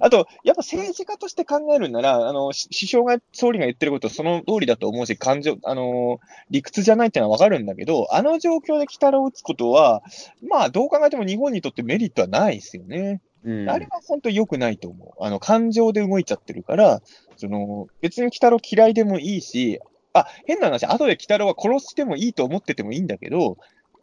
[0.00, 6.18] あと、やっぱ政治家として考えるなら、あの、し首相が、総理が言ってることその通りだと思うし、感情、あの、
[6.50, 10.02] 理屈じゃないってのはわかるんだけど、あの状況で鬼太郎を打つことは、
[10.48, 13.20] まあ、どう考えても日本にとってメリットはないですよね。
[13.46, 13.70] えうん。
[13.70, 15.24] あれは本当良くないと思う。
[15.24, 17.00] あの、感情で動いちゃってるから、
[17.36, 19.80] その、別に鬼太郎嫌いでもいいし、
[20.18, 23.58] あ、変な話、後で鬼太郎は殺してもいいと思っててもいいんだけど、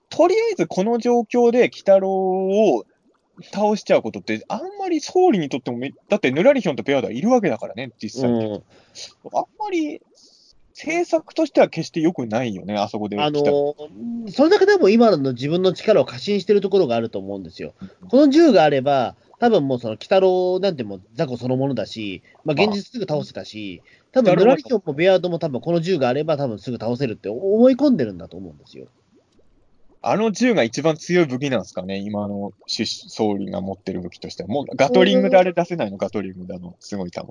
[0.10, 2.86] とりあえずこの状況で鬼太郎を
[3.52, 8.46] 倒しちゃうことって、あんまり総理にとってもめ、だってヌラリヒョンとペアダいるわけだからね、実際に。
[8.46, 8.64] うん。
[9.34, 10.02] あんまり、
[10.74, 13.30] 政策としては決して良くないよね、あそこであ。
[13.32, 13.42] の、
[14.30, 17.74] それだけでも今の自分の力を過信してるところがあると思うんですよ。
[18.10, 23.82] この銃があれば、多分もうその、鬼太郎なんてもう雑魚そのものだし、まあ現実すぐ倒せたし、
[24.14, 28.88] 多分ヌラリヒョンもベアードも多分この銃があれば多分すぐ倒せるって思い込んでるんだと思うんですよ。
[30.02, 34.48] あの銃が一番強い武器なんですかね、今の首総理が持ってる武器としては。
[34.48, 37.28] もうガトリングであれ出せないの、ガトリングであの、すごい弾。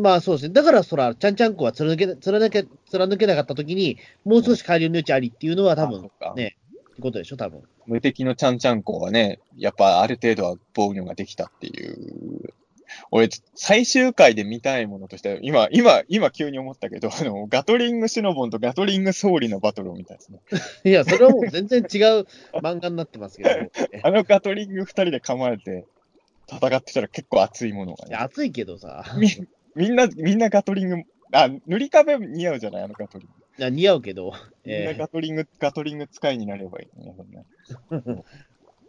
[0.00, 0.54] まあそうですね。
[0.54, 6.56] だからそら、ちゃんちゃんこは貫け、貫け、貫けなかった時に、もう少し改良の余地ありっていうのは多分ね
[6.98, 7.62] ってことでしょ、多分。
[7.86, 12.52] 無敵のちゃんちゃんこはね、やっぱある程度は防御ができたっていう。
[13.12, 20.40] 俺、最終回で見たいものとしては、今、今、今急に思ったけど、あの、ガトリングシノボンとガトリング総理のバトルを見たいですね。
[20.84, 22.26] いや、それはもう全然違う
[22.60, 23.70] 漫画になってますけど、ね
[24.02, 25.84] あのガトリング二人で構えて
[26.50, 28.10] 戦ってたら結構熱いものがね。
[28.10, 29.28] いや暑いけどさ、み
[29.76, 30.96] みんな、みんなガトリング、
[31.30, 33.37] あ、塗り壁似合うじゃないあのガトリング。
[33.58, 34.32] いや似合うけど、
[34.64, 37.14] えガトリング、ガトリング使いになればいいね。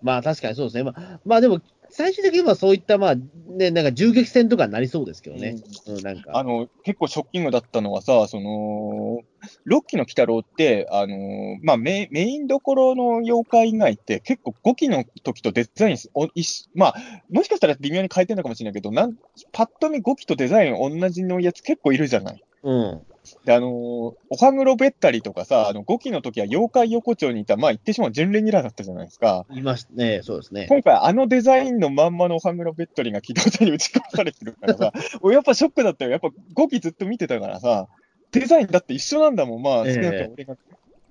[0.02, 0.84] まあ確かにそうですね。
[0.84, 1.60] まあ、まあでも、
[1.90, 5.56] 最終的にはそういった、まあ、ね、なんか銃撃戦とかになりそうですけどね。
[5.88, 6.38] うん、なんか。
[6.38, 9.22] あの、結構ショッキングだったのはさ、その、
[9.66, 16.96] ロッキーの鬼太郎って、あの、まあメ、メインどころの妖怪以外って結構5期の時とデザインおいし、まあ、
[17.30, 19.16] もしかしたら微妙に変えてるのかもしれないけど、なん
[19.52, 22.44] パッと見5期とデザイン同じのやつ結構いるじゃない。
[22.64, 23.02] うん。
[23.46, 29.46] で、あのー、おはぐろべったりとかさ、あの、5期の時は妖怪横丁にいた、まあ言ってしまう準レギュラーだったじゃないですか。
[29.52, 30.68] いましたね、そうですね。
[30.70, 36.12] 今回あのデザインのまんまのおはぐろべったりが機動隊に打ち込まれてるからさ、 俺やっぱショックだったよ。
[36.12, 37.88] やっぱ5期ずっと見てたからさ、
[38.32, 39.62] デザインだって一緒なんだもん。
[39.62, 40.58] まあ、ええ少なくとも俺が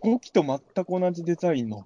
[0.02, 1.84] 5期と全く同じデザインの、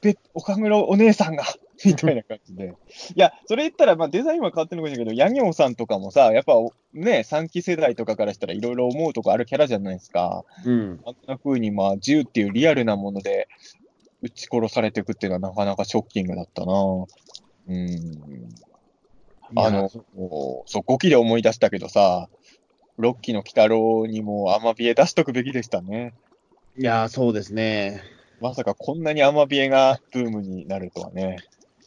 [0.00, 1.44] べ、おかぐろお姉さんが、
[1.86, 2.74] みたいな感じで。
[3.14, 6.54] いや、それ言ったら、まあデザインは変わってるのかもしれないけど、ヤギョウさんとかもさ、やっぱ
[6.92, 10.44] ね、3期世代とかからしたらいろいろ思うとこあるキャラじゃないですか。
[10.64, 11.00] うん。
[11.06, 13.48] あんな風に、まあ、銃っていうリアルなもので
[14.22, 16.72] 撃ち殺されていくっていうのはなかなかショッキングだったな
[17.68, 18.18] うん。
[19.56, 22.28] あの、そう、5期で思い出したけどさ、
[22.98, 26.14] 6期の鬼太郎にもアマビエ出しとくべきでしたね。
[26.76, 28.02] いや、そうですね。
[28.40, 31.38] まさかこんなにアマビエがブームになるとはね。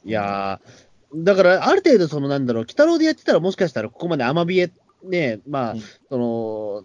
[0.05, 4.71] いやーだから、ある程度、その、なんだろう、鬼太郎でやってたら、もしかしたら、ここまでアマビエ、
[5.03, 6.83] ね、まあ、うんその、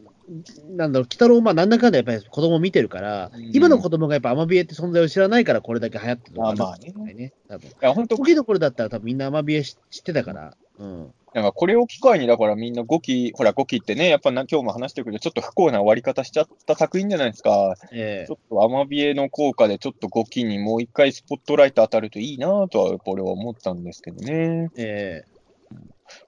[0.76, 7.32] なんだろう、鬼太郎、まあ、なんだかんだやっぱり子供見てるから、うん今の子供がやっぱアマビエって存在を知らないから、これだけ流行ってるのかなあまあねね。
[7.48, 7.68] 多分。
[7.68, 11.14] いや、本当時の頃だったら多分みんなアマビエ知ってたから、うん。
[11.34, 17.74] なんかこれを機会に、だからみんな5期、ほら5期ってね、やっぱな今日も話してるけど、ちょっと不幸な終わり方しちゃった作品じゃないですか。
[17.92, 24.70] えちょっとアマビエの効果で、ちょっと5期にもう一回スポットライト当たるといいなとは、俺は思ったんですけどね。
[24.76, 25.38] ええ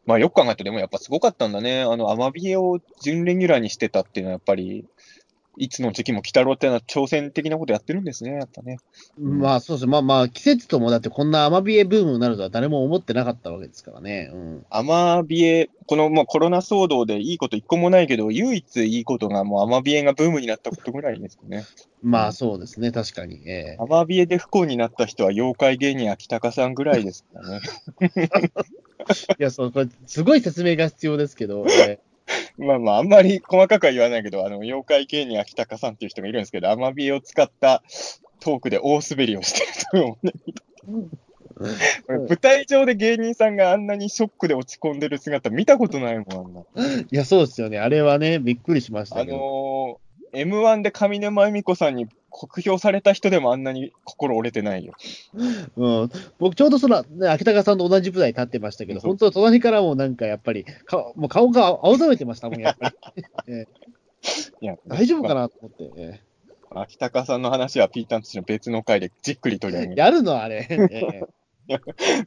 [0.04, 1.80] まあよく考えてでもやっぱすごかったんだね。
[1.82, 4.84] あの、アマビエを準レギュラーにしてたっていうのはやっぱり、
[5.56, 8.78] いつの時期も鬼太郎ってのは挑戦的なことやってるんですね、やっぱね。
[9.18, 14.30] まあそうですね、まあまあ、季節ともだってこんなアマビエブームになるとは誰も思ってなかったわけですからね。
[14.32, 14.66] うん。
[14.70, 21.64] アマビエ、このまあコロナ騒動でいいこと一個もないけど、唯一いいことがもうアマビエがブームになったことぐらいですよね。
[22.02, 23.42] まあそうですね、確かに。
[23.46, 27.60] ええアマビエで不幸になった人は妖怪芸人秋高さんぐらいですからね。
[29.38, 31.98] いや、そう、これ、すごい説明が必要ですけど、え
[32.58, 37.82] まあまあ、あんまり細かくは言わないけど、あの、妖怪芸人秋高さんっていう人がいるんですけど、アマビエを使った
[38.40, 40.32] トークで大滑りをしてると思うね。
[42.06, 46.62] これ舞台上で芸人さんがあんなにショックで落ち込んでる姿見たことないもん、あんな。
[46.76, 47.78] えいや、そうですよね。
[47.78, 49.36] あれはね、びっくりしましたあけど。
[49.36, 54.94] のー、M1 で上沼恵美子さんに酷評された人でもあんなに心折れてないよ。
[55.76, 63.24] うん、僕、ちょうどその、ね、秋高さんと同じ舞台に立ってましたけど、本当、隣からもなんかやっぱり、顔もう顔が青ざめてましたもん、やっぱり。
[63.48, 63.66] え
[64.60, 65.90] いやえ大丈夫かなと思って。
[65.96, 66.20] え
[66.72, 70.66] 秋高さんの話はピーターンとの別の回でじっくり取り上げやるの、あれ。
[70.70, 71.22] え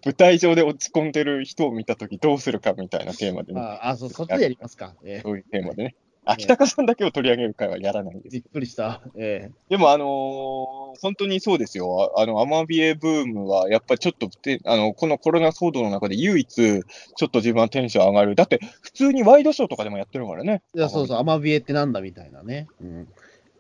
[0.06, 3.60] 舞台上で落ち込んでる人を見たときどうするかみたいなテーマでね。
[3.60, 4.96] えああ、そそっちでやりますか。
[5.04, 5.96] ええそういうテーマでね。
[6.26, 9.02] 秋高さんだけを取り上げる回はやらないんですびっくりした。
[9.16, 12.14] えでも、あのー本当にそうですよ。
[12.18, 18.36] あの、アマビエブームは、やっぱりちょっとて、あの、このコロナ騒動の中で唯一、ちょっと自分はテンション上がる。
[18.36, 20.62] だって、普通にワイドショーとかでもやってるからね。
[20.76, 22.68] えいや、そうそう、アマビエってなんだみたいなね。
[22.80, 23.08] うん。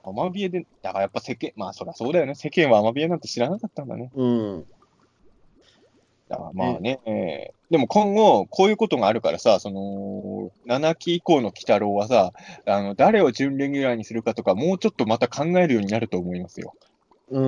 [0.06, 2.36] アマビエで、だからやっぱ世間、まあそりゃそうだよね。
[2.36, 4.12] 世間はアマビエなんて知らなかったんだね。
[4.14, 4.66] うん。
[6.54, 12.32] まあね、えーでも今後、こういうことがあるからさ、その、7期以降の鬼太郎はさ、
[12.68, 16.76] あの、誰を準レギュラーにするかとか、もうちょっとまた考えるようになると思いますよ。
[17.32, 17.40] う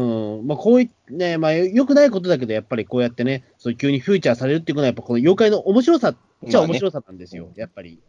[0.41, 0.47] ん。
[0.47, 6.17] まあ、こういね、まあ、よくないことだけど、やっぱりこうやってね、そう急にフューチャーされるっていうのは、やっぱこの妖怪の面白さっ
[6.49, 7.99] ちゃ面白さなんですよ、やっぱり。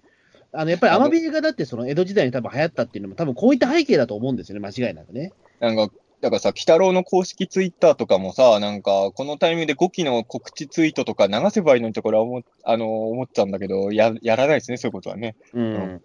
[0.53, 5.35] あの、やっぱりアマビエがだってその江戸時代に多分流行ったっていうのも、多分こういった背景だと思うんですよね、間違いなくね。
[5.61, 5.91] なんか、
[6.27, 15.37] だからさ、鬼太郎の公式ツイッターとかもさ、なんか、このタイミングで5期の告知ツイートとか流せばいいのにところは思っあの思っちゃうんだけど、ややらないですね、そういうことはね。
[15.55, 16.03] うん。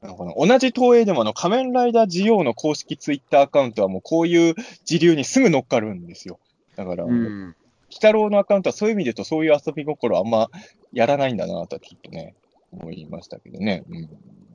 [0.00, 4.54] なん同じ東映でもあの仮面ライダー GO の公式ツイッターアカウントはもうこういう
[4.86, 6.38] 時流にすぐ乗っかるんですよ。
[6.74, 7.56] だから、鬼うん。
[7.92, 10.48] 太郎のアカウントはそういう意味で言うとそういう遊び心あんま
[10.94, 12.34] やらないんだなとはちょっとね、
[12.72, 13.84] 思いましたけどね。
[13.90, 14.08] うん、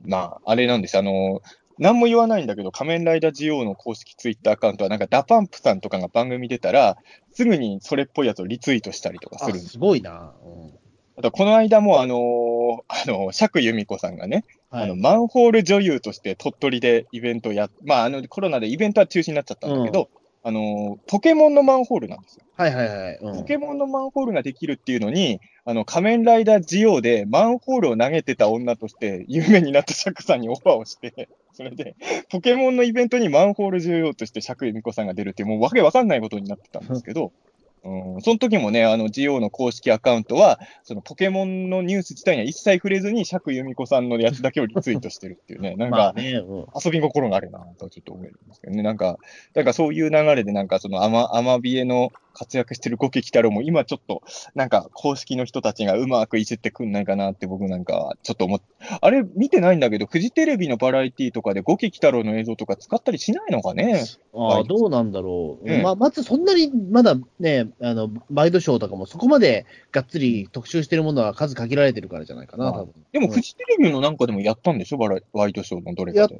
[0.06, 0.98] まあ、あれなんです。
[0.98, 1.40] あの、
[1.78, 6.96] 何も言わないんだけど、仮面ライダー GO の公式ツイッターアカウントはなんか DA PUMP さんとかが番組出たら、
[7.32, 9.68] すぐにそれっぽいやつをリツイートしたりとかあするす。
[9.70, 10.34] すごいな。
[10.44, 10.80] うん
[11.16, 20.08] あと、この間もあのーあの、釈由美子さんがね、はいあの、マンホール女優として鳥取でイベントをやっ、まあ、あの、コロナでイベントは中止になっちゃったんだけど、
[20.42, 22.44] あの、ポケモンのマンホールなんですよ。
[22.56, 23.18] はいはいはい。
[23.20, 31.96] うんポケモンのマンホールができるっていうのに、あの、仮面ライダージオウでマンホールを投げてた女として有名になったシャクさんにオファーをして、それで、
[32.30, 37.32] ポケモンのイベントにマンホール女優としてシャク由美子さんが出るっていう、もうわけわかんないことになってたんですけど、
[37.82, 48.82] うん、その時もね、あの、ジオウの公式アカウントは、そのポケモンのニュース自体には一切触れずに、釈由美子さんのやつだけをリツイートしてるっていうね、 なんか、遊び心があるなとちょっと思うんですけどね。
[48.82, 49.18] なんか、
[49.54, 54.22] なんかそういう流れで、なんかそのアマ、アマビエの活躍してる五木太郎も今ちょっと、
[54.54, 58.66] なんか公式の人たちがうまくいじってくんないかなって僕なんかちょっと思って、
[59.00, 64.04] あれ見てないんだけど、フジテレビのバラエティとかで五木太郎の映像とか使ったりしないのかね？
[64.34, 65.70] ああ、どうなんだろう。
[65.70, 72.94] うんまあ、まずそんなにまだね、あの、バイドショーとかもそこまでがっつり特集してるものは数限られてるからじゃないかな、あ多分。
[73.12, 74.98] でもフジテレビのなんかでもやったんでしょ？
[74.98, 76.38] バラワイドショーのどれかで。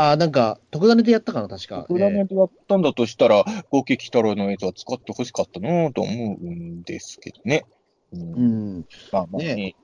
[0.00, 1.84] ああ、なんか、特ダネでやったかな、確か。
[1.86, 7.66] プラネでやったんだとしたら、五木太郎の映像は使ってほしかったなと思うんですけどね。
[8.12, 8.40] うんえーう
[8.78, 8.86] ん。
[9.12, 9.76] まあまあねね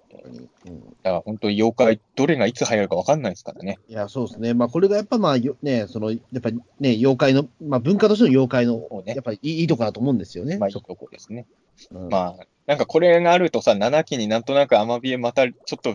[0.65, 3.79] うんだから本当に妖怪、どれがいつ流行るか分かんないですからね。
[3.89, 4.55] いや、そうですね。
[4.55, 10.57] まあ、これがやっぱまあ、よね、その、やっぱりね、妖怪の、まあ、文化としての妖怪のねやっぱりいいいいとこだと思うんですよね。
[10.57, 11.47] まあいいそとこですね。
[11.91, 15.95] うんまあ、なんかこれがあるとさ、7期になんとなくアマビエまたちょっと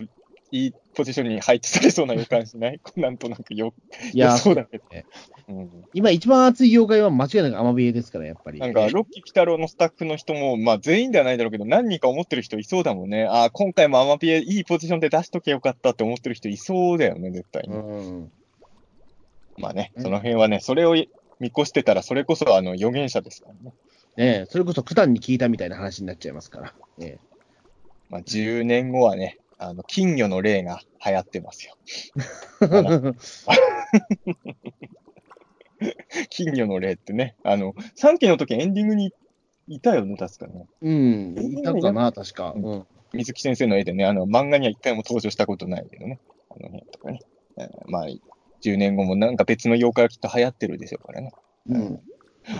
[0.51, 2.79] いいポジションに配置されそうな予感しない？
[2.97, 3.73] なんとなくよ、
[4.13, 5.05] いや、そうだけどね。
[5.49, 5.85] うん。
[5.93, 8.59] 今一番熱い妖怪は間違いなくアマビエですから、やっぱり。
[8.59, 13.25] なんか、ロッキー・キタロウのスタッフの人も、まあ全員ではないだろうけど、何人か思ってる人いそうだもんね。
[13.25, 17.75] ああ、今回もアマピエいいポジションで出しとけよかったって思ってる人いそうだよね、絶対に。
[17.75, 18.31] うん。
[19.57, 20.95] まあね、うんその辺はね、それを
[21.39, 23.73] 見越してたら、それこそあの預言者ですからね。
[24.17, 26.73] ねえそれこそ九段に聞いたみたいな話になっちゃいますから。
[26.99, 27.17] え
[28.09, 31.75] まあ10年後はね、あの、金魚の霊が流行ってますよ。
[35.81, 35.95] え
[36.29, 39.13] 金魚の霊ってね、あの、3期の時エンディングに
[39.67, 40.65] いたよね、確かね。
[40.81, 41.35] うん。
[41.59, 42.53] いたかな、確か。
[42.55, 42.87] うん。
[43.13, 46.19] 水木先生の絵でね、あの、漫画には一回も登場したことないけどね。
[46.49, 47.19] あの辺とかね。
[47.57, 48.07] えーまあ、
[48.63, 51.31] 10年後もなんか別の妖怪がきっと流行ってるでしょうからね。
[51.69, 51.99] うん。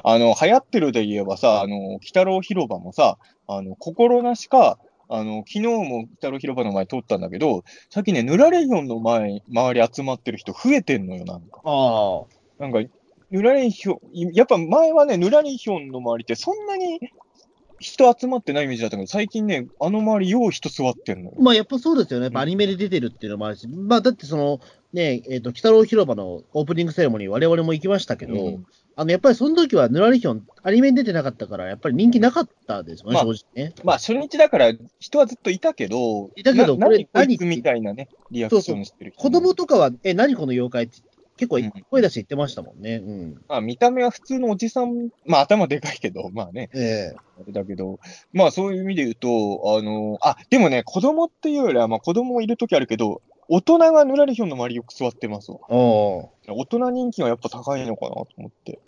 [0.03, 3.17] あの、流行ってるで言えばさ、あの、鬼太郎広場もさ、
[3.47, 4.77] あの、心なしか、
[5.13, 11.61] あの、昨日も鬼太郎広場の前通ったんだけど、さっきね、ヌラレヒョンの前、周り集まってる人増えてんのよ、なんか。
[11.65, 12.63] ああ。
[12.63, 12.89] なんか、
[13.29, 17.01] ヌラレヒョン、やっぱ前はね、ヌラレヒョンの周りってそんなに
[17.79, 21.33] 人集まってないイメージだったけど、最近ね、あの周りよう人座ってんのよ。
[21.39, 22.25] まあ、やっぱそうですよね。
[22.25, 24.61] やっぱアニメで出てるっていうのもあるし、まあ、だってその、
[24.93, 28.65] ね、えっ、と、鬼太郎広場のオープニングセレモニー、我々も行きましたけど、うん
[28.95, 33.73] あの、やっぱりその時はヌラリヒョン、アニメに出てなかったから、やっぱり人気なかったですよね、まあ正直ね。
[33.83, 41.01] まあ、初日だから人はずっといたけど、いたけどなこれ何何みたいなね、リアクションしてる人子供とかは、え、何この妖怪って
[41.41, 42.97] 結構うん声出して言ってましたもんね。
[42.97, 43.41] うん。
[43.47, 47.99] まあ、見た目は普通のおじさん、まあ、頭でかいけど、まあね、ええあれだけど、
[48.31, 53.23] まあ、そういう意味で言うと、あの、あ、でもね、子供っていうよりは、まあ、子供もいるときあるけど、
[53.53, 55.59] 大人がぬらりひょんの周りよく座ってますわ。
[55.67, 56.29] 大
[56.69, 58.79] 人人気がやっぱ高いのかなと思って。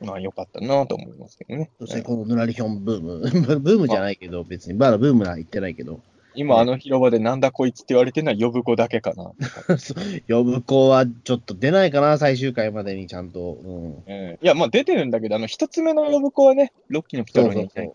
[0.00, 1.70] まあ、よかったなと思いますけどね。
[1.78, 3.20] そしてこのヌラリヒョンブーム、
[3.60, 6.00] ブームじゃないけど、別に、まだブームは言ってないけど、
[6.34, 9.32] 今、あの広場でなんだこいつって言われてるのは呼ぶ子だけかな。
[10.26, 13.58] 呼ぶ子はちょっと出ないかな、最終回までにちゃんと。
[13.62, 13.84] うん。
[14.06, 17.92] うんいや、まあ出てるんだけど、あの、一つ目の呼ぶ子はね、ロッキーのピタそうそロにいうたい。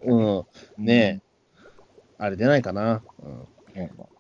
[0.77, 1.21] ねえ。
[2.19, 3.01] あれ出ないかな。
[3.23, 3.47] うん。
[3.73, 4.12] ねあ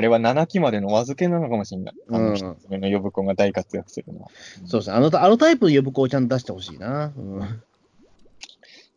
[0.00, 1.94] れは7期までのお預けなのかもしれない。
[2.10, 4.28] あうんの一つ目の呼ぶ子が大活躍するのは。
[4.66, 4.96] そうですね。
[4.96, 7.12] あの、あのタイプの呼ぶ子をちゃんと出してほしいな。
[7.16, 7.42] うん。
[7.42, 7.46] い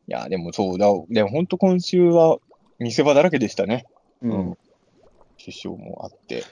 [0.07, 2.37] や、でもそうだ、でも本当今週は
[2.79, 3.85] 見せ場だらけでしたね。
[4.21, 4.57] うん。
[5.37, 6.43] 首相もあって。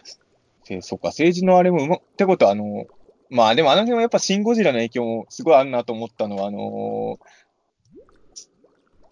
[0.63, 2.85] せそうか、政治のあれもうま、ってことは、あの、
[3.29, 7.19] まあでもあの辺はやっぱシン・ゴジラの影響もすごいあるなと思ったのは、あの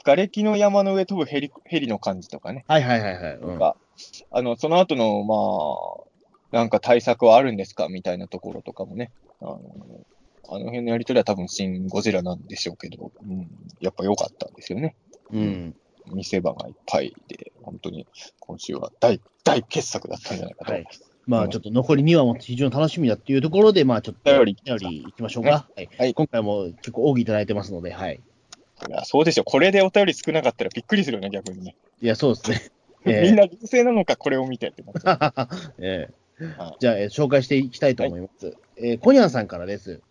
[0.03, 2.65] 瓦礫の山の上飛ぶヘリヘリの感じとかね。
[2.67, 3.35] はいはいはいはい。
[3.37, 3.59] うん。
[3.59, 3.75] か
[4.31, 5.35] あの、その後の、ま
[6.51, 7.89] あ、なんか対策はあるんですか？
[7.89, 9.11] みたいなところとかもね。
[9.41, 9.59] あの、
[10.49, 13.47] あの辺のやりとりは多分シン・ゴジラなんでしょうけど、うん、
[13.79, 14.95] やっぱ良かったんですよね。
[15.31, 15.75] うん。
[16.07, 18.05] 見せ場がいっぱいで、本当に
[18.39, 20.73] 今週は大、大傑作だったんじゃないかと。
[20.73, 20.85] はい。
[21.25, 25.49] まあちょっと残り2話も非常に楽しみだっていうところで、まあちょっと、お便り行きましょうか。
[25.75, 25.89] はい。
[25.97, 28.21] はい今回も結構奥義いただいてますので、はい。
[28.89, 29.45] いやそうでしょ。
[29.45, 31.77] これでお便り少なかったらびっくりするよね、逆にね。
[32.01, 32.61] いや、そうですね。
[33.11, 36.07] えみんな冷静なのか、これを見てってなっちゃう え
[36.39, 38.55] えはいじゃあ、えー紹介していきたいと思います。
[38.77, 40.01] えーコニャンさんからです。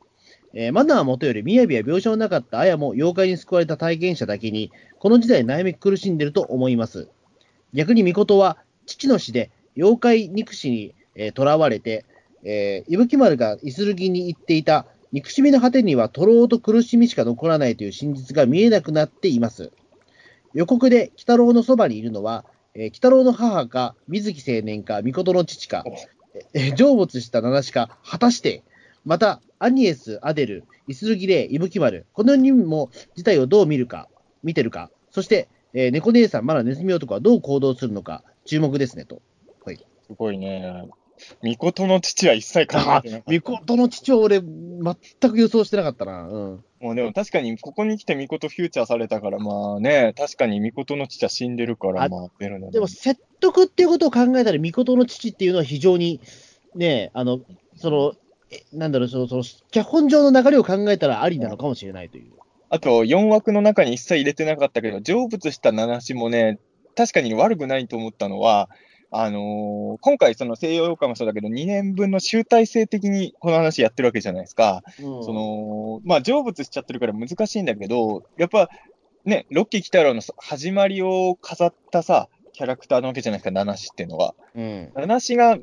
[0.55, 7.09] えーマナーもとより、みやびや描写のなかったあやも妖怪に救われた体験者だけに、この時代悩み苦しんでると思います。
[7.73, 12.05] 逆に巫女は、父の死で妖怪憎しにえー囚われて、
[12.45, 19.71] えー、伊吹丸がイスルギに行っていた、憎しみの果てには徒労と苦しみしか残らないという真実が見えなくなっています。
[20.55, 22.45] 予告で鬼太郎のそばにいるのは、
[22.75, 25.85] えー、鬼太郎の母か、水木青年か、巫女の父か、
[26.55, 28.63] えー成仏した七子か、果たして、
[29.05, 34.09] また、アニエス、アデル、イスルギレイ、イブキマル、この4人も事態をどう見るか、
[34.43, 39.21] 見てるか、そして、えー猫姉さん、まだネズミ男はどう行動するのか、注目ですねと。
[40.07, 40.89] すごいね。
[41.43, 43.31] みことの父は一切考あえてなかった。
[43.31, 46.29] みことの父は俺、全く予想してなかったな。
[46.29, 46.65] うん。
[46.83, 56.21] もうでも確かにここに来てみことフューチャーされたから、まあね、確かにみことの父は死んでるから、あまあ出るのでも、説得っていうことを考えたら、みことの父っていうのは非常に、
[56.75, 57.39] ね、あの、
[57.77, 58.15] その、
[58.51, 62.33] えなんだろう、その、その、脚本上の流れを考えたらありなのかもしれないという。
[62.69, 66.59] あと4枠の中に一切入れてなかったけど、成仏した七子もね、
[66.97, 68.69] 確かに悪くないと思ったのは、
[69.13, 74.83] あのー今回その西洋洋館もそうだけど、2年分の集大成的にこの話やってるわけじゃないですか。
[74.99, 78.71] うんその、まあ、成仏しちゃってるから難しいんだけど、やっぱ、
[79.25, 84.35] ね、ロッキー・キタロウの始まりを飾ったさ、キャラクターなわけじゃないですか、七子っていうのは。
[84.55, 84.93] うん。
[84.95, 85.59] 七子が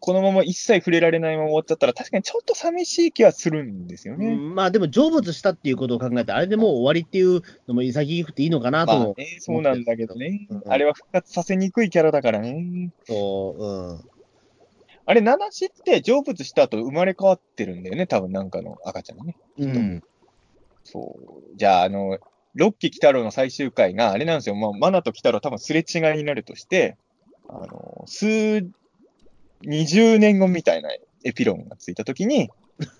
[0.00, 4.26] このまま一切触れられないまま終わっちゃったら、確かにちょっと寂しい気はするんですよね。
[4.28, 10.62] うんまあでも成仏したっていうことを考えて、あれでもう終わりっていうのも潔くていいのかなとまあも、ね、そうなんだけどねうん。
[10.66, 12.90] あれは復活させにくいキャラだからね。
[13.06, 14.00] そう、うん。
[15.06, 19.36] あれ、七子って成仏した後生まれ変わってるんだよね、多分なんかの赤ちゃんがね。
[19.58, 20.02] うん。
[20.82, 21.56] そう。
[21.56, 22.18] じゃあ、あの、
[22.54, 26.96] ロッキー鬼太郎の最終回が、あれなんですよ、まあ、マナと鬼太郎多分すれ違いになるとして、
[27.48, 28.62] あの、数、
[29.62, 30.90] 20年後みたいな
[31.24, 32.50] エピローグがついたときに、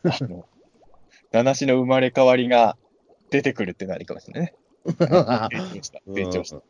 [0.05, 0.47] あの、
[1.33, 2.77] 七子の生まれ変わりが
[3.31, 4.55] 出てくるってなるかもしれないね。
[4.87, 6.63] 成長した、成長した。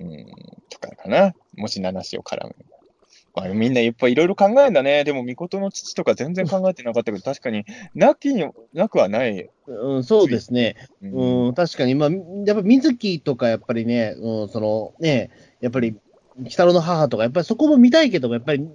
[0.00, 0.26] うん、
[0.70, 1.34] とかかな。
[1.56, 2.54] もし七子を絡む。
[3.34, 5.04] まあ、みんなやっぱいろいろ考えるんだね。
[5.04, 7.64] でも、巫女の父とか全然考えてなかったけど、確かに、
[7.94, 9.48] なきになくはない。
[9.66, 10.76] うん、そうですね。
[11.02, 12.10] うんうん、確かに、まあ、
[12.46, 15.30] やっぱ水木とかやっぱりね、うん、そのね、
[15.60, 15.96] やっぱり、
[16.38, 18.66] 鬼太郎の母とか、やっぱりそこも見たいけども、やっぱり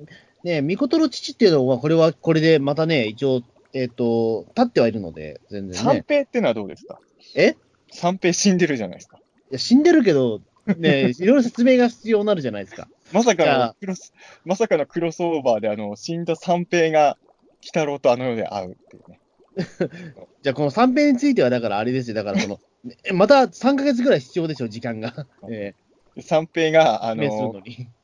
[0.44, 3.42] ね、巫女の父っていうのは、これはこれでまたね、一応、
[3.74, 6.06] えっ、と、立ってはいるので、全然三ね。
[6.08, 7.00] 平ってのはどうですか？
[7.36, 7.56] え？
[7.92, 9.18] 三平死んでるじゃないですか。
[9.18, 9.22] い
[9.54, 10.42] や死んでるけど、
[10.78, 12.88] ね、 いろいろ説明が必要になるじゃないですか。
[13.12, 14.14] まさかのクロス、
[14.46, 17.18] まさかのクロスオーバーで、あの、死んだ三平が、
[17.62, 19.20] 鬼太郎とあの世で会うっていうね。
[20.42, 22.60] じゃあ、この三平については、だからあれですよ、だからその、
[23.06, 25.28] えまた3ヶ月ぐらい必要でしょ、時間が。
[25.50, 25.76] え
[26.20, 27.62] 三平が、あの。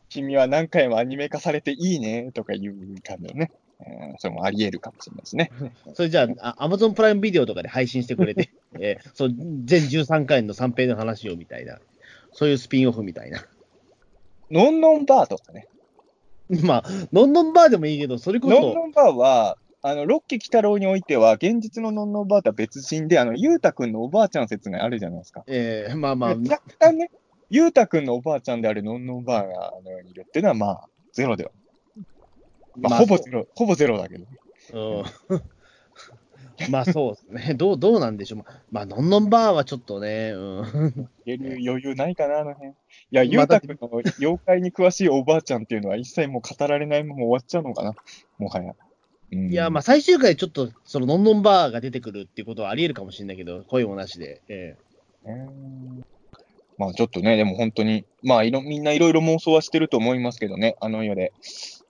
[0.10, 3.52] 君は何回もアニメ化されていいね、とか言う感じのね。
[3.80, 5.52] うんそれもあり得るかもしれないですね。
[5.96, 8.50] それじゃあ、アマゾンプライムビデオとかで配信してくれて、
[8.80, 9.30] えーそう
[9.64, 11.80] 全13回の三平の話をみたいな、
[12.34, 13.46] そういうスピンオフみたいな。
[14.52, 15.68] ノンノンバーとかね。
[16.64, 25.44] まあ、ノンノンバーでもいいけど、それこノンそ、ノンバーは、あの、ロッキー鬼太郎においては、現実のノンノンバーとは別人で、あの、ゆうたくんのおばあちゃん説があるじゃないですか。
[25.48, 27.12] えーまあまあ、若干ね、
[27.50, 31.52] ゆうたくんのおばあちゃんであるノンノンバーがあの世にいるっていうのは、まあ、ゼロでは。
[32.78, 34.28] まあ、ほぼゼロ、ほぼゼロだけどね。
[34.74, 34.80] う
[35.38, 35.40] ん
[36.70, 37.54] まあそうですね。
[37.54, 38.40] どう、どうなんでしょう。
[38.40, 40.40] まあ、まあ、ノンノンバーはちょっとね、う
[40.88, 41.10] ん。
[41.26, 42.72] 余裕ないかな、あの辺。
[42.72, 42.74] い
[43.12, 43.90] や、ゆまあうたくんの
[44.20, 47.96] 妖怪に詳しいおばあちゃんっていうのは一切もう語られないまま終わっちゃうのかな、
[48.38, 48.76] もはや。
[49.32, 54.42] うんいや、まあ最終回ちょっと、そのノンノンバーが出てくるっていうことはあり得るかもしれないけど、声もなしで。
[54.50, 54.76] え
[55.26, 56.04] うん
[56.80, 61.34] まあちょっとね、でも本当に、まあいろみんないろいろ妄想はしてると思いますけどね、あの世で。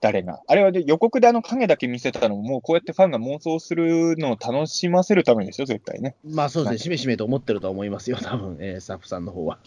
[0.01, 0.41] 誰が。
[0.47, 6.15] あれはで予告であの影だけ見せたのも、もうこうやってファンが妄想するのを楽しませるためですよ、絶対ね。
[6.25, 9.59] えまあそうですね、しめしめと思ってるとは思いますよ、多分、えースタッフさんの方は。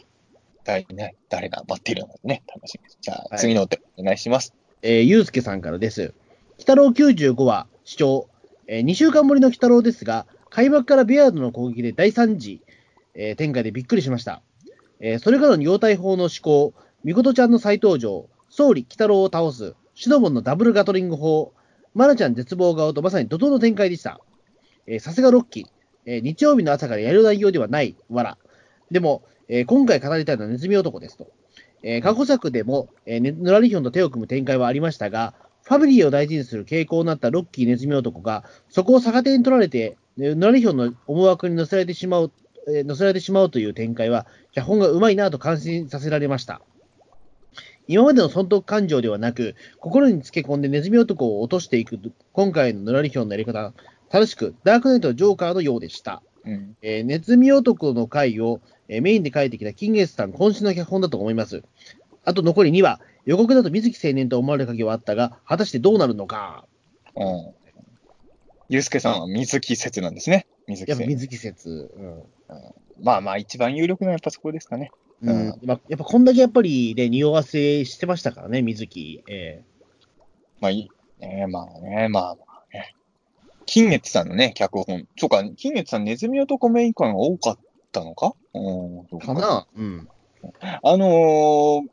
[0.65, 2.99] 誰ね、誰が待っているのかね、楽しみです。
[3.01, 4.55] じゃあ、はい次のお手お願いします。
[4.81, 6.03] えー、ゆうすけさんからです。
[6.03, 6.13] 鬼
[6.59, 8.29] 太郎95話、視聴。
[8.67, 12.63] えー、2週間ぶりの鬼太郎ですが、開幕からビアードの攻撃で大惨事、
[13.15, 14.43] えー展開でびっくりしました。
[15.05, 21.53] えーそれからの妖体法の思考、みことちゃんの再登場、総理鬼太郎を倒す、シノボンのダブルガトリング砲、
[21.93, 24.21] マナちゃん絶望顔とまさに怒涛の展開でした。
[24.87, 25.65] えーさすがロッキー、
[26.07, 28.39] えー日曜日の朝からやる内容ではない、わら。
[28.93, 31.33] でも、えー今回語りたいのはネズミ男ですと。
[31.83, 35.35] えー過去作でも、えーヌラリヒョンと手を組む展開はありましたが、
[35.65, 42.31] ファミリーを大事にする傾向になったロッキーネズミ男が、そこを逆手に取られて、ヌラリヒョンの思惑に乗せられてしまう、
[42.69, 46.61] えー乗せられてしまうという展開は、脚本がうまいなと感心させられました。
[47.89, 51.99] 今までの損得感情ではなく、心につけ込んでネズミ男を落としていく、
[52.33, 53.73] 今回のヌラリヒョンのやり方、
[54.09, 56.23] 正しく、ダークナイトのジョーカーのようでした。
[56.45, 56.77] うん。
[56.83, 61.63] えーネズミ男の回を、えーメインで書いてきた金月さん渾身の脚本だと思います。
[62.25, 66.65] あと残り2話、予告だと水木青年と思われる影はあったが、果たしてどうなるのか。
[67.17, 67.55] うん。
[68.69, 70.47] ゆうすけさんは水木説なんですね。
[70.67, 70.91] 水木説。
[70.91, 71.93] やっぱ水。
[71.97, 74.91] うんまあまあ、一番有力なのはやっぱそこですかね。
[75.23, 79.23] うんうんまあやっぱこんだけやっぱりね、匂わせしてましたからね、水木。
[79.29, 79.63] え
[80.61, 80.91] まあいい。
[81.21, 82.95] ねまあね、まあまあね。
[83.67, 85.07] 金月さんのね、脚本。
[85.17, 87.59] そうか、金月さん、ネズミ男メイン感が多かっ
[87.93, 88.35] たのか？
[88.55, 90.09] うん、かなうん。
[90.83, 91.89] あのー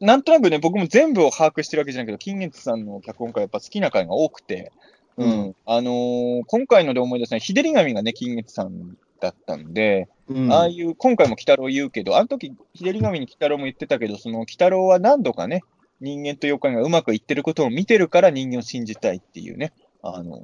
[0.00, 4.70] なんとなくね、僕も全部を把握してるわけじゃないけど、金月さんの脚本家やっぱ好きな回が多くて、
[5.16, 5.28] うん。
[5.28, 15.62] うんあのー今回ので思い出すのは、日照り神がね、金月さんだったんで、うん、ああいう、今回も鬼太郎言うけど、あの時、日照り神に鬼太郎も言ってたけど、その鬼太郎は何度かね、
[16.00, 19.72] 人間と妖怪がうまくいってることを見てるから人間を信じたいっていうね。
[20.02, 20.42] あのー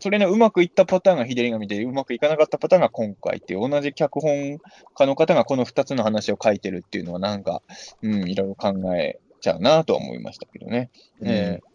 [0.00, 4.58] それのうまくいったパターンが日照り神で、うまくいかなかったパターンが今回っていう、同じ脚本
[4.94, 7.62] 家の方がこの2つの話を書いてるっていうのは、なんか、
[8.02, 10.90] うん、いろいろ考えちゃうなとは思いましたけどね。
[11.20, 11.73] うんえー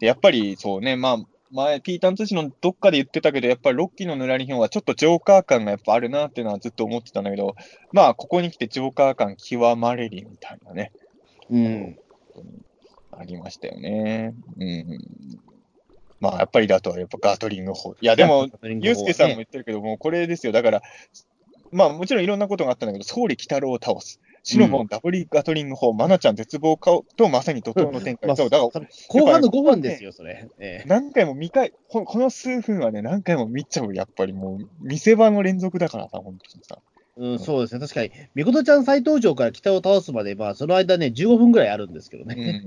[0.00, 1.18] でやっぱりそうね、まあ、
[1.52, 7.54] 前、ピーターン通信のどっかで言ってたけど、やっぱりロッキーのヌラリヒョンはちょっとジョーカー感がやっぱあるなっていうのはずっと思ってたんだけど、
[7.92, 10.92] まあ、ここに来てジョーカー感極まれりみたいなね。
[11.50, 11.98] うん。
[13.12, 14.34] あありましたよね。
[14.58, 14.98] うん。
[16.20, 17.94] まあ、やっぱりだとは、やっぱガトリング砲。
[18.00, 20.52] いや、でも、ユースケさんも言ってるけども、これですよ。
[20.52, 20.82] だから、
[21.70, 24.20] まあ、もちろんいろんなことがあったんだけど、総理北郎を倒す。
[24.42, 28.28] シノモン、ダブリガトリング砲、マナちゃん絶望顔と、まさに怒涛の展開。
[28.28, 30.48] まあそう、だから、後半の5分ですよ、それ。
[30.58, 36.78] ええ何回も見かい、ここの数分はね、何回も見ちゃう、やっぱりもう、見せ場の連続だからさ、本当にさ。
[37.16, 37.80] うん、そうですね。
[37.80, 42.62] 確かに、みことちゃん再登場から北を倒すまで、まあ、その間ね、15分ぐらいあるんですけどうんね。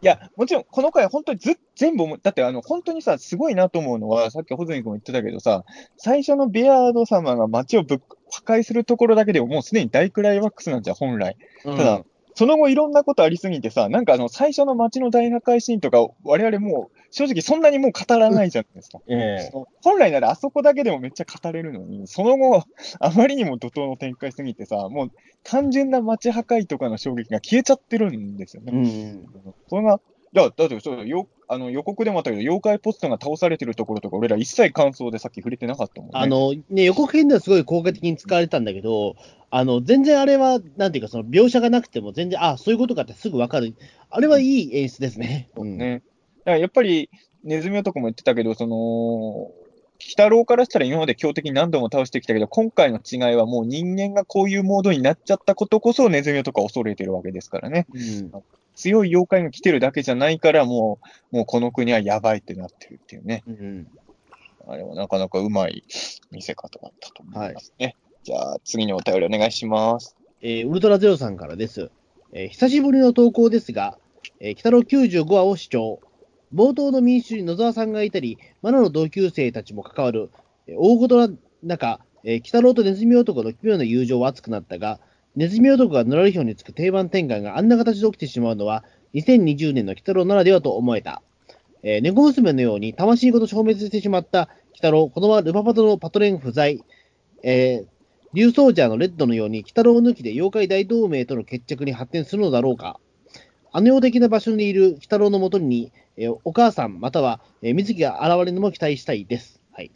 [0.00, 5.64] いや、もちろん、この回、本当にず全部だって、あの、本当にさ、すごいなと思うのは、さっき穂積君も言ってたけどさ、
[5.96, 8.00] 最初のベアード様が街をぶっ
[8.30, 11.36] 破壊するところだけでも、もうすでに大クライマックスなんじゃん、本来。
[11.64, 12.02] うんただ、
[12.38, 19.00] その後いろんなことありすぎてさ、なんかあの、最初の街の大破壊シーンとか、我々もう、正直そんなにもう語らないじゃないですか。
[19.08, 19.50] ええ
[19.82, 22.62] 本来ならあそこだけでもめっちゃ語れるのに、その後、
[23.00, 25.10] あまりにも怒涛の展開すぎてさ、もう
[25.42, 28.72] 単純な街破壊とかの衝撃が消えちゃってるんですよね。
[28.72, 29.26] うん。
[29.68, 30.00] それが、
[30.34, 36.12] いや、だってそうよあの予告でもあったけど、妖怪ポストが倒されてるところとか、俺ら一切感想でさっき触れてなかったもんね。
[36.14, 39.16] あの、ね、予告編ではすごい効果的に使われたんだけど、
[39.50, 43.74] あの、全然あれは、なんていうか、その描写がなくても、全然、あそういうことかってすぐわかる。
[44.10, 45.48] あれはいい演出ですね。
[45.56, 45.78] うん。
[45.78, 46.02] ね。
[46.40, 47.08] だからやっぱり、
[47.44, 49.50] ネズミ男も言ってたけど、その、
[50.00, 57.86] 鬼太郎からしたら今まで強敵に何度も倒してきたけど、今回の違いはもう人間がこういうモードになっちゃったことこそネズミ男は恐れてるわけですからね。
[57.92, 58.32] うん
[58.78, 61.00] 強い妖怪が来てるだけじゃないから、も
[61.32, 63.42] う、もうこの国はやばいってなってるっていうね。
[63.48, 63.88] うん。
[64.68, 65.82] あれはなかなかうまい
[66.30, 67.96] 見せ方だったと思いますね。
[68.22, 70.16] じゃあ、次にお便りお願いします。
[70.42, 71.90] えーウルトラゼロさんからです。
[72.32, 73.98] えー久しぶりの投稿ですが、
[74.38, 75.98] えー、北郎95話を視聴。
[76.54, 80.30] 冒頭の民主に野沢さんがいたり、マナの同級生たちも関わる、
[80.68, 81.28] えー大事な
[81.64, 85.00] 中、えー、北郎とネズミ男の奇妙な友情は熱くなったが、
[85.38, 88.82] ネズミ男がぬらりひょにつく定番転換があんな形で起きてしまうのは、
[89.14, 91.22] 2020年の北郎ならではと思えた。
[91.84, 96.82] えー猫娘のように魂ごと消滅してしまった北郎、このままルパパトのパトレン不在、
[97.44, 97.86] えー
[98.34, 102.98] 竜ソージャーのレッドのように、鬼太郎抜きで妖怪大同盟との決着に発展するのだろうか。
[103.70, 109.60] あの世的な場所にいる鬼太郎のもとに、えーお母さんまたは、えー水木が現れるのも期待したいです。
[109.70, 109.92] はい。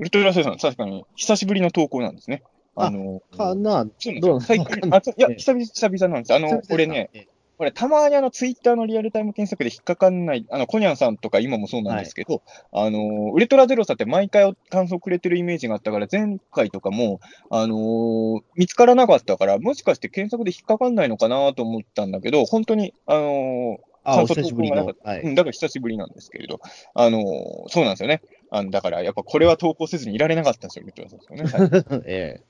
[0.00, 2.42] ウルトラセイさん、確かに久しぶりの投稿なんですね。
[2.80, 6.34] あの、かな、どうよ最近、あいや、久々、久々なんです。
[6.34, 7.10] あの、俺ね、
[7.58, 12.42] これ、たまにあの、ツイッターのリアルタイム検索で引っかかんない、あの、コニャンさんとか今もそうなんですけど、
[12.72, 17.18] あの、ウルトラゼロさんって毎回感想くれてるイメージがあったから、前回とかも、
[17.50, 24.94] あのー見つからなかったから、もしかして検索で引っかかんないのかなと思ったんだけど、本当に、あのー感想投稿がなか。
[25.02, 25.20] はい。
[25.22, 26.60] うん、だから久しぶりなんですけれど、
[26.94, 27.22] あのー
[27.68, 28.22] そうなんですよね。
[28.50, 31.82] あのだから、やっぱこれは投稿せずにいられなかったんですよ、ウルトラゼロさんね。
[31.90, 32.40] はい え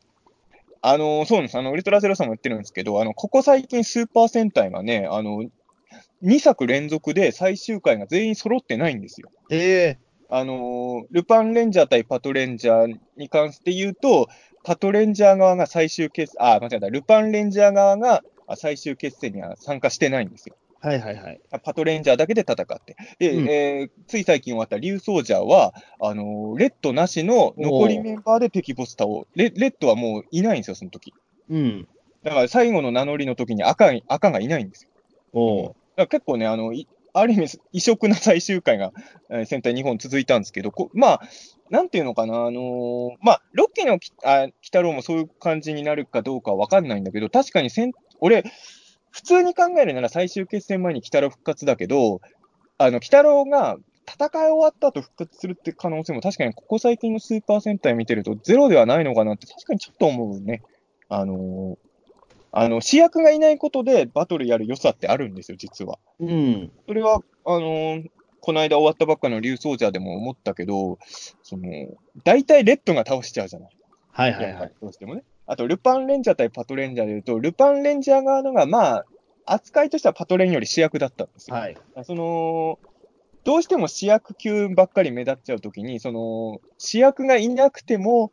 [0.80, 1.58] あの、そうなんです。
[1.58, 5.44] あの、ウルトラゼロさんも言ってるんですけど、あの、ここ最近スーパー戦隊がね、あの、
[6.22, 9.30] 2作連続で最終回が全員揃ってないんですよ。
[9.50, 14.28] ええあの、ルパンレンジャー対パトレンジャーに関して言うと、
[14.62, 16.90] パトレンジャー側が最終決、あ、間違えた。
[16.90, 20.56] ルパンレンジャー側があ最終決戦には参加してないんですよ。
[20.80, 21.40] はいはいはい。
[21.64, 22.96] パトレンジャーだけで戦って。
[23.18, 31.12] で、うんえーつい最近終わったリュウソージャーは、あのーレッドなしの残りメンバーで敵ボス倒レレッドはもういないんですよ、その時。
[31.50, 31.88] うん。
[32.22, 34.90] だから最後の名乗りの時に赤い赤がいないんですよ。
[35.32, 38.92] おうだから結構ね、あの、いある意味、異色な最終回が、
[39.30, 41.20] えー戦隊2本続いたんですけど、こまあ、
[41.70, 48.44] なんていうのかな、あのーまあ、ロッキーのきあ鬼太郎もそういう感じになるかどうかは分かんないんだけど、確かに戦、俺、
[49.18, 52.20] 普通に考えるなら最終決戦前に鬼太郎復活だけど、
[52.78, 53.76] あの、鬼太郎が
[54.06, 60.62] 戦い終わった後復活するって可能性も確かにここ最近のスーパー戦隊見てるとゼロではないのかなって確かにちょっと思うね。
[61.08, 61.76] あのー
[62.50, 65.98] あの、主役がいないことでバトルやる良さってあるんですよ、実は。
[66.20, 66.70] うん。
[66.86, 70.98] それは、あのーこの間終わったばっかの竜ソージャーでも思ったけど、
[71.42, 71.88] その、
[72.24, 73.70] 大体レッドが倒しちゃうじゃない。
[74.12, 74.72] はいはいはい。
[74.80, 75.24] どうしてもね。
[75.48, 79.06] あと、ルパンレンジャー対パトレンジャーで言うと、ルパンレンジャー側のが、まあ、
[79.46, 81.56] 扱いとしてはパトレンより主役だったんですよ。
[81.56, 81.76] はい。
[82.04, 82.78] その、
[83.44, 88.30] どうしても主役級ばっかり目立っちゃうときに、その、主役がいなくても、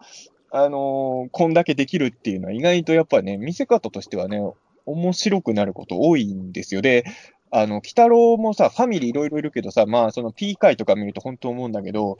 [0.52, 4.42] あのーこんだけできるっていうのは意外とやっぱね、見せ方としてはね、
[4.86, 6.82] 面白くなること多いんですよ。
[6.82, 7.06] で、
[7.50, 12.18] あの、鬼太郎もさ、ファミリーいろいろいるけどさ、まあ、その P 回とか見ると本当思うんだけど、鬼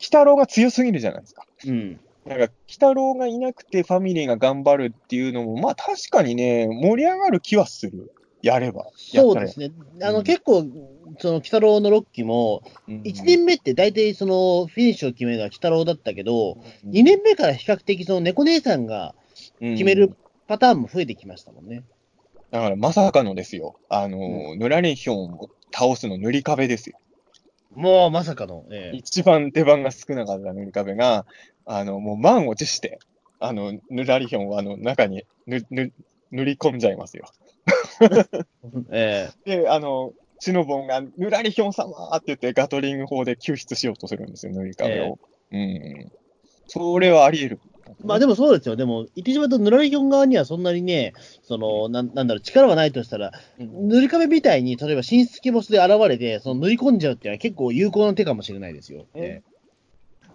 [0.00, 1.46] 太郎が強すぎるじゃないですか。
[1.66, 2.00] うん。
[2.26, 8.12] だから、鬼太郎がいなくてファミリーが頑張るっていうのも、まあ確かにね、盛り上がる気はする。
[8.42, 8.86] やれば。
[8.96, 9.70] そうですね。
[10.02, 10.66] あの、うん結構、
[11.18, 19.14] その、鬼太郎の6期も、ね1年目って大体その、フィニッシュを決めるのは鬼太郎だったけど、2年目から比較的その猫姉さんが
[19.60, 20.16] 決める
[20.48, 21.84] パターンも増えてきましたもんね。
[22.50, 23.76] だからまさかのですよ。
[23.88, 26.98] あの、ぬらりひょんを倒すの塗り壁ですよ。
[27.74, 31.24] もうまさかの、ええ一番出番が少なかった塗り壁が、
[31.66, 32.98] あの、もう満を持して、
[33.38, 35.92] あの、ぬらりひょんをあの中にぬぬ
[36.30, 37.26] 塗り込んじゃいますよ。
[38.90, 45.18] えで、あの、シノボンが、ぬらりひょん様って言ってガトリング砲で救出しようとするんですよ、塗り壁を。
[45.52, 46.12] うん。
[46.66, 47.60] それはあり得る。
[47.86, 48.76] えまあでもそうですよ。
[48.76, 51.12] でも、言ってしまうと、ヌラリヒョン側にはそんなにね、
[51.42, 59.06] その、なんなんだろう、力はないとしたら、うん塗り壁みたいに、例えば神出鬼没で現れて、その塗り込んじゃうっていうのは結構有効な手かもしれないですよ。
[59.14, 59.42] え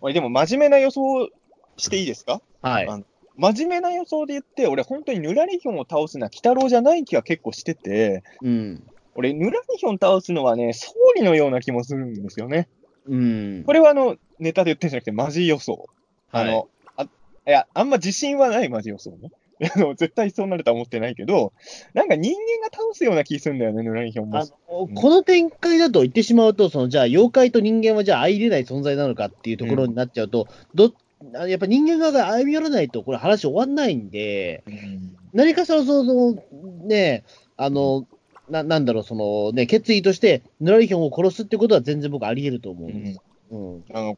[0.02, 1.30] 俺でも真面目な予想
[1.78, 2.42] していいですか？
[2.64, 2.88] えはい。
[2.88, 3.00] あ
[3.40, 8.84] 真面目な予想で言って、俺本当にぬらりひょんを倒すのは鬼太郎じゃない気が結構してて、うん。
[9.14, 12.68] 俺、ぬらりひょん倒すのはね、総理のような気もするんですよね。
[13.08, 13.64] うん。
[13.64, 15.88] これはあの、ネタで言ってるんじゃなくて、マジ予想。
[16.32, 17.08] あはいの、あい
[17.46, 19.32] や、あんま自信はないマジ予想ね。
[19.60, 21.54] 絶対そうなるとは思ってないけど、
[21.94, 24.46] なんか人間が倒すような気するんだよね、ぬらりひょんもあ。
[24.46, 30.94] のこの展開だと言ってしまうと、そのじゃあ、妖怪と人間はじゃあ相入れない存在なのかっていうところになっちゃうと、ど
[31.36, 36.42] あやっぱ人間側が歩み寄らないと、これ話終わんないんで、うん何かしらその、
[36.84, 37.24] ね、
[37.58, 38.08] あの、
[38.50, 43.20] ななんだろう、そのね、決意として、ヌラリヒョンを殺すってことは全然僕あり得ると思ううんんです。
[43.52, 43.84] うん。
[43.94, 44.18] あの、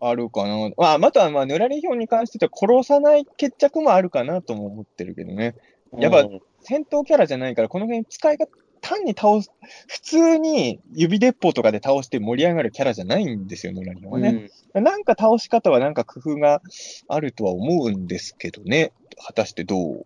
[0.00, 0.70] あるかな。
[0.76, 5.54] まあ、または、まあ、ぬらりひょんに関しては殺さない決着もあるかなとも思ってるけどね。
[5.98, 8.46] やっぱうん戦闘キャラじゃないから、この辺使いが
[8.80, 9.50] 単に倒す、
[9.86, 14.50] 普通に指鉄砲とかで倒して盛り上がるキャラじゃないんですよ、ぬらりひょんはね。
[14.74, 16.60] なんか倒し方はなんか工夫が
[17.08, 18.92] あるとは思うんですけどね。
[19.26, 20.04] 果たしてどう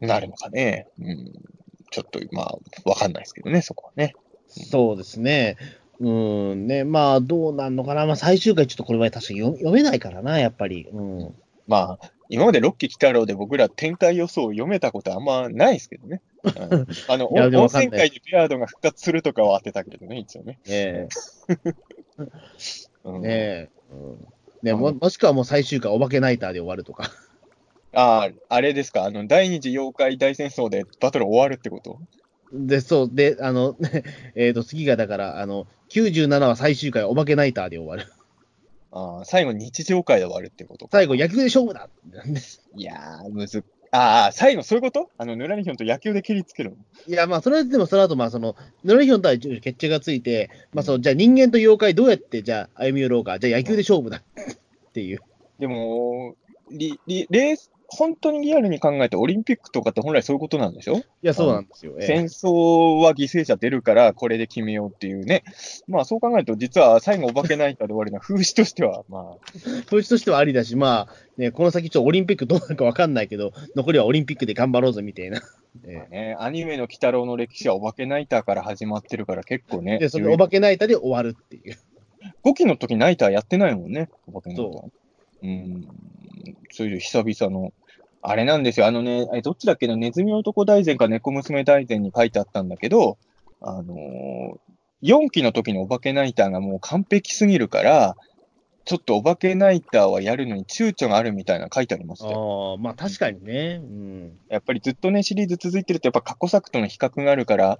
[0.00, 0.88] なるのかね。
[0.98, 1.32] うん。
[1.90, 4.14] ちょっと、まあ、わかんないですけどね、そこはね。
[4.48, 5.56] そうですね。
[6.00, 8.06] うん、ね、まあ、どうなんのかな。
[8.06, 10.88] まあ、最終回ちょっとこれは確かに読読めないからな、やっぱり。
[10.90, 11.34] うん。
[11.66, 16.22] まあ、今までロッキー鬼太郎で僕ら展開予想を読めたことあんまないですけどね。
[16.42, 20.58] うんあの、 温泉会にベアードが復活するとかは当てたけどね、一応ね。
[20.66, 21.08] ね
[23.04, 23.68] うんえ、ねえ。
[23.92, 24.28] うん
[24.62, 27.10] ねももしくはもう最終回、お化けナイターで終わるとか。
[27.92, 31.98] ああ、あれですか、あの、第二次妖怪大戦争でバトル終わるってこと？
[32.52, 33.76] で、そう、で、あの、
[34.34, 38.12] えっと、次がだから、あの、97は最終回、お化けナイターで終わる。
[38.92, 40.90] ああ、最後日常会で終わるってことか。
[40.98, 41.88] 最後、野球で勝負だ
[42.76, 43.62] いやー、むずっ。
[43.92, 45.10] ああ、最後そういうこと？
[45.18, 46.76] あの、ヌラリヒョンと野球で蹴りつけるの？
[47.08, 48.54] いや、まあ、それはでも、その後、まあ、その、
[48.84, 55.20] ノラリヒョンとは決着がついて、まあ、その、じゃあ人間と妖怪どうやって、じゃあ歩み寄ろうか、じゃあ野球で勝負だっていう。
[55.58, 56.36] でも、
[56.70, 60.98] リ、リ、レース、本当にリアルに考えてオリンピックとかって本来そういうことなんでしょ？
[60.98, 61.94] いや、そうなんですよ。
[61.98, 65.42] ええ戦争は犠牲者出るから、これで決めようっていうね。
[65.88, 75.42] まあそう考えると、実は最後お化けナイターで終わるのは風刺としては、まあ、風刺としてはありだし、まあ、ね、この先ちょっとオリンピックどうなるかわかんないけど、残りはオリンピックで頑張ろうぜみたいな。
[75.84, 79.96] えまあね、アニメの鬼太郎の歴史はお化けナイターから始まってるから結構ね。
[79.96, 81.76] えで、そのお化けナイターで終わるっていう。
[82.44, 84.90] 5期の時ナイターやってないもんね、お化けナイター。
[85.42, 85.88] うん。
[86.70, 87.72] そういう久々の。
[88.22, 88.86] あれなんですよ。
[88.86, 93.18] あのね、えどっちだっけな、ネズミ男大全か猫娘大全に書いてあったんだけど、
[93.60, 94.58] あのー、
[95.02, 98.16] 4期の時のお化けナイターがもう完璧すぎるから、
[98.84, 102.72] ちょっとお化けナイターはやるのに躊躇があるみたいなの書いてありましたよ。
[102.72, 103.80] ああ、まあ確かにね。
[103.82, 104.38] うん。
[104.48, 107.78] やっぱりずっとね、シリーズ続いてると、やっぱ過去作との比較があるから、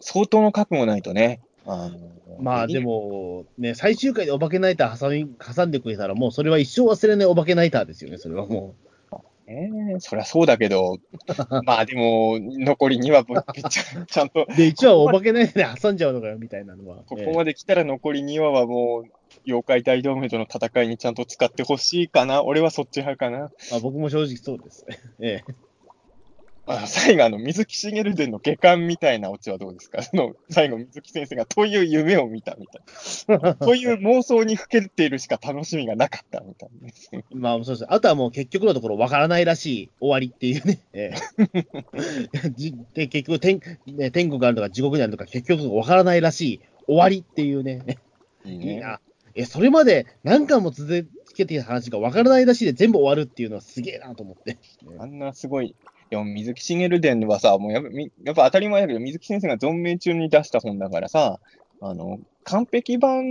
[0.00, 1.40] 相当の覚悟ないとね。
[1.64, 1.98] あの
[2.40, 10.98] まあで、も、ね、最終回でお化けナイター挟み挟んでくれたら、もうそれは一生忘れないお化けナイターですよね、それはもえー、そりゃそうだけど、
[11.64, 14.56] まあでも、残り2話ぶっちゃ、ちゃんと、う。
[14.56, 16.98] で、1話お化けナイターで挟んじゃうのかよ、みたいなのは。
[17.06, 19.04] ここまで来たら残り2話はもう、
[19.46, 22.44] 妖怪大同盟との戦いにちゃんと使ってほしいかな。
[22.44, 23.50] 俺はそっち派かな。
[23.70, 24.86] まあ、僕も正直そうです。
[25.20, 25.54] ええ。
[26.64, 30.00] あの最後、あの、水木しげる伝の下巻みたいなオチはどうですか？
[30.04, 33.54] その、最後、水木先生がという夢を見たみたいな。
[33.56, 37.22] という妄想にふけっているしか楽しみがなかったみたいな。
[37.34, 37.86] まあそうです。
[37.92, 40.80] あとはもう結局のところわからないらしい終わりっていうね。
[40.92, 41.12] え
[42.44, 47.82] え、じで結局天、ね、天国があるとか地獄にあるとか結局わからないらしい終わりっていうね。
[48.44, 49.00] いいいいな。
[49.34, 54.58] え、それまで何回も続けてきた話がわからないらしいで全部終わるっていうのはすげえなと思って。
[54.98, 55.74] あんなすごい。
[56.12, 61.40] でも、水木しげる伝はさ、もうやっぱみやっぱ当たり前だけど、水木先生が存命中に出した本だからさ、
[61.80, 63.24] あの、完璧版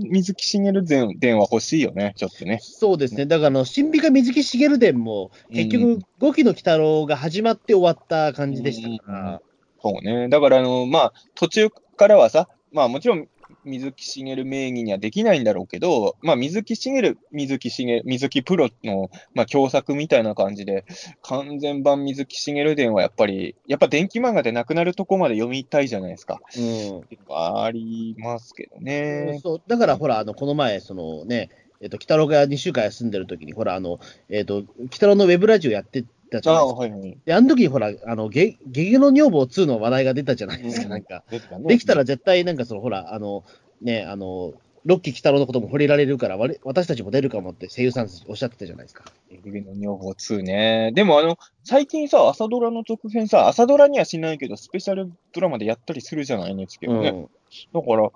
[0.00, 2.58] 水木しげる伝伝は欲しいよね、ちょっとね。
[2.60, 3.24] そうですね。
[3.24, 9.42] だからあの、新美が水木しげる伝も結う局5期の鬼太郎が始まって終わった感じでしたから。
[9.82, 10.28] そうね。
[10.28, 13.28] だから、あの、まあ、途中からはさ、まあもちろん、
[13.64, 20.84] 水木しげる名義にはできないんだろうけど、まあ、水木しげる、水木しげる、水木プロの、まあ、共作みたいな感じで、
[21.22, 26.40] 完全版水木しげる伝はやっぱり、やっぱ電気漫画でなくなるとこまで読みたいじゃないですか。
[26.56, 27.04] うん。
[27.30, 29.38] ありますけどね。
[29.42, 31.50] そう、だからほら、あの、この前、そのね、
[31.80, 36.80] えっと、北郎が2週間休んでる時に、ほら、あの、えっと、北郎のウェブラジオやってたじゃああ、ないですか。
[36.80, 37.18] はいはい。
[37.24, 41.24] で、あの時にほら、あの、ゲゲゲの女房2の話題が出たじゃないですか、うんなんか。
[41.30, 43.44] できたねできたら絶対、なんかその、ほら、あの、
[43.82, 44.54] ね、あの、
[44.84, 49.04] ロッキー北郎のことも触れられるから、われ私たちも出るかもって声優さんおっしゃってたじゃないですか。
[49.30, 50.92] ゲゲの女房2ね。
[50.94, 57.10] でもあの、最近さ、朝ドラの続編さ、朝ドラにはしないけど、スペシャルドラマでやったりするじゃない ?NHK もね。
[57.10, 57.28] うん。
[57.74, 58.10] だから、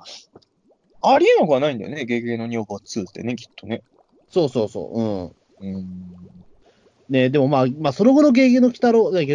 [1.02, 3.82] ありえなくはないんだよね、ゲゲの女房2ってね、きっとね。
[4.30, 5.64] そうそうそう。
[5.64, 5.76] うん。
[5.76, 5.84] うん。
[7.08, 9.34] ね、でもまあ、まあ、その後のゲゲの鬼太郎、ゲゲ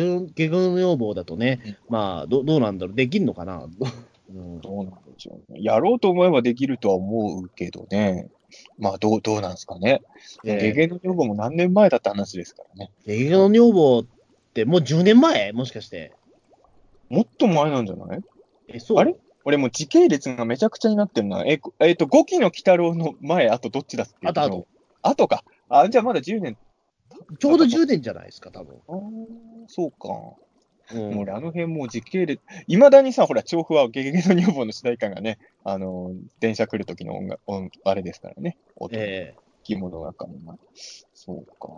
[0.50, 3.68] の女房だとね、まあ、どどうなんだろう、できんのかな？
[4.30, 5.60] うん、どうなんでしょうね。
[5.64, 8.30] やろうと思えばできるとは思うけどね。
[8.78, 10.02] まあ、どう、どうなんですかね。
[10.46, 12.92] えーゲゲの女房も何年前だった話ですからね。
[13.06, 14.06] ゲゲの女房っ
[14.54, 15.52] てもう10年前？
[15.54, 16.14] もしかして。
[17.10, 18.20] もっと前なんじゃない？
[18.68, 18.98] え、そう？
[19.00, 19.16] あれ？
[19.46, 21.44] 俺もう時系列がめちゃくちゃになってるな。
[21.46, 24.28] え、こえっ、と、5期の鬼太郎の前、あとどっちだっけ？
[24.28, 24.68] あとあと。
[25.02, 25.44] あとか。
[25.70, 26.58] あ、じゃあまだ10年。
[27.40, 28.76] ちょうど10年じゃないですか、多分。
[28.88, 29.00] あー
[29.68, 30.08] そうか。
[30.92, 38.58] うんもう俺あの辺もう時系列、いまだにさ、ほら、調布はゲゲゲの女房の主題歌がね、あのー電車来る時の音楽、音あれですからね。
[38.76, 40.58] 音え着物がかも
[41.14, 41.70] そうか。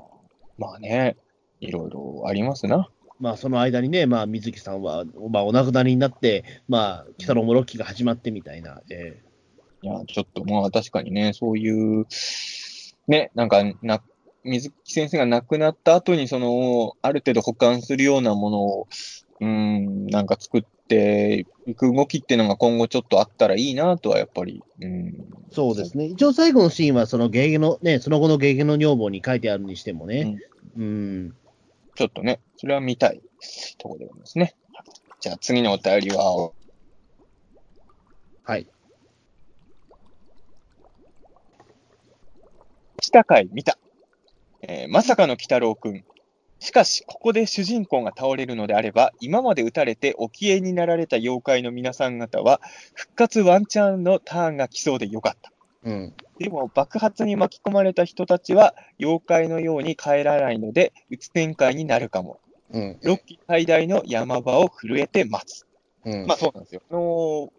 [0.58, 1.18] まあね、
[1.60, 2.90] いろいろありますな。
[3.20, 8.82] まあ、その間にね、まあ、水木さんは、まあ、お亡くなりになって、まあ、鬼太郎もロッキーが始まってみたいな。
[8.90, 9.22] え
[9.84, 12.06] いや、ちょっとまあ確かにね、そういう、
[13.08, 14.02] ね、なんかな、
[14.44, 18.88] 水木先生が亡くなった後に、その、ある程度保管するようなものを、
[19.40, 25.14] うーん、なんか作っていく動きっていうのが今後ちょっとあったらいいなとは、やっぱり、うん。
[25.52, 26.06] そうですね。
[26.06, 30.38] 一応最後のシーンは、そのゲゲの、ね、その後のゲゲの女房に書いてあるにしてもね。
[30.76, 31.34] うん。
[31.96, 33.22] ちょっとね、それは見たい
[33.78, 34.56] ところでございますね。
[35.20, 36.52] じゃあ次のお便りは、
[38.44, 38.68] はい。
[43.02, 43.81] 下回見た。
[44.62, 46.04] えーまさかの鬼太郎くん。
[46.60, 52.62] しかし、ここで主人公が倒れるのであれば、今まで撃たれてお消えになられた妖怪の皆さん方は、
[52.94, 55.52] 復活ワンチャンのターンが来そうでよかった。
[55.84, 56.14] うん。
[56.38, 62.40] でも、爆発に巻き込まれた人たちは、妖怪のように帰らないので、うつ展開になるかも。
[62.72, 63.00] うん。
[63.02, 65.66] ロッキー最大の山場を震えて待つ。
[66.06, 66.28] うん。
[66.28, 66.82] まあそうなんですよ。
[66.90, 67.52] あのー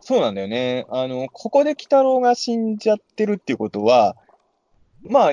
[0.00, 0.86] そうなんだよね。
[0.90, 4.16] あの、ここで鬼太郎が死んじゃってるっていうことは、
[5.02, 5.32] まあ、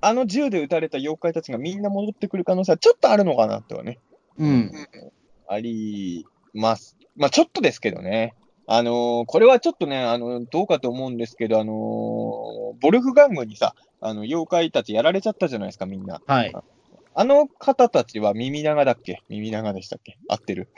[0.00, 3.98] あの銃で撃たれた妖怪たちがみんな戻ってくる可能性はちょっとあるのかなってはね、
[4.38, 4.72] うん。
[5.48, 6.96] あります。
[7.16, 8.34] まあちょっとですけどね。
[8.72, 11.74] あのーこれはちょっとね、あのどうかと思うんですけど、あのー
[12.80, 16.22] ボルフガングにさ、あの、妖怪たちやられちゃったじゃないですか、みんな。
[16.24, 16.54] はい。
[17.12, 19.22] あの方たちは耳長だっけ？
[19.28, 20.16] 耳長でしたっけ？
[20.28, 20.68] 合ってる？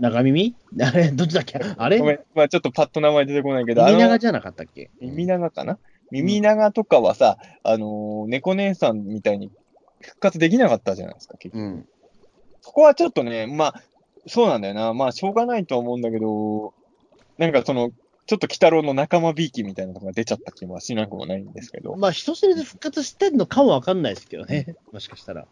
[0.00, 0.56] 長耳？
[0.80, 1.58] あれどっちだっけ？
[1.58, 1.98] あれ？
[1.98, 2.20] ごめん。
[2.34, 4.90] まあちょっとパッと名前出てこないけど、耳長じゃなかったっけ？
[5.02, 5.78] 耳長かな？
[6.10, 9.50] 耳長とかはさ、あのー猫姉さんみたいに
[10.00, 11.64] 復活できなかったじゃないですか、結局。
[11.64, 11.88] うん。
[12.60, 13.82] そこはちょっとね、まあ、
[14.26, 14.92] そうなんだよな。
[14.92, 16.74] まあ、しょうがないとは思うんだけど、
[17.38, 17.90] なんかその、
[18.26, 21.94] ちょっと鬼太郎の仲間びいきみたいなのが出ちゃった気もしなくもないんですけど。
[21.96, 24.74] まあ、人知れず復活してんのかもわかんないですけどね。
[24.92, 25.46] もしかしたら。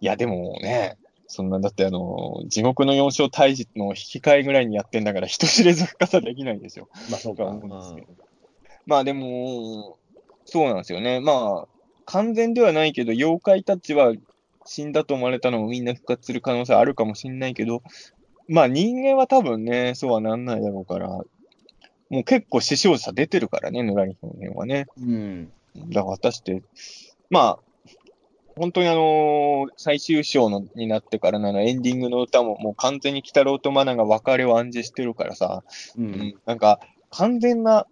[0.00, 6.88] いや、でもね、そんな、だってあのー地獄の四章退治の引き換えぐらいにやってんだから、人知れず復活はできないでしょ。
[7.10, 7.46] まあ、そうか。
[7.46, 8.06] 思うんですけど。
[8.18, 8.33] まあ
[9.04, 9.98] でも、
[10.44, 11.20] そうなんですよね。
[11.20, 11.68] まあ、
[12.06, 14.12] 完全ではないけど、妖怪たちは
[14.66, 17.82] 死んだと思われたのもみんな復活する可能性あるかもしれないけど、
[18.48, 24.86] まあ人間は多分ね、そうはなんないだろうから、もう結構死傷者出てるからね、ぬらりひょんはね。
[24.98, 25.52] うん。
[25.88, 26.62] だから果たして、
[27.30, 27.58] まあ、
[28.56, 35.64] 本当にあのー最終章のになってからのあのエンディングの歌ももう完全に鬼太郎とマナが別れを暗示してるからさ、
[35.96, 36.00] う。
[36.00, 36.78] うんん、なんか、
[37.10, 37.86] 完全な、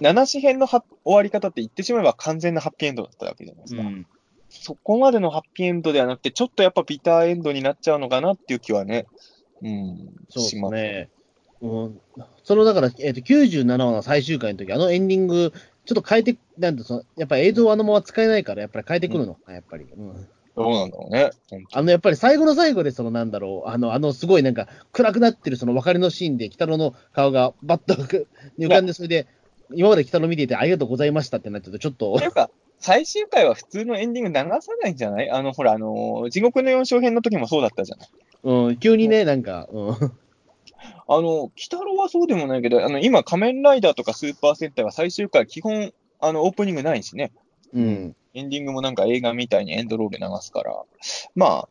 [0.00, 3.82] 七子編のは終わり方って言ってしまえば完全なハッピーエンドだったわけじゃないですか。
[3.82, 4.06] うん。
[4.48, 9.06] そこまでのハッピーエンドではなくて、ちょっとやっぱビターエンドになっちゃうのかなっていう気はね、
[9.62, 11.08] うん、そうですね。
[11.62, 12.00] うん、
[12.44, 15.52] そのだから、えっと97話の最終回の時あのエンディング、
[15.86, 19.84] ちょっと変えて、なんてそのやっぱり映像はあのまま使えないから、やっぱり変えてくるのかな、やっぱり。
[19.84, 21.30] うんどうなんだろうね。
[21.72, 29.26] あのやっぱり最後の最後で、そのなんだろう、あの、あのすごいなんか暗くなってるその別れのシーンで、北野の顔がバッと浮かんで、それで、
[29.74, 35.30] 今まで北野見ていてありがとうございましたってなってると、ちょっとってい、うか、最終回は普通のエンディング流さないんじゃない？
[35.30, 38.08] あの、ほら、あのー地獄の四章編の時もそうだったじゃない。
[38.44, 39.96] うん、急にね、なんか、うん、あ
[41.20, 47.32] の、鬼太郎はそうでもないけど、あの、今、仮面ライダーとかスーパー戦隊は最終回、基本、あの、オープニングないしね。
[47.74, 48.16] うん。
[48.34, 50.82] エンディングもなんか映画みたいにエンドロール流すから、
[51.34, 51.68] まあ、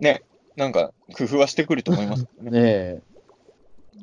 [0.00, 0.22] ね、
[0.56, 2.50] なんか工夫はしてくると思いますね。
[2.50, 3.02] ねえ。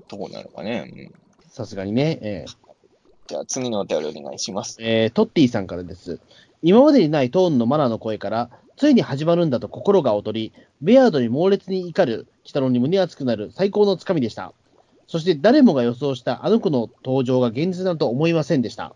[0.08, 0.92] どうなのかね。
[0.94, 1.14] うん
[1.52, 2.20] さすがにね。
[2.22, 2.69] ええ
[3.30, 4.78] じゃあ次のお便りお願いします。
[4.80, 6.20] えートッティさんからです。
[6.64, 10.52] 今までにないトーンのマナーの声から、ついに始まるんだと心が躍り、
[10.82, 14.52] ベアードに猛烈に怒る、鬼太郎に胸熱くなる最高のつかみでした。
[15.06, 18.96] そして誰もが予想したあの子の登場が現実だと思いませんでした。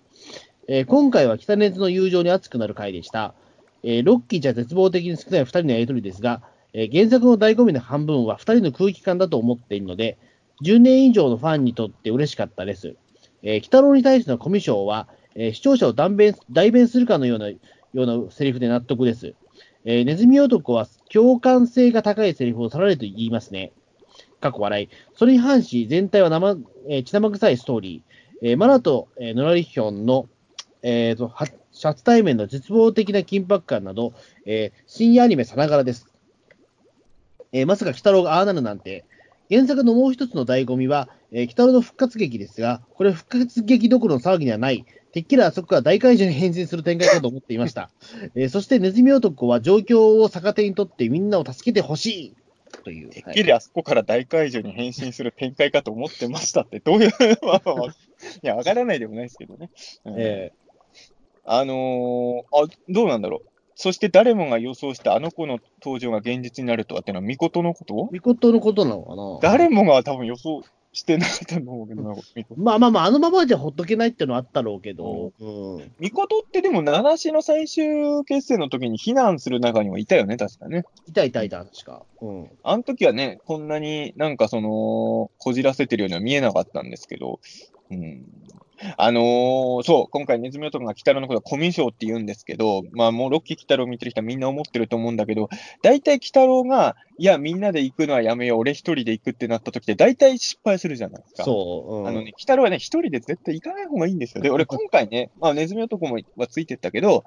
[0.68, 3.36] えー今回は北熱の友情に熱くなる回でした。
[3.84, 6.42] えーロッキーじゃ絶望的に少ない2人のやりとりですが、
[6.74, 10.18] えー原作の醍醐味の半分は2人の空気感だと思っているので、
[10.64, 12.96] 10年以上のファンにとって嬉しかったです。
[13.44, 17.58] えー、鬼太郎に対してのコミュ障は、えー視聴者を代弁代弁するかのようなよ
[17.94, 19.34] うなセリフで納得です。
[19.86, 23.72] えーネズミ男は共感性が高いセリフをさられと言いますね。
[24.40, 24.90] 過去笑い。
[25.16, 26.58] それに反し、全体は生、
[26.88, 28.50] えー血生臭いストーリー。
[28.50, 30.30] えーマナと、えーノラリヒョンの、
[30.82, 34.14] えーと、は初対面の絶望的な緊迫感など、
[34.46, 36.08] えー深夜アニメさながらです。
[37.52, 39.06] えーまさか鬼太郎がああなるなんて。
[39.50, 44.86] 原作のもう一つの醍醐味は、えー、鬼太郎の復活劇ですが、これ復活劇どころの騒ぎではない。
[45.12, 47.90] てっきりあそこは大怪獣に変身する展開かと思っていました。
[48.36, 52.34] えーそしてネズミ男は状況を逆手にとってみんなを助けてほしい
[52.84, 53.10] という。
[53.10, 57.12] てっはいきりあそこから大怪獣に変身する展開かと思ってましたって、どういう、
[57.46, 57.92] まあまあまあ、い
[58.42, 59.70] や、わからないでもないですけどね。
[60.06, 60.52] うんえ
[61.46, 63.50] あのーあ、どうなんだろう。
[63.76, 67.94] そして誰もが予想したあの子の登場が現実になるとはってのは、ミコトのこと？
[67.96, 69.56] ー、ミコトのことなのかな？
[69.56, 70.64] 誰もが多分予想
[70.94, 72.04] してなかったと思うけど。
[72.56, 75.92] まあまあまあ、あのままじゃほっとけないっていうのはあったろうけど、うん。
[76.00, 80.86] ミコトってでも、七種の最終決戦の時に避難する中にはいたよね、確かね。
[81.08, 82.04] いたいたいた、確か。
[82.22, 82.50] うん。
[82.64, 87.40] あの時はね、こんなになんかその、こじらせてるようには見えなかったんですけど、
[87.90, 88.26] うん。
[88.98, 95.50] あのーそう、今回ネズミ男が鬼太郎のことはコミュ障って言うんですけど、まあもうロッキー鬼太郎見てる人はみんな思ってると思うんだけど、
[95.82, 101.44] 大体鬼太郎が、いや、みんなで行くのはやめよう、俺一人で行くってなった時って大体失敗するじゃないですか。
[101.44, 101.96] そう。
[102.02, 104.42] うん、あのね、鬼太郎はね、一人で絶対行かない方がいいんですよ。
[104.42, 107.24] で、俺今回ね、まあネズミ男もはついてったけど、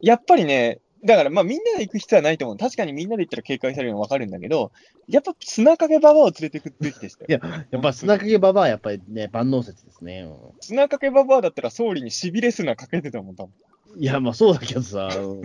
[0.00, 2.56] やっぱりね、だからまあみんなで行く必要はないと思う。
[2.56, 4.72] 確かにみんなで行ったら警戒されるのわかるんだけど、
[5.08, 7.40] やっぱ砂かけババアを連れてくべきでしたよ。
[7.40, 10.26] いや、やっぱ砂かけババアはやっぱりね、万能説ですね。
[10.28, 13.52] うん砂かけババアだったら総理にしびれ砂かけてたもん、多分。
[13.98, 15.42] いや、まあそうだけどさ、うん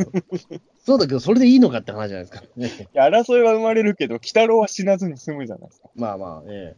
[0.84, 2.44] そうだけど、それでいいのかって話じゃないですか。
[2.56, 5.90] ね、いや、争いは生まれるけど、鬼太郎は死なずに済むじゃないですか。
[5.96, 6.76] まあまあ、え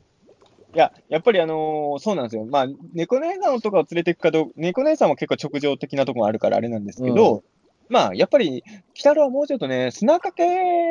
[0.75, 2.45] いや、やっぱりあのーそうなんですよ。
[2.45, 7.43] まあ、猫姉さんとかを連れていくかどう猫姉さんも結構直情的なところあるからあれなんですけど、
[7.89, 8.63] まあ、やっぱり、鬼
[8.97, 10.43] 太郎はもうちょっとね、砂かけ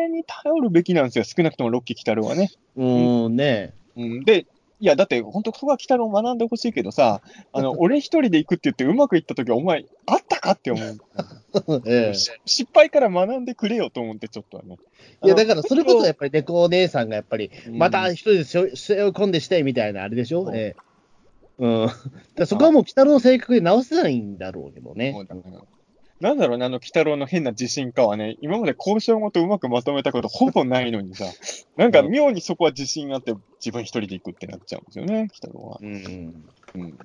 [0.09, 1.25] に頼るべきなんですよ。
[1.25, 2.51] 少なくともロッキー鬼太郎はね。
[2.77, 4.47] えうーん、ねうん、で、
[4.81, 10.99] いや、だって、本当そこは鬼太郎学んでほしいけどさ、あの、 俺一人で行くって言ってうまくいったときは、お前、あったかって思う。
[11.87, 12.11] え。
[12.11, 12.15] え
[12.45, 14.77] 失敗から学んでくれよと思って、ちょっとはね。
[15.25, 20.77] いや、だからそれこそやっぱり猫お姉さんがやっぱり、うんまた一人で背負い込んでしてみたいなあれでしょ、そうええ
[21.59, 21.89] うん。
[22.35, 25.15] だそこはもう、鬼太郎の性格で直せないんだろうけどね
[26.23, 31.25] なんだろうね、あの、鬼太郎の変な自信かはね、今まで交渉ごとうまくまとめたことほぼないのにさ、
[31.77, 35.79] なんか妙にそこは自信があって、自分一人で行くってなっちゃうんですよね、鬼太郎は。
[35.83, 36.45] うん。
[36.77, 36.97] うん。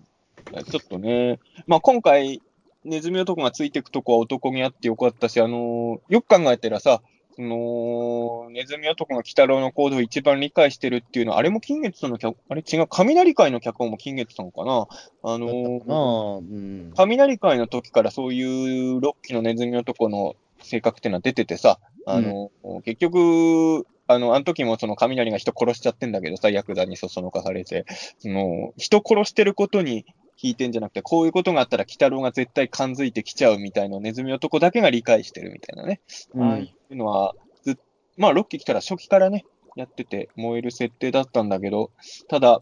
[0.65, 2.44] ちょっとね、まあ今回、
[2.85, 7.02] ネズミ男がついていくとこは男気あってよかったし、あのーよく考えたらさ、
[7.38, 14.88] その、ネズミ男が鬼太郎の行動を一番理解してるっていうのは、あれも金月さんの脚、あれ違う、雷会の脚本も金月さんかな？
[15.22, 16.41] あのーう
[16.89, 16.93] ん。
[16.95, 22.49] 雷会の時からそういうロッキーのネズミ男の性格っていうのは出ててさ、あの、
[22.84, 27.85] 結局、あの、あの時もその雷が人殺しちゃってんだけどさ、ヤクザにそそのかされて、
[28.18, 30.07] その、人殺してることに
[30.41, 35.99] 引いてんじゃなくて、こういうことがあったら、鬼太郎が絶対感づいてきちゃうみたいなネズミ男だけが理解してるみたいなね。
[36.34, 37.77] うんああいうのは、ずっ
[38.18, 39.45] まあ、ロッキー来たら初期からね、
[39.76, 41.91] やってて燃える設定だったんだけど、
[42.27, 42.61] ただ、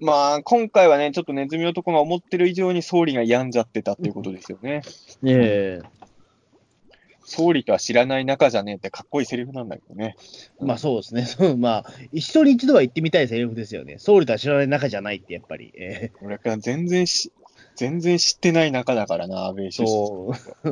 [0.00, 4.82] まあ、今回はね、ちょっとネズミ男が思ってる以上に総理が病んじゃってたっていうことですよね。
[5.24, 6.01] ええ
[7.32, 10.16] 総理とは知らない仲じゃねえってかっこいいセリフなんだけどね。
[10.60, 11.24] まあそうですね。
[11.26, 13.96] そうまあ、一緒に一度は言ってみたいセリフですよね。
[13.98, 15.72] 総理とは知らない仲じゃないって、やっぱり。
[15.74, 17.32] ええ俺から全然し、
[17.74, 19.88] 全然知ってない仲だからな、安倍首相。
[19.88, 20.34] そ
[20.64, 20.68] う。
[20.68, 20.70] う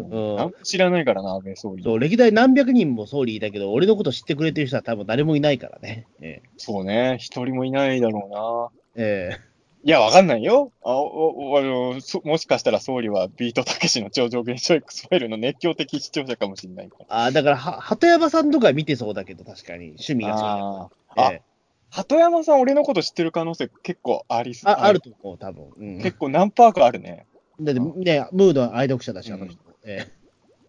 [0.48, 1.82] ん知らないからな、安倍総理。
[1.82, 6.06] そう、歴代何百人も総理いたけど、俺のこと知ってくれてる人は多分誰もいないからね。
[6.20, 9.02] えそうね、一人もいないだろうな。
[9.02, 9.49] ええ
[9.82, 10.72] いや、わかんないよ。
[10.82, 17.06] あ、お、お、あの、そもしかしたら総理はビートたけしの超常現象 X ファイルの熱狂的視聴者かもしれないから。
[17.08, 21.42] ああ、だから、は、鳩山さんとか見てそうだけど、確かに、趣味がそうだええ。
[21.90, 25.00] 鳩山さん、俺のこと知ってる可能性結構ありすあある。
[25.00, 27.26] と思う、多分、うん、結構何パーかあるね。
[27.60, 29.58] だって、ね、ムードは愛読者だし、あの人。
[29.84, 30.08] え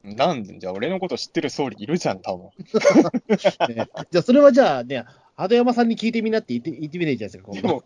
[0.04, 2.50] なんで、じゃあ俺のこと知ってる総理いるじゃん、多分。
[3.70, 3.90] え ね。
[4.10, 5.06] じゃあ、それはじゃあね、
[5.36, 7.84] 鳩山さんに聞いてみなって言って言ってみればいいじゃないですか、今度。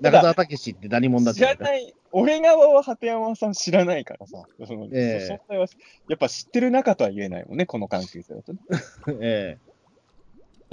[0.00, 5.66] 中澤武史って何者だって知らない、俺側は鳩山さん知らないからさ、そのええそ存在は
[6.08, 8.58] やっぱ知ってる中とは言えないもんね、この関係性だとね。
[9.20, 9.58] え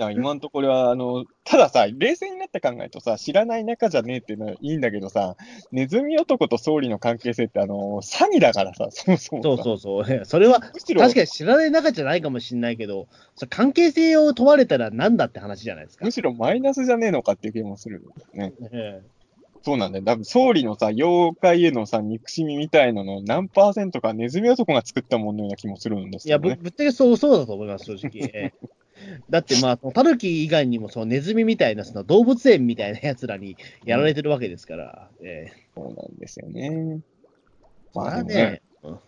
[0.02, 5.36] だから今のところは、あの、たださ、冷静になって考えるとさ、知らない仲じゃねえっていうのはいいんだけどさ、
[5.72, 9.44] ネズミ男と総理の関係性って、あの、詐欺だからさ、そもそもさ。
[9.44, 10.06] そうそうそう。
[10.12, 13.08] ええそれは、確かに知らない仲じゃないかもしれないけど、
[13.52, 16.06] 関係性を問われたらなんだって話じゃないですか。
[16.06, 18.02] むしろマイナスじゃねえのかっていう気もするよ
[18.34, 18.54] ね。
[18.72, 19.02] え
[19.64, 20.04] そうなんだよ。
[20.04, 26.56] 多分総理のさ、妖怪へのさ、憎しみみたいなの何パーセントかネズミ男が作ったもののような気もするんですえいやぶ。
[26.56, 28.54] ぶっちゃけそうそうだと思います、正直。
[29.08, 35.10] ええだってまあ、タヌキ以外にもそのネズミみたいなその動物園みたいなやつらにやられてるわけですから。
[35.22, 37.00] ええそうなんですよね。
[37.94, 39.00] ままあねね、うん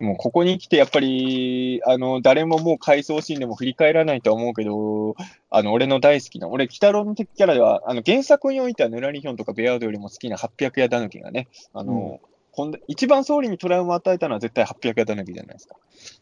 [0.00, 5.16] もうここに来てやっぱり、あの、誰ももう回想シーンでも振り返らないとは思うけど、
[5.50, 12.20] あの、俺の大好きな、俺、鬼太郎の敵キャラでは、あの、原作においてはヌラリヒョンとかベアードよりも好きな800夜ダヌキがね、あの、
[12.52, 15.76] ほんで一番総理にトラウマを与えたのは絶対800夜ダヌキじゃないですか。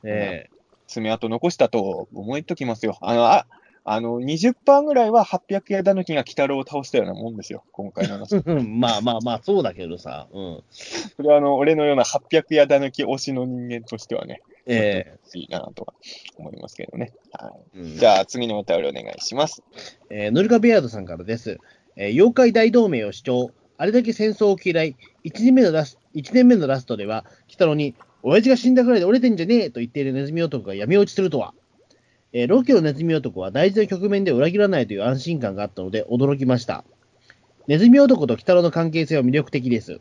[0.05, 0.49] え
[0.87, 2.97] 爪痕残したと思いときますよ。
[3.01, 3.47] あの、あ、
[3.89, 8.35] あの、20%ぐらいは800夜ダヌキが鬼太郎を倒したようなもんですよ、今回の話。
[8.35, 10.27] え まあまあまあ、そうだけどさ。
[10.33, 10.65] うん。
[10.71, 15.95] それはあの、俺のような800夜ダヌキ推しの人間としてはね、えいいなとは
[16.37, 17.13] 思いますけどね。
[17.31, 17.53] はい。
[17.77, 19.63] えうんじゃあ、次のお便りお願いします。
[20.11, 21.59] えーノルカ・ベアードさんからです。
[21.95, 23.51] えー妖怪大同盟を主張。
[23.79, 24.97] あれだけ戦争を嫌い。
[25.25, 31.55] 1年目のラス一年目のラストでは、鬼太郎に、親父が死んだくらいで折れてんじゃねえと言っているネズミ男が闇落ちするとは。
[32.33, 36.85] えーロキのネズミ男は大事な局面で裏切らないという安心感があったので驚きました。
[37.67, 40.01] ネズミ男と鬼太郎の関係性は魅力的です。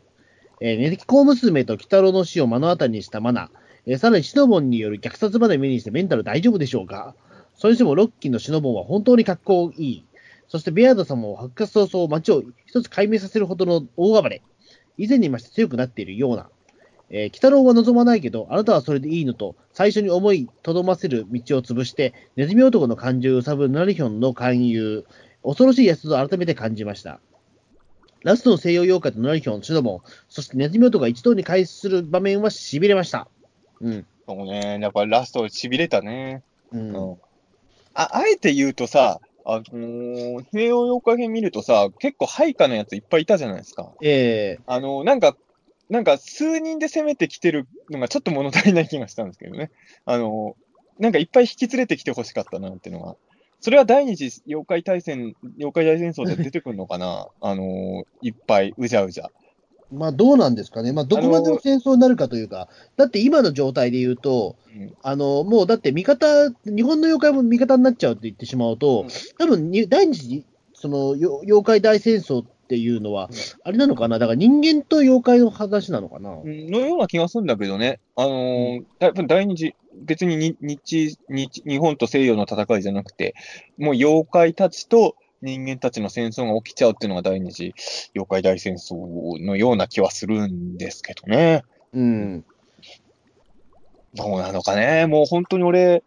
[0.60, 3.50] えー、ネズミ小娘と鬼太郎の死を目の当たりにしたマナ。
[3.86, 7.14] えーさらにシノボンによる虐殺まで目にしてメンタル大丈夫でしょうか
[7.56, 10.04] それにしてもロッキーのシノボンは本当に格好いい。
[10.48, 14.42] そしてベアード様も発火早々街を一つ解明させるほどの大暴れ。
[14.98, 16.50] 以前にまして強くなっているような。
[17.10, 25.04] えー、鬼太郎は望まないけど、あなたはそれでいいのと、最初に思いとどませる道を潰して、ネズミ男の感情を揺さぶるナリヒョンの勧誘。
[25.42, 27.20] 恐ろしい奴と改めて感じました。
[28.22, 33.28] ラストの西洋妖怪とナリヒョン、シノボン、そしてネズミ男が一堂に会する場面は痺れました。
[33.80, 34.06] うん。
[34.26, 36.42] そうね、やっぱりラスト痺れたね。
[36.72, 36.96] うん。
[36.96, 37.16] うん
[37.98, 43.90] あ、あえて言うとさ、あのー、西洋妖怪編見るとさ、結構配下のやついっぱいいたじゃないですか。
[44.02, 45.34] えあのー、なんか、
[45.88, 49.70] なんか数人で攻めてきてるのがちょっと物足りない気がしたんですけどね。
[50.04, 53.16] あのー、なんかいっぱい引き連れてきてほしかったなっていうのが。
[53.60, 59.26] それは第二次妖怪大戦、妖怪大戦争で出てくるのかな あのー、いっぱいうじゃうじゃ。
[59.26, 59.30] ー
[59.92, 60.92] まあどうなんですかね。
[60.92, 69.08] まあどこまでの戦争になるかというか、だって今の状態で言うと、うんあの、もうだって味方、日本の妖怪も味方になっちゃうって言ってしまうと、うん
[69.38, 70.44] 多分に第二次、
[70.74, 73.30] そのよ妖怪大戦争っていうのは、
[73.62, 74.18] あれなのかな？
[74.18, 78.00] だから人間と妖怪の話なのかな、うんのような気がするんだけどね。
[78.16, 83.36] あのーやっぱ第二次、別にに日日日本と西洋の戦いじゃなくて、
[83.78, 87.72] もう妖怪たちと人間たちの戦争が起きちゃうっていうのが第二次
[88.16, 91.62] 妖怪大戦争のような気はするんですけどね。
[91.92, 92.44] うん。
[94.14, 95.06] どうなのかね？
[95.06, 96.02] もう本当に俺、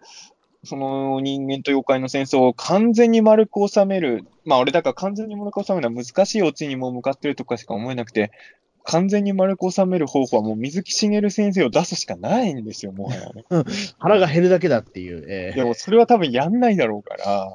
[0.64, 4.26] その人間と妖怪の戦争を完全に丸く収める。
[4.46, 8.32] まあ俺だから完全に丸く収めるのは難しいオチにもう向かってるとかしか思えなくて、
[8.84, 13.46] 完全に丸く収める方法はもう水木しげる先生を出すしかないんですよ、もはやね。
[14.00, 15.26] 腹が減るだけだっていう。
[15.30, 17.50] えーでもそれは多分やんないだろうから、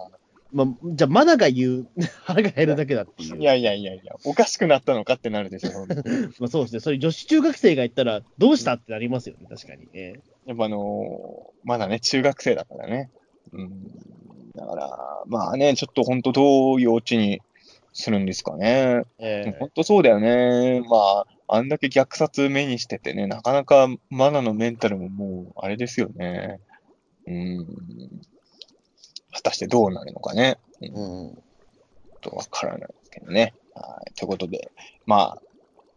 [0.54, 1.88] まあ、じゃあ、マナが言う、
[2.24, 3.40] 腹が減るだけだっていう。
[3.40, 5.86] いやいやいやいや、おかしくなったのかってなるでしょ。
[6.38, 6.80] まあ、そうですね。
[6.80, 9.88] それ女子中学生が言ったら、どうしたってなりますよね、確かに。
[9.92, 10.14] え
[10.46, 13.10] やっぱあのーまだね、中学生だからね。
[13.52, 13.86] うん。
[14.54, 17.40] だから、まあね、ちょっと本当どういうオチに
[17.92, 18.66] するんですかね。
[18.66, 20.82] ーえ本当そうだよね。
[20.82, 26.60] まあ、あんだけ虐殺目にしててね、なかなかマナのメンタルももう、あれですよね。
[27.26, 27.66] うん。
[29.32, 30.58] 果たしてどうなるのかね。
[30.80, 30.86] う
[31.30, 31.42] ん
[32.20, 33.54] とわからないですけどね。
[33.74, 34.14] はい。
[34.14, 34.70] ということで、
[35.06, 35.42] まあ、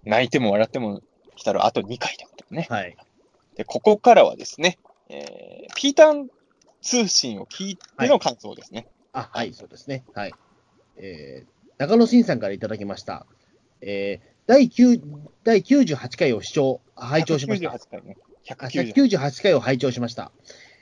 [0.03, 1.02] 泣いても笑っても
[1.36, 2.68] 来たらあと2回ということでね。
[2.69, 2.95] はい。
[3.58, 4.78] で、ここからはですね、
[5.10, 6.28] えー、ピータン
[6.82, 8.88] 通信を聞いての感想ですね。
[9.14, 10.06] あ、はい、そうですね。
[10.14, 10.34] はい。
[10.98, 13.26] えー、中野慎さんからいただきました。
[13.82, 15.02] えー、第9
[15.44, 17.70] 第98回を視聴、拝聴しました。
[17.70, 18.18] 198回ね。
[18.50, 20.32] あ198 198回を拝聴しました。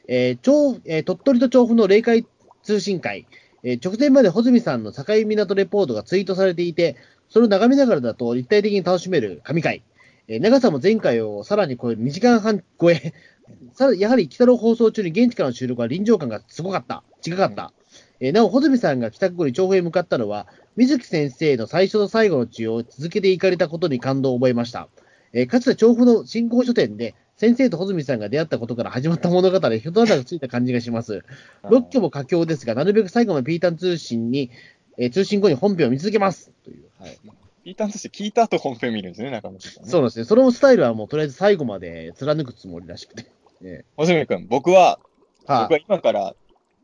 [0.07, 2.27] えー調えー鳥取と調布の霊界
[2.61, 3.25] 通信会、
[3.63, 6.97] えー直前まで穂積さんの境港レポートがツイートされていて、
[7.29, 9.81] それを眺めながらだと立体的に楽しめる神回。
[10.27, 13.13] えー長さも前回をさらに超える2時間半超え。
[13.73, 17.03] さらやはり北の放送中に現地からの収録は臨場感がすごかった。
[17.25, 17.73] 違かった。
[18.19, 24.89] えーなお、穂積さんが帰宅後に調布へ向かったのは、水木先生の最初と最後の血を続けて行かれたことに感動を覚えました。
[25.33, 31.23] えーかつて調布の新興書店で、先生と穂積さんが出会ったことから始まった物語で一肌がついた感じがします。
[31.69, 34.49] ロッキョも佳境ですが、なるべく最後までピータン通信に、
[34.97, 36.51] えー通信後に本編を見続けます。
[36.63, 36.85] という。
[36.99, 37.19] はい。
[37.65, 39.89] ピーターンとして聞いた後本編見るんですね、中野さん、ね。
[39.89, 40.25] そうですね。
[40.25, 43.25] そのスタイルはもうとりあえず最後まで貫くつもりらしくて。
[43.63, 46.35] えおすみくん、僕は、ーは僕は今から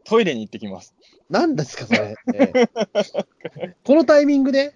[0.05, 0.95] トイレに行ってきます。
[0.99, 1.15] い。
[1.29, 2.15] 何ですか、それ。
[2.33, 3.25] えー
[3.85, 4.73] このタイミングで？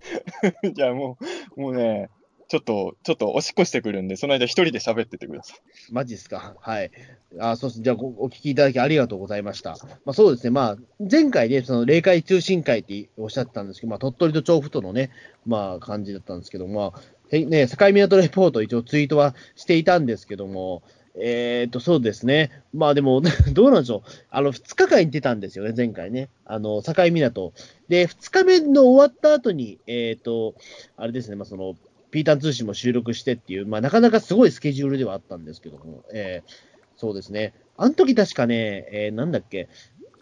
[0.72, 1.18] じゃあも
[1.56, 2.08] う、もうね、
[2.48, 5.58] ちょっと、ちょっとおしっこしてくるんで、その間一人で喋っててください。
[5.90, 6.54] マジですか？
[6.60, 6.90] はい。
[7.38, 7.82] あ、そうです。
[7.82, 9.76] じゃあ、お聞きいただきありがとうございました。
[10.04, 10.50] まあそうですね。
[10.50, 15.10] まあ、前回ね、その霊界通信会っておっしゃってたんですけど、まあ鳥取と調布とのね、
[15.46, 17.00] まあ感じだったんですけど、まあ、
[17.32, 20.82] ね、境港レポート一応ツイートはしていたんですけども、
[21.16, 22.50] えー、と、そうですね。
[22.72, 23.22] まあでも、
[23.52, 24.10] どうなんでしょう。
[24.30, 26.28] あの、2日間行ってたんですよね、前回ね。
[26.44, 27.52] あの、境港。
[27.88, 30.54] で、2日目の終わった後に、えー、と、
[30.96, 31.76] あれですね、まあその、
[32.14, 36.50] ピータン通信も収録してっていう、まあなかなかすごいスケジュールではあったんですけども、えー、
[36.96, 37.54] そうですね。
[37.76, 39.68] あの時確かね、えー、なんだっけ、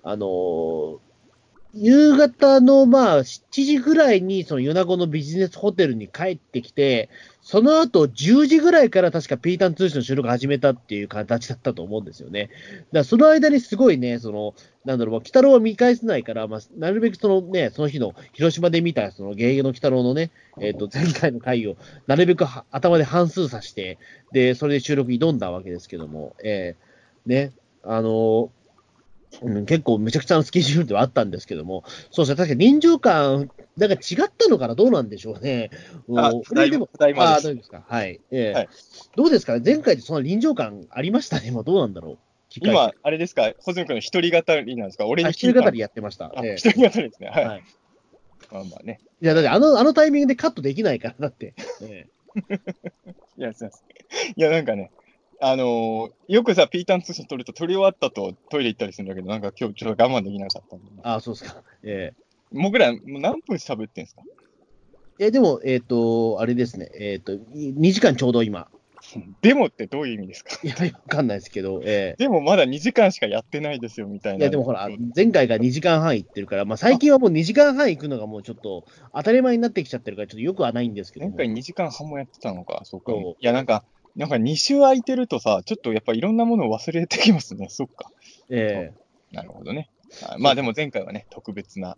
[0.02, 0.98] あのー
[1.74, 7.08] 夕方のまあ7時ぐらいにその米子のビジネスホテルに帰ってきて、
[7.42, 12.44] その後10時ぐらいから確かピータン通信の収録始めたっていう形だったと思うんですよね。
[12.44, 12.52] だか
[12.92, 14.54] らその間にすごいね、その、
[14.84, 23.98] なんだろう、まあ鬼太郎は見返せないから、まあ、なるべくそのね、その日の広島で見たその芸芸の鬼太郎のね、えっ、と、前回の回をなるべく頭で半数さして、
[24.30, 27.52] で、それで収録挑んだわけですけども、えーね、
[27.82, 28.48] あのー
[29.40, 35.70] うん、結構めちゃくちゃなスケジュールではあったんですけども、そうですね、確かに臨場感、なんか違ったのかな、どうなんでしょうね。
[36.16, 37.84] あうんこれでも、大丈夫ですか。
[37.88, 38.20] はい。
[38.30, 38.68] ええはい
[39.16, 42.18] どうですかね、前回でその臨場感ありましたね、もうどうなんだろう？
[42.60, 45.06] 今、あれですか、ホズミ君の一人語りなんですか？
[45.06, 46.26] 俺あに一人語りやってました。
[46.26, 47.28] あええ一人語りですね。
[47.28, 47.44] はい。
[47.46, 47.62] はい
[48.50, 49.00] まあまあね。
[49.22, 51.54] いや、だってあの、あのタイミングでカットできないから、だって。
[51.80, 52.06] え
[53.38, 53.88] いや、すいません。
[54.36, 54.90] いや、なんかね、
[55.44, 60.84] あのーよくさ、ピータン通信撮ると撮り終わったとトイレ行ったりするんだけど、なんか今日ちょっと我慢できなかったんで。
[60.96, 61.62] えあそうですか。
[61.82, 64.22] ええ僕ら、もう何分喋ってんすか？
[65.18, 68.68] えでも、えっ、と、あれですね、えっ、と、2時間ちょうど今。
[69.42, 70.60] でもってどういう意味ですか？
[70.62, 74.36] いや、わかんないですけど、えでもまだ2時間しかやってないですよ、みたいな。
[74.36, 81.36] えいや、でもほら、前回が2時間半行ってるから、まあ最近はもう2時間半行くのがもうちょっと当たり前になってきちゃってるから、ちょっとよくはないんですけども。
[81.36, 83.12] 前回2時間半もやってたのか、そうか。
[83.12, 83.84] いや、なんか、
[84.16, 87.68] なんか2週空いてるとさ、ちょっとやっぱいろんなものを忘れてきますね。
[87.70, 88.10] そっか。
[88.50, 89.88] ええなるほどね。
[90.22, 91.96] あまあでも前回はね、特別な。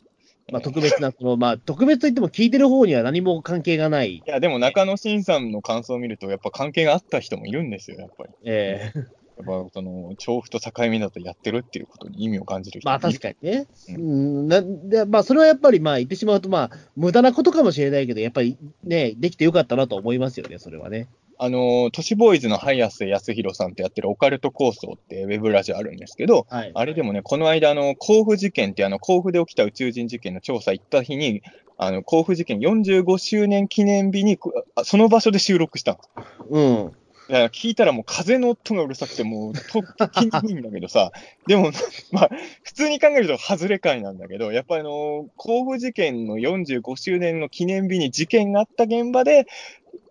[0.52, 4.16] まあ特別な、その、まあ特別といっても聞いてる方には何も関係がない。
[4.16, 8.30] いや、でも中野慎さんの感想を見ると、やっぱ関係があった人もいるんですよ、やっぱり。
[8.44, 13.66] ええやっぱその、調布と境港やってるっていうことに意味を感じる人まあ確かかにね。
[13.88, 21.08] ううん、なでまあそれはやっぱりまあ言ってしまうと、まあ無駄なことかもしれないけど、やっぱりね、できてよかったなと思いますよね、それはね。
[21.38, 26.72] あの、都市ボーイズの早瀬康弘さんとやってるオカルト構想ってウェブラジオあるんですけど、はい。
[26.74, 31.42] あれでもね、この間、あの、甲府事件って、あの、甲府で起きた宇宙人事件の調査行った日に、
[31.76, 34.38] あの、甲府事件45周年記念日に、
[34.84, 36.26] その場所で収録したの。
[36.50, 36.92] うん。
[37.28, 41.10] だから聞いたらもう風の音がうるさくて、もう、とっきにいいんだけどさ、
[41.48, 41.70] でも、
[42.12, 42.30] まあ、
[42.62, 49.46] 普通に考えると外れ会なんだけど、やっぱりあの、甲府事件の45周年の記念日に事件があった現場で、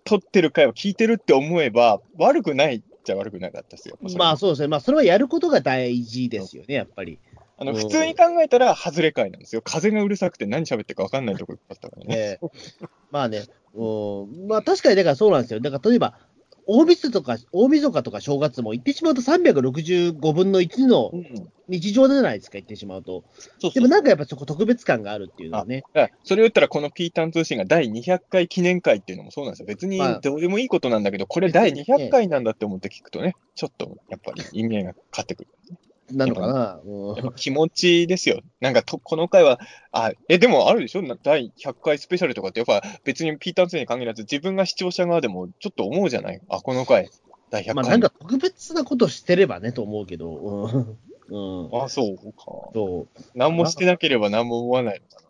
[0.04, 3.98] 撮ってる回を聞いてるって思えば、悪くないっちゃ悪くなかったですよ。
[4.18, 4.68] まあそうですね。
[4.68, 7.20] まあそれはやることが大事ですよね、やっぱり。
[7.58, 9.62] あの、うん普通に考えたら、外れ会なんですよ。
[9.62, 12.16] 風がうるさくて何喋ってるか分かんないところだったからね。
[12.18, 13.44] ええまあね、
[13.76, 15.60] うん、まあ確かにだからそうなんですよ。
[15.60, 16.18] だから例えば、
[16.66, 21.52] 大晦日とか、大晦日とか正月も言ってしまうと365分の1のうん。
[21.70, 23.24] 日常じゃないですか、言ってしまうと。
[23.38, 25.84] そうそうでもなんかやっぱそこ特別感があるっていうのはね。
[26.24, 29.66] それを言ったら、このピータン通信が第200回記念会っていうのもそうなんですよ。
[29.68, 35.50] 別にまあどうでもいいことなんだけど、これ第200回なんだって思って聞くとね、ちょっとやっぱり意味合いが変わってくる。
[36.12, 36.80] なのかな？
[36.86, 38.42] うんやっぱ気持ちですよ。
[38.60, 39.60] なんかと、この回は、
[39.92, 41.02] あ、え、でもあるでしょ？
[41.02, 46.42] な第100回スペシャルとかって、やっぱ別にピーターン2に限らず、自分が視聴者側でもちょっと思うじゃない？
[46.50, 47.10] あ、この回、
[47.50, 47.76] 第100回。
[47.76, 50.98] まあなんか特別なことしてればねと思うけど。
[51.30, 51.70] うん。
[51.72, 51.84] うん。
[51.84, 52.44] あ、そうか。
[52.74, 53.22] そう。
[53.34, 55.24] 何もしてなければ何も思わないのか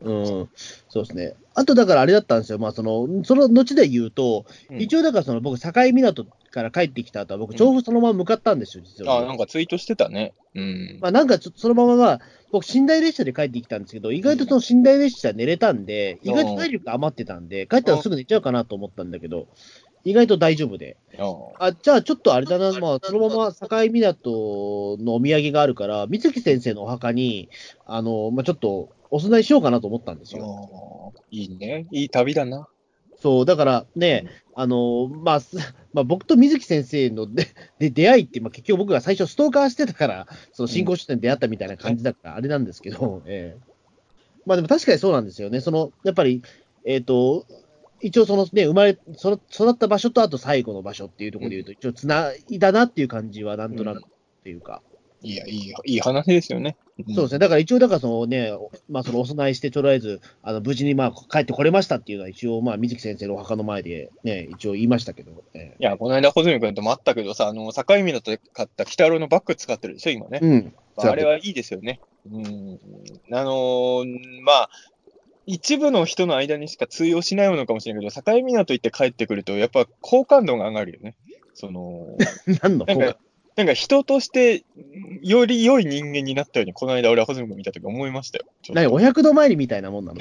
[0.00, 0.48] うん、
[0.88, 1.34] そうですね。
[1.54, 6.24] あとだからあれだったんですよ、まあ、そのその後で言うと、うん一応だからその僕、境港
[6.58, 9.18] から帰ってきた後は、僕、調布そのまま向かったんですよ、実は。
[9.18, 10.34] あ、なんかツイートしてたね。
[10.54, 10.98] うん。
[11.00, 12.20] まあ、なんかちょっとそのまま、まあ、
[12.50, 19.46] 僕、寝台列車で帰ってきたんですけど、意外とその寝台列車寝れたんで、うん意外と体力が余ってたんで、帰ったらすぐ寝ちゃうかなと思ったんだけど、
[20.04, 20.96] 意外と大丈夫で。
[21.18, 27.48] ああ、じゃあちょっとあれだな、まあ、そのまま境港のお土産があるから、水木先生のお墓に、
[27.86, 31.12] あの、まあ、ちょっとお供えしようかなと思ったんですよ。
[31.14, 31.86] あいいね。
[31.90, 32.68] いい旅だな。
[33.20, 35.56] そう、だからね、あの、まあ、す
[35.92, 37.46] まあ、僕と水木先生ので
[37.78, 43.60] で出会いって、まあ、結局僕が最初ストーカーしてたから、その新興書店で出会ったみたいな感じだから、あれなんですけど、ええ。
[44.46, 45.60] まあでも確かにそうなんですよね。
[45.60, 46.42] その、やっぱり、
[46.84, 47.46] えっ、と、
[48.00, 54.82] 一応そのね、生まれ、その育った場所とあと最後の場所っていうところで言うと、一応つないだなっていう感じはなんとなくっていうか、
[55.22, 56.76] いや、いい、いい話ですよね。
[57.06, 57.38] そうですね。
[57.38, 58.52] だから一応、だからそのね、
[58.90, 70.40] まあそのお供えして、とりあえず、あの、無事にまあ帰ってこれましたっていうのは一応、まあ水木先生のお墓の前でね、一応言いましたけど、ええいや、この間、穂積君ともあったけどさ、あの、境港で買った鬼太郎のバッグ使ってるでしょ、今ね。
[70.42, 70.72] うん。
[70.96, 72.00] あれはいいですよね。
[72.28, 72.78] うん。
[73.32, 74.70] あのーまあ、
[75.46, 81.14] 一部の人の間にしか通用しないものかもしれないけど、境港行って帰ってくると、やっぱ好感度が上がるよね。
[81.54, 82.06] その、
[82.62, 83.16] 何のなんか、
[83.58, 84.64] なんか人として、
[85.20, 88.44] より良い人間になったように、この間俺はホズミ君見たとき思いましたよ。
[88.70, 90.20] 何、お百度参りみたいなもんなの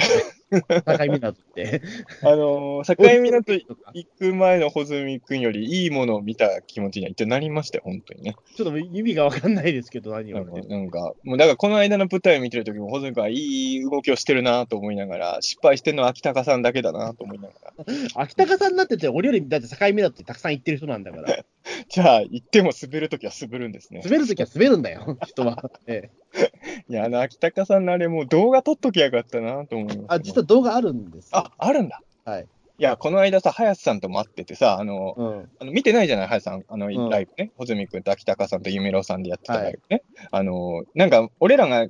[0.51, 1.81] 境港って。
[2.21, 3.53] あのー、境港
[3.93, 8.35] 行く前の穂積君よりいいものを見た気持ちには一応なりましたよ、本当にね。
[8.55, 17.85] ちょっと意味がわかんないですけど、何をなんか、なんかもうだからこの間の舞台を見てるときも、穂積君はいい動きをしてるなと思いながら、失敗してるのは秋高さんだけだなと思いながら。
[18.15, 21.45] 秋高さんになってて、俺よりだって境港ってたくさん行ってる人なんだから、
[21.89, 24.01] じゃあ、行っても滑るときは滑るんですね。
[24.03, 25.71] 滑るときは滑るんだよ、人は。
[25.87, 26.51] ええ、
[26.89, 31.37] いや、あの、秋高さんのあれもう動画撮っときゃよかったなと思います、あ、実は動画あるんですよ。
[31.37, 32.01] あ、あるんだ。
[32.25, 32.47] はい。
[32.79, 35.49] いや、この間さ、林さんとも会っててさ、あの、うん。
[35.59, 36.63] あの見てないじゃない、林さん。
[36.67, 37.51] あの、んライブね。
[37.57, 40.03] 穂積君と秋高さんと夢郎さんでやってたライブね。
[40.29, 41.87] あの、なんか、俺らが、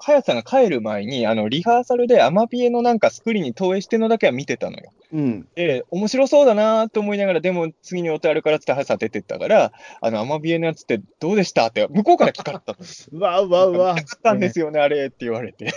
[0.00, 4.92] 林さんが帰る前に、あの、リハーサルでアマビエのなんかスクリーンに投影してるのだけは見てたのよ。
[5.12, 5.48] うん。
[5.56, 12.78] で、面白そうだなと思いながら、でも次に予定あるからっつって林さん出てったから、あの、アマビエのやつってどうでしたって、向こうから聞かれたの。
[13.10, 15.72] うわうわうわ見たかったんですよね、あれって言われて。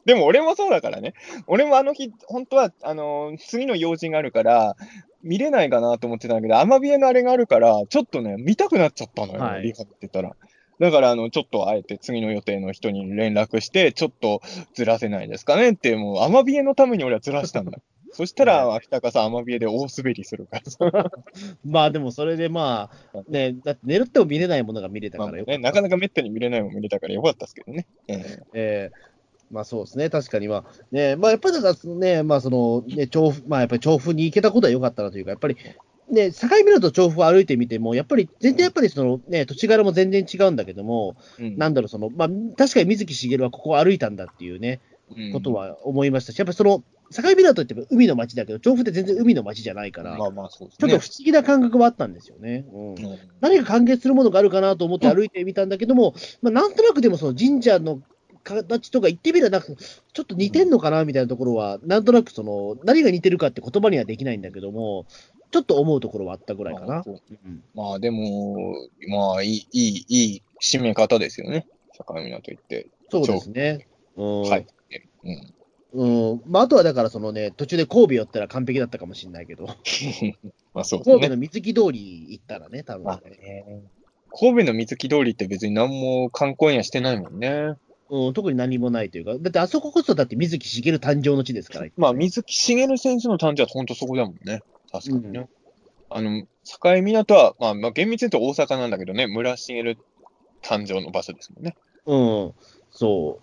[0.06, 1.14] でも俺もそうだからね。
[1.46, 4.76] 俺もあの日、本当は、あのー次の用事があるから、
[5.22, 10.34] 見れないかなと思ってたんだけど、アマビエのあれがあるから、ちょっとね、見たくなっちゃったのよ、はいリハってたら。
[10.78, 14.40] だから、あの、ちょっとあえて次の予定の人に連絡して、ちょっと
[14.74, 17.78] ずらせないですかねって、もう、アマビエのために俺はずらしたんだ。
[18.12, 20.60] そしたら、秋高さん、アマビエで大滑りするか
[20.90, 21.12] ら。
[21.64, 27.86] まあでもそれでまあ、ね、だって寝るっても見れないものが見れたまあからよかったね、なかなかめったに見れないもん見れたからよかったですけどね。
[28.08, 29.09] えええー
[29.50, 30.48] まあそうですね、確かに。
[30.48, 35.56] まあ、ね、まあやっぱりだからね、まあその、ね、調布、まあやっぱり調布に行けたことは良かったなというか、やっぱり、
[36.10, 41.56] ね、境港と調布を歩いてみても、やっぱり全然やっぱりそのね、土地柄も全然違うんだけども、うん。
[41.56, 44.80] なんだろう、その、まあ確かに水木しげるはここを歩いたんだっていうね、
[45.16, 45.32] うん。
[45.32, 50.94] ことは思いましたし、やっぱりその、境港って海の町だけど、調布って全然海の町じゃないから、まあまあそうですちょっね。
[50.94, 52.64] と不思議な感覚はあったんですよね。
[52.72, 52.88] うん。
[52.90, 53.18] うん。
[53.40, 58.00] 何か関係するものがあるかなと思って歩いてみたんだけども、まあ、なんとなくでもその神社の
[58.42, 59.68] 形とか言ってみれば、なんか
[60.12, 65.06] ちょっと似てんのかなみたいなところは、なんとなくその何が似てるかって言葉にはできないんだけども、
[65.50, 67.02] ちょっと思うところはあったぐらいかな。
[67.74, 68.76] まあでも、
[69.08, 71.66] まあいい、いい、いい締め方ですよね。
[71.92, 72.88] 境港行って。
[73.10, 73.86] そうですね。
[74.16, 74.66] うんはい。
[75.24, 75.54] うん。
[75.92, 79.66] うんまあ、あとはだから、そのね、途中で神戸寄ったら完璧だったかもしれないけど、
[80.72, 81.14] まあそうですね。
[81.14, 83.82] 神戸の水木通り行ったらね、多分まあね、ね
[84.32, 87.74] 神戸の水木通りって別に何も観光にはしてないもんね。
[88.10, 91.88] うん、特に何もないというか、だってあそここそだって水木しげる誕生の地ですから。
[91.96, 94.62] まあ水木しげる選手の誕生は本当そこだもんね。
[94.90, 95.48] 確かにね。
[96.10, 99.98] あの、境港は、まあ、まあ厳密に言うと大阪なんだけどね、村重る
[100.62, 101.76] 誕生の場所ですもんね。
[102.06, 102.54] うん、
[102.90, 103.40] そ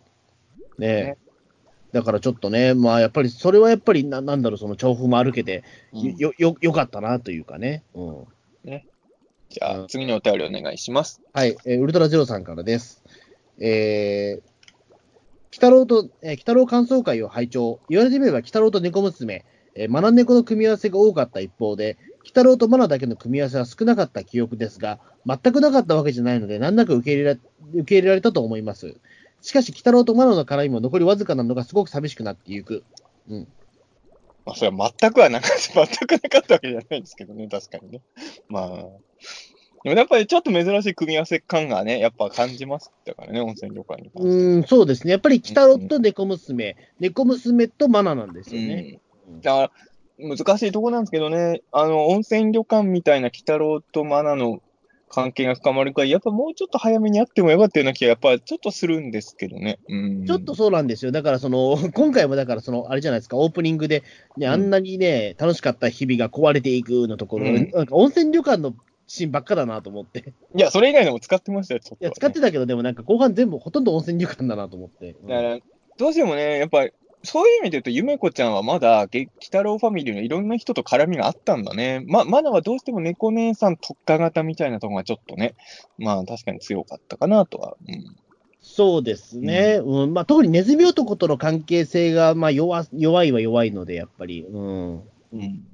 [0.78, 0.82] う。
[0.82, 1.18] ねね
[1.94, 5.64] だからちょっとね、まあやっぱり、それはやっぱりな、なんだろう、その調布も歩けて、
[5.94, 7.84] よ、よ、よかったなというかね。
[7.94, 8.28] うん。
[9.50, 11.22] じゃあ、うん次のお便りお願いします。
[11.34, 13.04] はい、えーウルトラゼロさんからです。
[13.60, 14.42] えー、
[15.58, 17.80] 北郎と、えー北郎感想会を拝聴。
[17.90, 19.44] 言われてみれば、北郎と猫娘、
[19.74, 27.40] えー、マナネコの組み合わせが多かった一方で、北郎とマナだけの組み合わせは少なかった記憶ですが、全くなかったわけじゃないので、難なく受け入れら
[27.74, 28.98] 受け入れられたと思います。
[29.42, 32.84] しかし、北郎とマナの絡みも残りわずかなのがすごく寂しくなっていく。
[33.28, 33.48] うん。
[34.46, 35.58] まあ、それは全くはなかった、
[35.88, 38.02] 全くなかったわけじゃないんですけどね、確かにね。
[38.48, 38.86] まあ、
[39.84, 44.36] でもやっぱりちょっと珍しい組み合わせ感がね、やっぱ感じましたからね、温泉旅館に関して。
[44.36, 45.12] うん、そうですね。
[45.12, 49.00] やっぱり、鬼太郎と猫娘、猫娘とマナなんですよね。
[49.02, 49.72] うんだか
[50.20, 54.62] ら、難しいとこなんですけどね、あの、温泉旅館みたいな鬼太郎とマナの
[55.10, 59.80] 関係が深まるから、やっぱもうちょっと早めにやってもよかったような気が、やっぱちょっとするんですけどね。
[59.88, 60.26] うん。
[60.26, 61.12] ちょっとそうなんですよ。
[61.12, 64.04] だから、その、 今回もだから、その、あれじゃないですか、オープニングで、
[64.38, 68.74] ね、うんあんなにね、楽しかった日々が壊れていくのところ、うんなんか温泉旅館の
[69.08, 70.34] シーンばっかだなと思って。
[70.56, 75.16] いや、それ以外でも使ってましたよ、ちょっと、いや、使ってたけど、でもなんか後半全部ほとんど温泉旅館だなと思って。
[75.22, 75.60] うんだから、
[75.98, 76.92] どうしてもね、やっぱり、
[77.24, 82.04] そういう意味で言うと、ゆめこちゃんはまだ、げ鬼太郎ファミリーのいろんな人と絡みがあったんだね。
[82.08, 85.56] ま、まだはどうしても猫姉さん特化型みたいなところがちょっとね、
[85.98, 87.76] まあ確かに強かったかなとは。
[87.88, 88.16] うん。
[88.62, 89.80] そうですね。
[89.84, 90.14] うん。
[90.14, 94.44] まあ、特にネズミ男との関係性が、まあ、弱、弱いは弱いので、やっぱり。
[94.44, 94.94] うん。
[95.34, 95.68] うん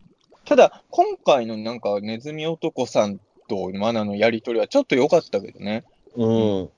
[0.53, 5.84] ただ、今回のなんか、ネズミ男さんとマナのやりとりはちょっと良かったけどね。
[6.15, 6.69] うん。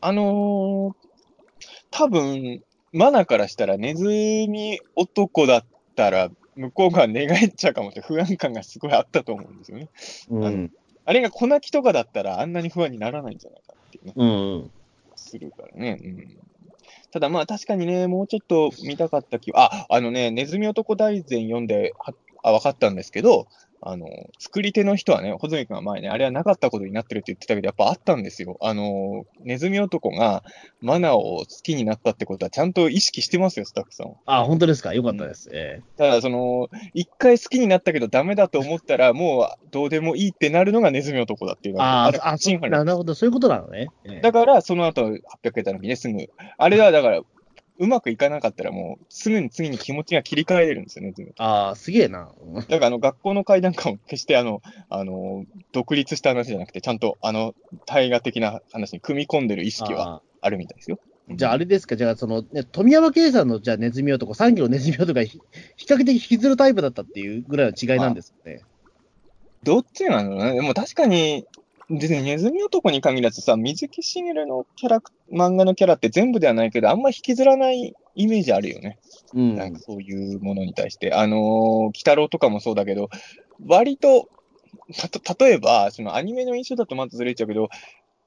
[0.00, 0.94] あのー、
[1.92, 5.64] 多分、マナからしたらネズミ男だっ
[5.94, 9.88] たら、向こうが寝返っちゃうかもって不安感がすごいあったと思うんですよね。
[10.28, 10.72] うん。
[11.04, 14.70] あれが小泣きとかだったらあんなに不安にならないんじゃないかっていうね、うん。
[15.14, 15.96] するからね。
[16.02, 16.38] うん、
[17.12, 22.12] ただまあ確かにね、もうちょっと見たかった気あ、あのね、ネズミ男大全読んでは
[22.42, 23.46] あ分かったんですけど、
[23.82, 24.08] あの、
[24.38, 28.58] 作り手の人はね、穂積君が前ね、あれはなかったことになってるって言ってたけど、やっぱあったんですよ。
[28.60, 30.44] あの、ネズミ男が
[30.82, 34.14] マナを好きになったってことはちゃんと意識してますよ、スタッフさんは。
[34.26, 34.92] あ、本当ですか？
[34.92, 35.48] よかったです。
[35.50, 43.14] えただ、その、一回好きになったけどダメだと思ったら、もうどうでもいいってなるのがネズミ男だっていうのえあれあ、あ、そシンフォニーなるほど。
[43.14, 43.88] そういうことなのね。
[44.04, 45.18] ええだから、その後、800
[45.56, 46.18] 円の時ね、すぐ。
[46.58, 47.22] あれは、だから、
[47.80, 52.30] うまくいかなかったら、もう、すぐに次に気持ちが切り替えれるんですよね、ああ、すげえな。
[52.40, 57.54] うんだから、あの、学校の会談かも、決して、あの、あの、独立した話じゃなくて、ちゃんと、あの、
[57.86, 60.98] 大河的な話に組み込んでる意識はああるみたいですよ。
[61.30, 61.96] ーじゃあ、あれですか？
[61.96, 65.38] じゃあ、その、ね、富山圭さんの、じゃあ、ネズミ男、3キロネズミ男がひ
[65.76, 68.60] 比較的引きずるタイプだったっていうぐらいの違いなんですね？
[69.62, 70.54] どっちなんだろうね。
[70.54, 71.44] でも確かに、
[71.90, 79.00] でね、ネズミ男に限らずさ、水木しげるのキャラク、漫画のキャラって全部ではないけど、あんま引きずらないイメージあるよね。
[79.34, 79.56] うん。
[79.56, 81.12] なんかそういうものに対して。
[81.12, 81.38] あのー、
[81.86, 83.10] 鬼太郎とかもそうだけど、
[83.66, 84.28] 割と、
[84.96, 87.70] たと、例えば、そのアニメの印象だとまずずれちゃうけど、鬼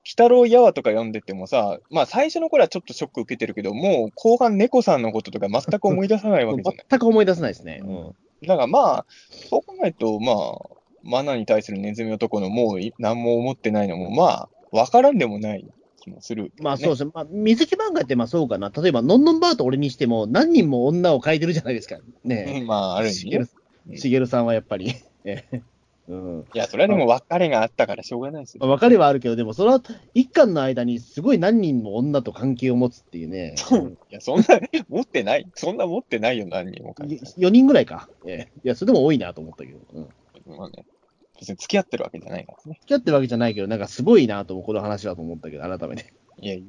[0.10, 6.84] 太郎やわとか読んでてもさ、まあ最初の頃はちょっとショック受けてるけど、もう後半猫さんのこととか全く思い出さないわけじゃない。
[6.90, 7.80] 全く思い出せないですね。
[7.82, 8.16] うん。
[8.46, 9.06] だからまあ、
[9.50, 15.66] そう考えると、まあ、マナに対するネズミ男のもうい何も思ってないのも、まあ、わからんでもない
[16.00, 17.12] 気もする、まあそうですね。
[17.14, 18.70] まあ、水木漫画ってまあそうかな。
[18.70, 21.98] 例えば、のんのんばーと俺にしても、何人も女を描いてるじゃないですか。
[22.24, 24.28] ねうんまあ、ある意味ねしげる。
[24.28, 24.96] さんはやっぱり。
[25.26, 25.62] え え
[26.10, 26.46] うん。
[26.54, 28.60] いや、それはでも別れがあったからしょうがないですよ。
[28.62, 29.82] まあ、別れはあるけど、でも、それは
[30.14, 33.56] 一巻の間にすごい何人も女と関係を持つっていうね。
[34.10, 34.46] いや、そんな、
[34.90, 35.48] 持ってない。
[35.56, 38.10] そんな持ってないよ、何人も書いて4人ぐらいか。
[38.26, 39.80] ええいや、それでも多いなと思ったけど。
[39.94, 40.58] うん。
[40.58, 40.86] まあね、
[41.44, 42.78] 別に付き合ってるわけじゃないからね。
[42.82, 46.14] 付き合ってるわけじゃないけど、なんかすごいなとこの話だと思ったけど、改めて。
[46.40, 46.64] いやいや、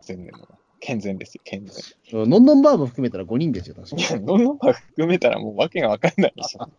[0.00, 0.32] 全然、
[0.80, 2.22] 健全ですよ、健全。
[2.22, 6.70] うんのんのんばーも含めたら5人ですよ、確かいや、どんどん含めたらもうわけがわかんないでしょ。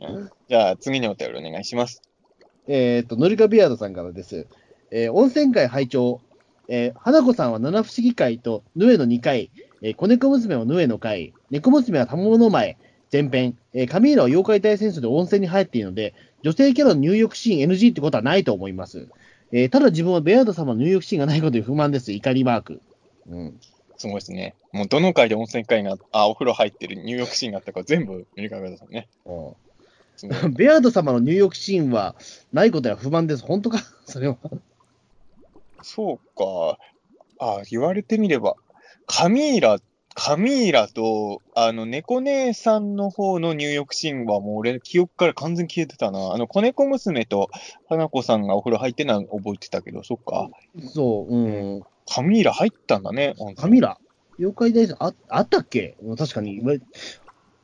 [0.00, 2.02] うんじゃあ、次のお便りお願いします。
[2.66, 4.46] えっ、と、ノリカビアードさんからです。
[4.90, 6.20] えー温泉会拝聴
[6.68, 9.50] えー花子さんは七不思議会とヌエの2回、
[9.82, 12.78] えー子猫娘はヌエの会、猫娘は玉物前、
[13.14, 19.06] 前編、えーカミーラは妖怪大戦争で温泉に入っているので、女性キャラの入浴シーン NG ってことはないと思います。
[19.52, 22.10] えーただ自分はベアード様の入浴シーンがないことに不満です。
[22.10, 22.80] 怒りマーク。
[23.28, 23.60] うん。
[23.96, 24.56] すごいですね。
[24.72, 29.06] もうどの回で温泉会が、あ、お風呂入ってる入浴シーンがあったか全部見るかくださいね。
[30.56, 32.16] ベアード様の入浴シーンは
[32.52, 33.44] ないことには不満です。
[33.44, 33.78] 本当か？
[34.06, 34.36] それは。
[35.82, 36.78] そうか。
[37.38, 38.56] あ、言われてみれば、
[39.06, 39.78] カミーラ、
[40.14, 46.32] カミーラと、あの、猫姉さんの方の入浴シーンはもう俺、記憶から完全に消えてたな。
[46.32, 47.50] あの、子猫娘と
[47.88, 50.48] 花子さんがお風呂入ってるのは覚えてたけど、そっか。
[50.86, 51.82] そう、うん。
[52.06, 53.98] カミーラ入ったんだね、カミラ
[54.38, 55.96] 妖怪大戦ああったっけ？
[56.02, 56.56] うん確かに。
[56.56, 56.80] 言われ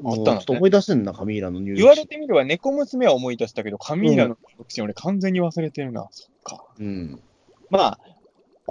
[0.05, 6.09] あったちょっと思い出してんな、カミーラの入言われてみれば、猫娘は思い出したけど、カミーラの入浴シーン俺完全に忘れてるな。
[6.11, 6.65] そっか。
[6.79, 7.21] うん。
[7.69, 8.01] まあ、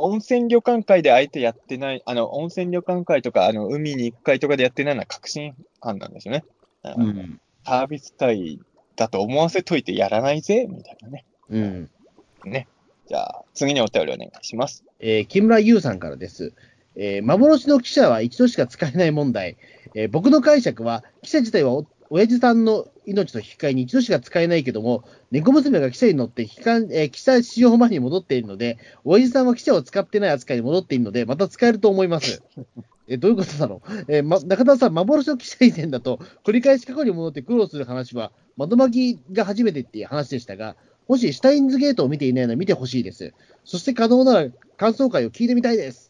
[0.01, 6.43] 温泉旅館会で相手やってない、あの、温泉旅館会とか、あの、海に行く会とかでやってないのは確信犯なんですよね。
[6.83, 7.39] うん。
[7.65, 8.59] サービス隊
[8.95, 11.25] だと思わせといてやらないぜ、みたいなね。
[11.49, 11.89] うん。
[13.09, 14.83] じゃあ、次にお便りお願いします。
[14.99, 16.53] えー木村優さんからです。
[16.95, 19.57] えー幻の記者は一度しか使えない問題。
[19.95, 32.41] えー僕の解釈は、記者自体はお親父さんの命と引き換えに一度しか使えないけども、猫娘が汽車に乗って機関、えー、汽車使用前に戻っているので、親父さんは汽車を使ってない扱いに戻っているので、また使えると思います。
[33.07, 40.75] えどういうことだろう、えーま、中田さん、幻の汽車以前だと、繰り返し過去に戻って苦労する話は、窓巻きが初めてっていう話でしたが、
[41.07, 43.33] もしシュタインズゲートを見ていないなら見てほしいです。
[43.65, 46.08] そして可能なら感想会を聞いてみたいです。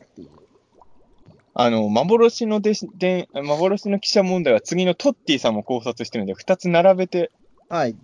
[1.61, 7.31] あの、幻のでで、幻の記者問題は次のトッティさんも考察してるんで、2つ並べて、
[7.67, 7.97] はい。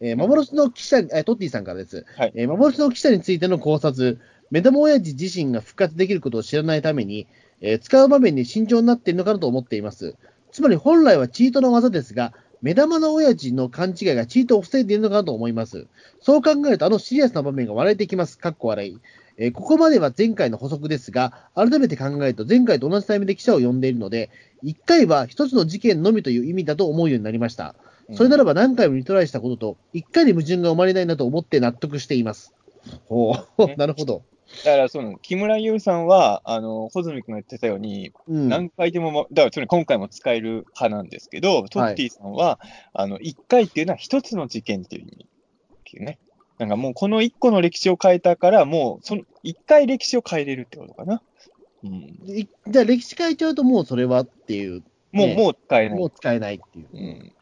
[0.00, 2.06] えー幻の記者、えートッティさんからです。
[2.16, 4.20] はいえー幻の記者についての考察、
[4.52, 7.26] 目玉親父自身が復活できることを知らないために、
[7.60, 10.14] えー使う場面に慎重になっているのかなと思っています。
[10.52, 15.88] つまり本来はチートの技ですが、目玉の親父の勘違いがチートを防いでいるのかなと思います。
[16.20, 18.38] そう考えると、あのシリアスな場面が笑えてきます。
[18.38, 19.00] かっこ笑い。
[19.36, 24.30] えーここまでは前回の補足ですが、改めて考えると前回と同じタイミングで記者を呼んでいるので、
[24.62, 27.74] 1回は1つの事件のみという意味だと思うようになりました。
[28.12, 32.52] それならば何回もリトライしたことと、1回に矛盾が生まれないなと思って納得しています。
[33.06, 34.22] ほうね、 なるほど。
[34.64, 42.60] だからその、木村優さんは、あの、穂積君が言ってたように、うん、何回でもま、だからそれ今回も使える派なんですけど、トッティさんは、
[42.92, 46.18] あの、1回っていうのは1つの事件っていう意味っていうね。
[46.58, 51.22] なんかもうこの1個の歴史を変えたから、もうその1回歴史を変えれるってことかな。
[51.82, 51.92] うん。
[52.26, 54.82] いじゃあ歴史変えちゃうともうそれはっていう、
[55.12, 55.98] もう、ねもう使えない。
[55.98, 56.86] もう使えないっていう。
[56.92, 57.32] うん。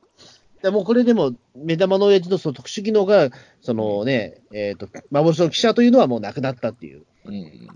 [0.63, 3.31] でもうこれでも、目玉の親父のその特殊技能が、
[3.61, 7.05] そのね、えっ、と、幻の記者というのはもうなくなったっていう。
[7.25, 7.69] うん。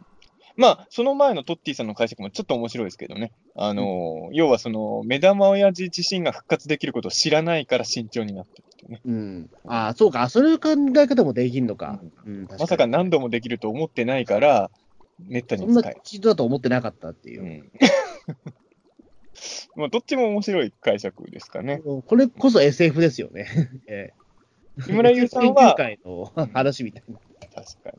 [0.56, 3.32] まあ、その前のトッティさんの解釈もちょっと面白いですけどね。
[3.54, 9.00] あの、要はその、目玉親父自身が復活できることを知らないから慎重になってるってね。
[9.04, 9.50] うん。
[9.66, 10.28] ああ、そうか。
[10.30, 12.00] そういう考え方もできるのか。
[12.24, 14.70] うん、確まさか何度もできると思ってないから、
[15.18, 16.00] めったに使える。
[16.04, 17.44] チートだと思ってなかったっていうう。
[17.46, 17.70] ん。
[19.76, 21.82] まあ、どっちも面白い解釈ですかね。
[22.06, 23.46] これこそ SF ですよね。
[23.88, 27.18] ええ木村優さん研究は、会の話みたいな。
[27.54, 27.98] 確かに。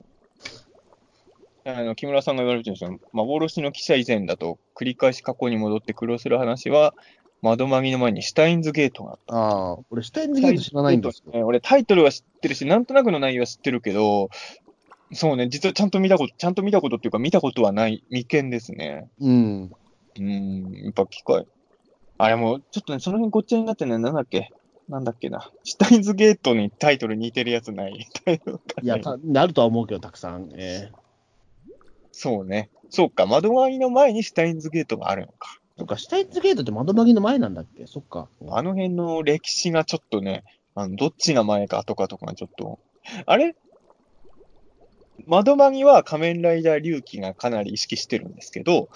[1.68, 2.98] あの、木村さんが言われてるんですよ。
[3.11, 6.94] 幻の記者以前だと、繰り返し過去に戻って苦労する話は、
[7.41, 9.35] 窓マギの前にシュタインズゲートがあった。
[9.35, 11.31] ああ、俺、シュタインズゲート知らないんですよ。
[11.34, 14.30] ね俺、タイトルは知ってるし、なんとなくの内容は知ってるけど、
[15.11, 19.10] そうね、実はちゃんと見たこと、ちゃんと見たことっていうか、見たことはない、未見ですね。
[19.19, 19.72] うん。
[20.19, 21.45] うん、やっぱ機械。
[22.18, 24.52] あれもう、ちょっとね、その辺ごっちゃになってね、なんだっけ？
[24.89, 25.52] なんだっけな？
[25.64, 28.07] シュタインズゲートにタイトル似てるやつない？
[28.81, 30.49] いや、たなるとは思うけど、たくさん。
[30.56, 31.06] ええ
[32.19, 32.72] そうね。
[32.89, 35.60] そうか、窓ワイの前にシュタインズゲートがあるのか。
[35.77, 37.85] そっか、シュタインズゲートって窓マギの前なんだっけ？
[37.85, 38.27] そっか。
[38.49, 42.80] あの辺の歴史がちょっとね、あのどっちが前か後かとかがちょっと。
[43.27, 43.56] あれ？
[45.27, 48.89] 窓マギは仮面ライダー龍騎がかなり意識してるんですけど、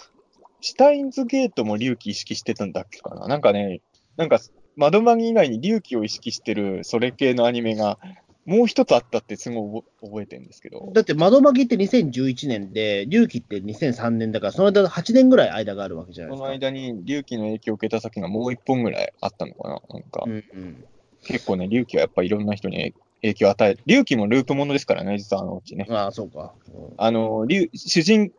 [0.62, 3.28] シュタインズゲートも龍騎意識してたんだっけかな？
[3.28, 3.82] なんかね、
[4.18, 4.40] なんか
[4.76, 8.00] 窓マギ以外に龍騎を意識してるそれ系のアニメが
[8.46, 10.90] もう一つあったってすごい覚覚えてるんですけど。
[10.94, 16.46] だって窓マギって2011年で、龍騎って2003年だから、その間8年ぐらい間があるわけじゃないですか。
[16.46, 20.84] その間に龍騎の影響を受けた先がもう一本ぐらいあったのかななんか、うんうん。
[21.24, 23.80] 結構ね、龍騎はやっぱいろんな人に影響を与える。
[23.86, 25.86] 龍騎もループものですからね、実はあのうちね。
[25.90, 26.54] ああ、そうか。
[26.74, 28.32] うんあの、龍主人、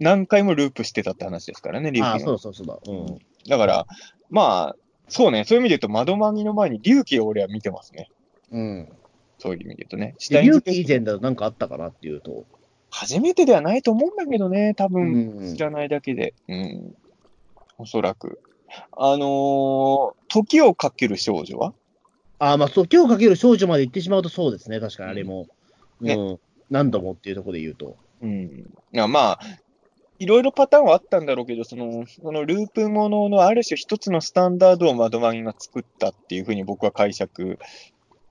[0.00, 2.78] 何回もループしてたって話ですからね、龍騎ああ、そうそうだそうだ。
[2.88, 3.18] うん。
[3.48, 3.86] だから、
[4.30, 4.76] まあ、
[5.08, 8.10] そうね、そういう意味で言うと、窓マギの前に龍騎を俺は見てますね。
[8.50, 8.88] うん。
[9.44, 10.14] そういう意味で言うとね。
[10.30, 12.46] で、龍ズ騎以前だとなんかあったかなっていうと。
[12.90, 15.60] 初めてではないと思うんだけどね、多う分、ん知。
[15.60, 16.32] らないだけで。
[16.48, 16.96] うん。
[17.76, 18.40] おそらく。
[18.96, 21.74] あのー時をかける少女は？
[22.38, 24.80] ああ、まあ、そう、今日かける少女まで行ってしまうとそうですね。
[24.80, 25.46] 確かにあれも。
[26.00, 26.40] うんねうん。
[26.70, 27.96] 何度もっていうところで言うと。
[28.22, 28.64] うん。
[28.92, 29.40] いや、まあ、
[30.18, 37.58] いろいろパターンはあったんだろうけど、その、そのループもののある種一つのスタンダードを窓マギが作ったっていうふうに僕は解釈。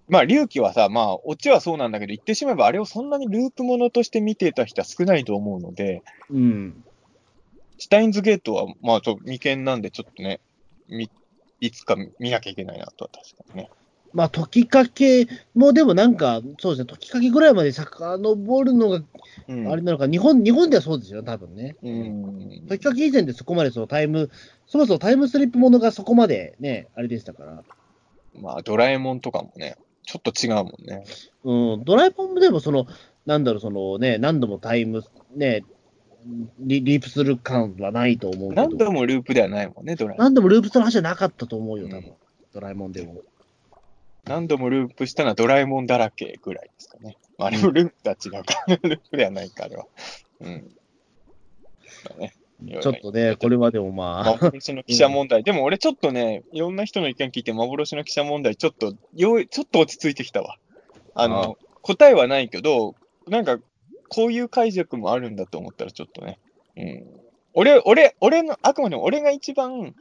[0.10, 6.84] まあ、龍騎はさ、まあ、オチはそうなんだけど、言ってしまえばあれをそんなにループものとして見ていた人は少ないと思うので、うん。
[7.78, 10.40] シュタインズゲートは、まあ、ちょっと未見なんで、ちょっとね、
[10.90, 11.10] み、
[11.60, 13.70] いつか見なきゃいけないなとは確かにね。
[14.14, 19.02] まあ、時かけも、でもなんか、そうですね、時かけぐらいまで遡るのが
[19.48, 19.68] うん。
[19.72, 21.76] あれなのか、日本、日本ではそうですよ、多分ね。
[21.82, 22.68] うん。
[22.68, 24.30] 時かけ以前でそこまでそのタイム、
[24.68, 27.64] そもそもタイムスリップものがそこまでね、あれでしたから。
[28.40, 31.04] まあ、ドラえもんとかもね、ちょっと違うもんね。
[31.44, 32.88] うん、ドラえもんもでもその、
[33.26, 35.04] なんだろう、そのね、何度もタイム、
[35.36, 35.64] ね、
[36.60, 38.62] リリープする感はないと思うけど。
[38.62, 40.26] 何度もループではないもんね、ドラえもん。
[40.26, 42.00] 何度もループする話じゃなかったと思うよ、多分。
[42.00, 42.14] うん
[42.54, 43.22] ドラえもんでも。
[44.26, 47.18] 何度もループしたのはドラえもんだらけぐらいですかね。
[47.40, 48.64] あれもループとは違うか。
[48.88, 49.88] ループではないか、あれは。
[50.40, 50.76] うん。
[52.08, 52.34] だね。
[52.82, 54.24] ちょっとね、これはでもまあ。
[54.34, 55.44] 幻の記者問題。
[55.44, 60.58] でも俺ちょっとね、いろんな人の意見聞いて、幻の記者問題、ちょっと、ようちょっと落ち着いてきたわ。
[61.14, 62.96] あの、あ答えはないけど、
[63.28, 63.60] なんか、
[64.10, 66.40] こういう解釈もあるんだと思ったらちょっとね。
[66.78, 67.06] うん。
[67.54, 69.96] 俺、俺、俺の、あくまでも俺が一番、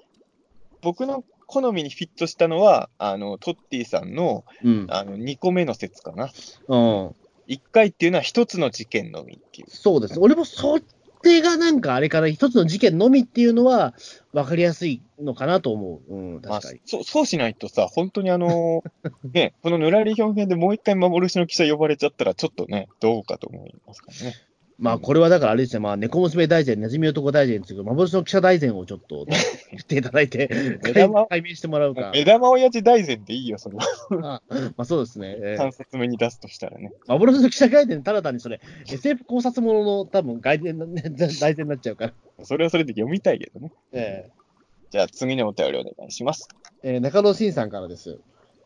[0.80, 6.30] 僕の好みにフィットしたのは、あの、トッティさんの、うん、あの、2個目の説かな。
[6.68, 7.14] うん。
[7.48, 9.66] 1回っていうのは1つの事件のみっていう。
[9.70, 10.18] そうです。
[10.18, 10.80] 俺もそっ
[11.22, 13.94] 定がなんかあれから一つの事件のみっていうのは
[14.32, 16.14] 分かりやすいのかなと思う。
[16.14, 16.74] うん、確かに。
[16.74, 18.82] まあ、そうそうしないとさ、本当にあの、
[19.32, 24.34] ね、このぬらり表現でもう一回幻の記者呼ばれちゃったら、ちょっとね、どうかと思いますからね。
[24.82, 29.26] まあ、これはだからあれですね、まあ、猫娘大臣、ネズミ男大臣っていう幻の記者大臣をちょっと
[29.70, 30.48] 言っていただいて、
[31.28, 32.10] 解明してもらうか。
[32.12, 33.84] 目玉親父大臣でいいよ、それは。
[34.10, 35.36] あまあ、そうですね。
[35.38, 36.92] えー、3冊目に出すとしたらね。
[37.06, 42.12] 幻の記者大臣、ただ単にそれ、SF 考察ものの多分外伝、ね、大臣になっちゃうから。
[42.42, 43.70] それはそれで読みたいけどね。
[43.92, 46.48] ええー、じゃあ、次のお便りお願いします。
[46.82, 48.18] えー、中野慎さんからです。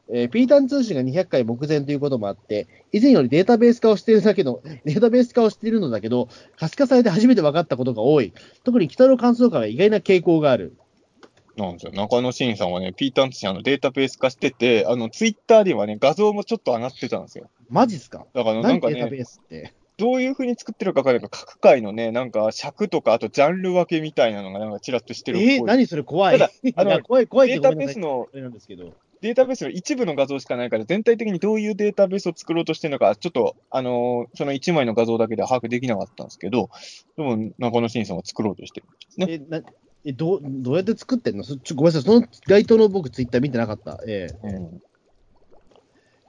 [0.09, 8.33] えー、ピータン通信が200回目前ということもあって、以前よりデータベース化をしているだけど、 データベース化をしているのだけど、可視化されて初めて分かったことが多い。
[8.65, 10.77] 特に北の感想会は意外な傾向がある。
[11.57, 11.93] なんですよ。
[11.93, 17.49] 中野真さんはね、ピータン通信あのデータベース化してて、あの、ツイッターではね、画像もちょっと上がってたんですよ。
[17.71, 18.27] マジっすか？
[18.35, 19.73] だからなんかね、データベースって？
[19.97, 25.55] どういうふうに作ってるか分からないか、各回のね、なんか尺とか、あとジャンル分けみたいなのがなんかちらっとしてるっぽい。
[25.55, 26.03] えー、何それ？
[26.03, 26.39] 怖い。
[26.39, 28.93] ただ、あの、 怖い、怖いデータベースの、なんですけど。
[29.27, 36.71] データベースの一部の画像しかないから、全体的にどういうデータベースを作ろうとしてるのか、ちょっと、あのー、その1枚の画像だけでは把握できなかったんですけど、
[37.17, 39.27] でも、中野慎さんは作ろうとしてるんですね。
[39.31, 39.63] え、な
[40.05, 41.43] えどうどうやって作ってんの？
[41.43, 44.01] ちょごめんなさい、その該当の僕、ツイッター見てなかった。
[44.07, 44.83] えー、うん。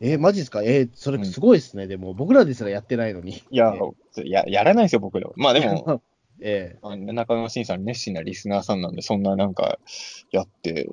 [0.01, 0.63] えー、マジですか？
[0.63, 3.43] えー、それすごいですね、うん、でも、僕らですらやってないのに。
[3.51, 3.75] いや、
[4.17, 5.33] えー、ややらないですよ、僕らは。
[5.37, 6.01] まあでも、
[6.41, 9.79] え えー、中野慎さん、熱心なリスナーさんなんで、そんななんか、
[10.31, 10.89] やって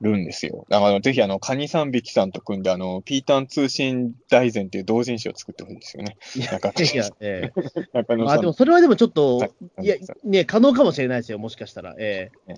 [0.00, 0.66] るんですよ。
[0.68, 6.16] だからぜひ、あの、カニ三匹さんと組んで、あの、ピータン通信大全っていう同人誌を作ってほしいんですよね。
[6.36, 7.86] いや、いや、ええー。
[7.92, 8.38] 中野さん。
[8.38, 9.48] あ、でもそれはでもちょっと、
[9.80, 11.94] いや、ね、可能かもしれないですよ、もしかしたら。
[11.98, 12.56] ええー。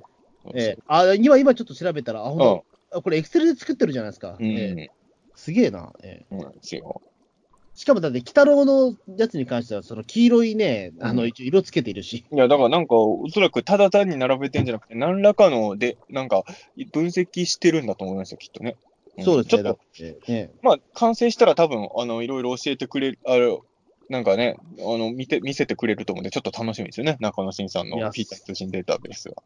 [0.54, 4.36] ええー、あ、今、今ちょっと調べたら、あ、ほんと、うん、これエクセルで作ってるじゃないですか。
[4.38, 4.88] うん、えー、
[5.34, 5.92] すげえな。
[6.02, 6.38] ええー。
[6.38, 7.02] そうなんですよ。
[7.78, 12.24] しかもだって、鬼太郎のやつに関しては、その黄色いね、あの、一応色つけているし。
[12.32, 16.42] いや、だからなんか、おそらくただ単に並べてんじゃなくて、何らかので、なんか、
[16.92, 18.74] 分析してるんだと思いますよ、きっとね。
[19.20, 19.62] そうですね。
[19.62, 19.78] ちょっ
[20.26, 23.60] と、ね、まあ、完成したら多分、あの、いろいろ教えてくれる、あの、
[24.08, 27.16] なんかね、あの、見て、見せてくれると思うんで、ちょっと楽しみですよね。
[27.20, 29.36] 中野慎さんのピーター通信データベースは。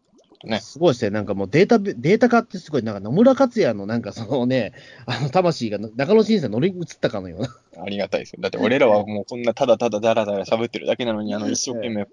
[0.46, 0.60] ね。
[0.60, 1.10] すごいですね。
[1.10, 4.72] なんかもうデータ、データ化ってすごい、なんか野村克也のなんかそのね、
[5.06, 7.48] あの魂が中野慎さん乗り移ったかのような。
[7.82, 8.38] ありがたいですよ。
[8.40, 12.06] だって俺らはもうこんなただただだらだら喋ってるだけなのに、あの一生懸命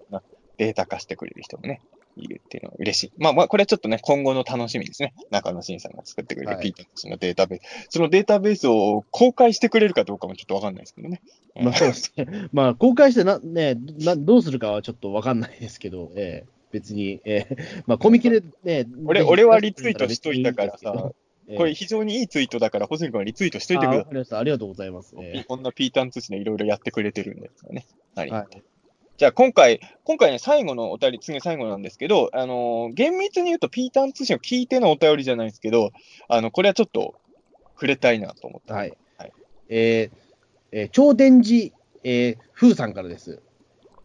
[0.56, 1.80] データ化してくれる人もね、
[2.16, 3.12] いるっていうのは嬉しい。
[3.18, 5.14] まあまあ、これはちょっとね、今後の楽しみですね。
[5.30, 7.86] 中野慎さんが作ってくれるピーターのデータベース、はい。
[7.88, 11.20] そのデータベースを公開してくれるかどうかもちょっとわかんないですけどね。
[11.56, 12.48] まあそうですね。
[12.52, 21.12] まあ公開してな、ね、な、どうするかはちょっとわかんないですけど、ええー別に、えー、 まあ、コミケでね、俺、俺はリツイートしといたからさ、
[21.56, 24.40] これ非常にいいツイートだから、ホズミ君はリツイートしといてください。
[24.40, 25.14] ありがとうございます。
[25.18, 27.86] えー、こんなピータン通信でいろいろやってくれてるんですよね。
[28.14, 28.30] はい。
[29.16, 35.90] じゃあ今回、今回ね、最後のお便り、次最後なんですけど、あのー、厳密に言うとピータン通信を聞いてのお便りじゃないですけど、
[36.28, 37.16] あの、これはちょっと
[37.74, 38.72] 触れたいなと思って。
[38.72, 38.96] はい。
[39.18, 39.32] はい、
[39.68, 40.10] えー、
[40.72, 43.42] えー、超電磁、えー、風さんからです。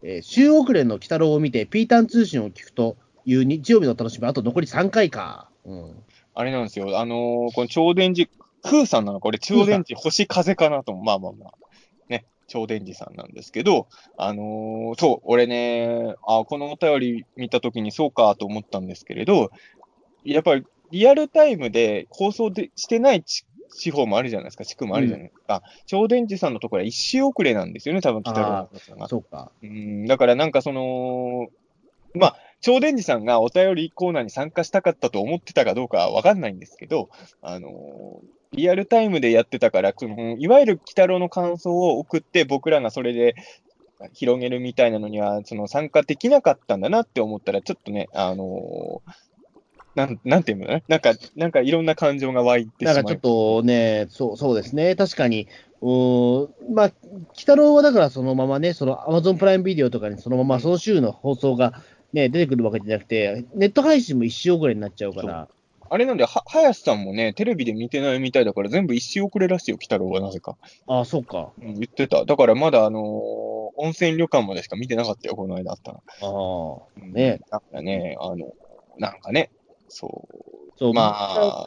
[0.06, 5.50] えー、週遅れの鬼太郎を見て、ピータン通信を聞くと、いう日曜日の楽しみ、あと残り3回か。
[5.64, 6.04] うん。
[6.32, 7.00] あれなんですよ。
[7.00, 8.28] あのー、この超電磁、
[8.62, 11.52] 空さんなのこれ超電磁星風かなとまあまあまあ。
[12.08, 12.24] ね。
[12.46, 19.50] 超電磁さんなんですけど、あのー、そう、俺ね、あ、このお便り見たときにそうかと思ったんですけれど、
[20.24, 23.44] やっぱりリアルタイムで放送でしてない地
[23.90, 25.62] 方もあるじゃないですか、地区もあるじゃないですか。
[25.64, 29.08] うん、超電磁さんのところは一周遅れなんですよね、多分北郎さんが。
[29.08, 29.50] そうか。
[29.62, 31.48] うん、だからなんかその、
[32.14, 37.10] まあ、超電磁さんがお便りコーナーに参加したかったと思ってたかどうかはわかんないんですけど、
[37.42, 43.34] あのー、リアルタイムでやってたから、そのいわゆる鬼太郎の感想を送って、僕らがそれで
[44.12, 49.10] 広げるみたいなのには、その参加できなかったんだなって思ったら、ちょっとね、あのー、
[49.96, 50.66] なん、なんていうの？
[50.66, 50.84] ね。
[50.86, 52.94] なんか、なんかいろんな感情が湧いてしまう。
[52.94, 54.94] なんかちょっとね、そう、そうですね。
[54.94, 55.48] 確かに、
[55.80, 55.86] う
[56.70, 65.48] ん、まあ、鬼太郎はだからそのままね、そのアマゾンプライムビデオとかにそのままその週の放送がね、出てくるわけじゃなくて、ネット配信も一周遅れになっちゃうから。
[65.88, 70.56] あれなんで、は、林さんもね、テレビで見てないみたいだから、全部一周遅れらしいよ、鬼太郎はなぜか。
[70.88, 71.52] ああ、そうか。
[71.62, 72.24] うん、言ってた。
[72.24, 73.00] だからまだ、あの
[73.76, 76.02] 温泉旅館までしか見てなかったよ、この間あったの。
[76.98, 77.40] ああ、ね。
[77.50, 78.52] だからね、あの、
[78.98, 79.50] なんかね、
[79.88, 80.72] そう。
[80.78, 81.08] そう、まま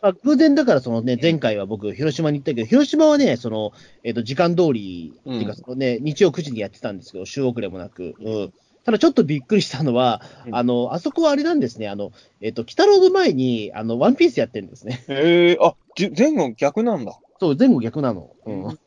[0.04, 3.72] ああ、偶然だから、そのね、前回は僕、広島に行ったけど、広島はね、その、
[4.04, 8.54] えっ、と、時間通り、っていうか、うんそのね、日曜9時にやってたんですけど、週遅れもなく、うん。
[8.86, 15.04] ただちょっとびっくりしたのは、うんあの、あそこはあれなんですね、あの、えっ、と、北ロード前に、あの、ワンピースやってるんですね。
[15.08, 17.18] へえあ、じ前後逆なんだ。
[17.40, 18.32] そう、前後逆なの。
[18.46, 18.64] うん。
[18.66, 18.80] うん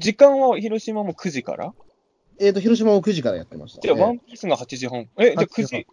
[0.00, 1.74] 時間は広島も9時から？
[2.40, 3.82] えっ、と、広島も9時からやってました。
[3.82, 5.08] じゃあ、えーワンピースが8時半。
[5.18, 5.86] え、じゃあ9 8時時。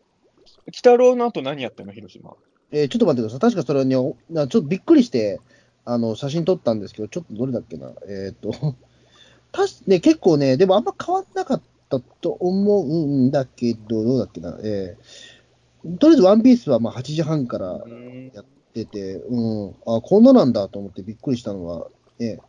[0.72, 2.36] 北郎の後何やってんの、広島？
[2.72, 3.40] えーちょっと待ってください。
[3.52, 5.40] 確かそれはね、おなちょっとびっくりして、
[5.86, 7.92] あの、写真撮ったんですけど、ちょっとどれだっけな？
[8.08, 8.52] えっ、と、
[9.54, 12.86] たし、ね、結構ね、でもあんま変わんなかったと思う
[13.28, 14.58] んだけど、どうだっけな？
[14.64, 15.38] えー
[16.00, 18.32] とりあえずワンピースはまあ8時半からうん
[18.74, 21.88] 出て、うん、あ、こんななんだと思ってびっくりしたのは、
[22.20, 22.40] ね、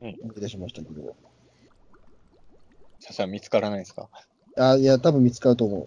[0.00, 1.14] うん思い出しましたけど。
[2.98, 4.08] ささ見つからないですか？
[4.56, 5.86] あ、いや、多分見つかると思う。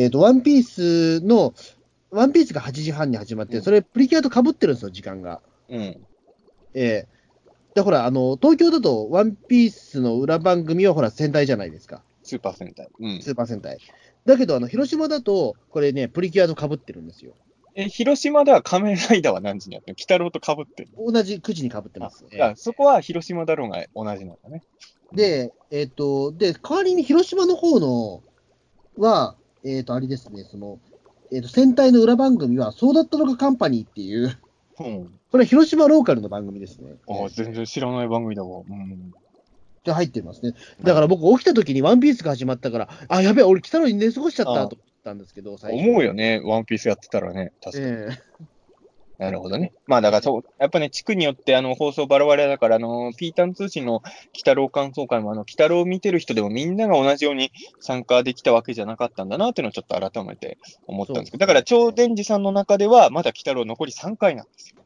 [0.00, 1.54] あ、えっ、と、ワンピースの、
[2.10, 5.40] ワンピースが8時半に始まって、うんそれプリキュアと被ってるんですよ、時間が。
[5.68, 5.78] うん。
[5.80, 5.98] え
[6.74, 7.06] え
[7.74, 12.02] で、ほら、あの、東京だと、ワンピースの裏番組は、ほら、戦隊じゃないですか。
[12.22, 12.88] スーパー戦隊。
[12.98, 13.22] うん。
[13.22, 13.78] スーパー戦隊。
[14.24, 17.34] だけど、あの、広島だと、これね、プリキュアと被ってるんですよ。
[17.74, 19.96] え、広島では仮面ライダーは何時にやってるの？
[19.96, 22.24] 北郎と被ってる同じ9時に被ってます。
[22.32, 24.62] ええあそこは広島だろうが同じなんだね。
[25.12, 28.22] で、えっ、と、で、代わりに広島の方の
[28.96, 29.36] は、
[29.68, 30.78] えっ、と、あれですね、その、
[31.30, 34.38] えっ、と、戦隊の裏番組は、そうだったのかカンパニーっていう、
[34.80, 35.18] うん。
[35.30, 36.94] これは広島ローカルの番組ですね。
[37.08, 38.62] ああ、全然知らない番組だわ。
[38.68, 39.12] うん。
[39.84, 40.54] で入ってますね。
[40.82, 47.52] だから僕、起きた時にワンピースが始まったから、あ、やべえ、俺、来たのに寝過ごしちゃったと思ったんですけど、最初思うよね、ワンピースやってたらね。
[47.62, 47.90] 確かに。
[47.90, 48.08] え
[49.18, 49.72] なるほどね。
[49.86, 54.00] まあだからそう、やっぱね、地区によってあの放送バラバラだから、あの、ピータン通信の
[54.32, 64.76] 北郎感想会も、あの、北郎を見てる人でもみんなが同じように参加できたわけじゃなかったんだなっていうのをちょっと改めて思ったんですけど、だから超電磁さんの中では、まだ北郎残り3回なんですよ。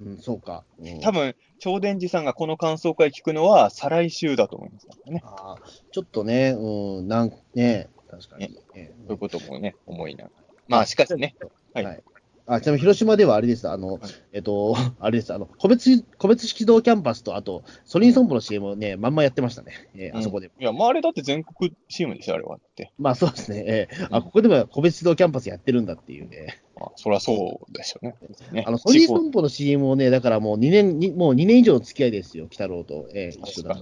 [0.00, 0.64] えうん、そうか。
[0.80, 5.22] うん多分、超電磁さんがこの感想会聞くのは再来週だと思いますからね。
[5.24, 8.56] あーちょっとね、うん、なん、ね、確かに。
[8.74, 10.44] ええそういうこともね、思いながら。
[10.68, 11.36] まあしかしね、
[11.74, 12.13] ははいい。
[12.46, 14.00] あちなみに広島ではあれです、あの、はい
[14.32, 20.50] えっと、 あれです、あの、個別、個別指導キャンパスと、あと、ソニーソンポの CM をね、まんまやってましたね、えーあそこで。
[20.58, 22.92] いや、まああれだって全国チームでしょ、あれはって。
[22.98, 26.60] まあそうですね、えーあ、ここでも個別指導キャンパスやってるんだっていうね。
[26.78, 28.14] まあ、そりゃそうでしょうね。
[28.52, 33.78] ねあの、ソニーソンポの CM をね、だからもう2年、にもう2年以上の付き合いですよ、鬼太郎と、えー一緒だ。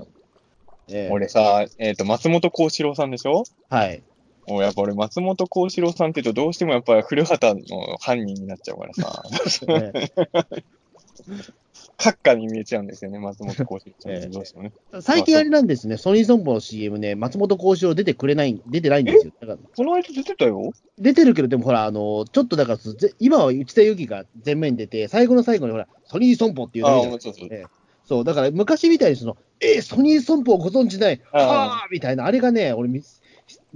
[0.89, 3.45] えー俺さ、えっ、と、松本幸四郎さんでしょ？
[3.69, 4.03] はい。
[4.47, 9.23] もうやっぱ俺、松本幸四郎さんって言うと、どうしてもやっぱり古畑の犯人になっちゃうからさ、
[9.67, 9.93] ね
[11.99, 14.27] 閣下に見えちゃうんですよね、松本幸四郎さんって。
[14.27, 14.29] ええ。
[14.29, 14.73] どうしてもね。
[15.01, 19.33] 最近あれなんですね、ソニーソンポの CM ね、松本幸四郎出てくれない、出てないんですよ。
[19.41, 19.59] だから。
[19.77, 20.73] この間出てたよ？
[20.99, 27.67] 出てるけど、でもほら、あの、ちょっとだから、ぜ今は内田有紀が前面に出て、最後の最後にほら、ソニーソンポっていうだけじゃないあそうそうええ。
[28.05, 33.03] そう、だから昔みたいにその、えーソニーソンポをご存知ない、ああはあみたいな、あれがね、俺み、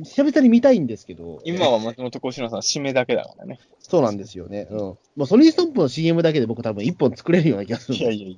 [0.02, 3.58] 久々に見たいんですけど、今は松本幸四郎さん、締めだけだからね。
[3.78, 4.66] そうなんですよね。
[4.70, 4.78] うん。
[4.78, 7.99] もうソニーソンポの CM だけで僕多分一本作れるような気がする。
[7.99, 8.36] いやいやいや。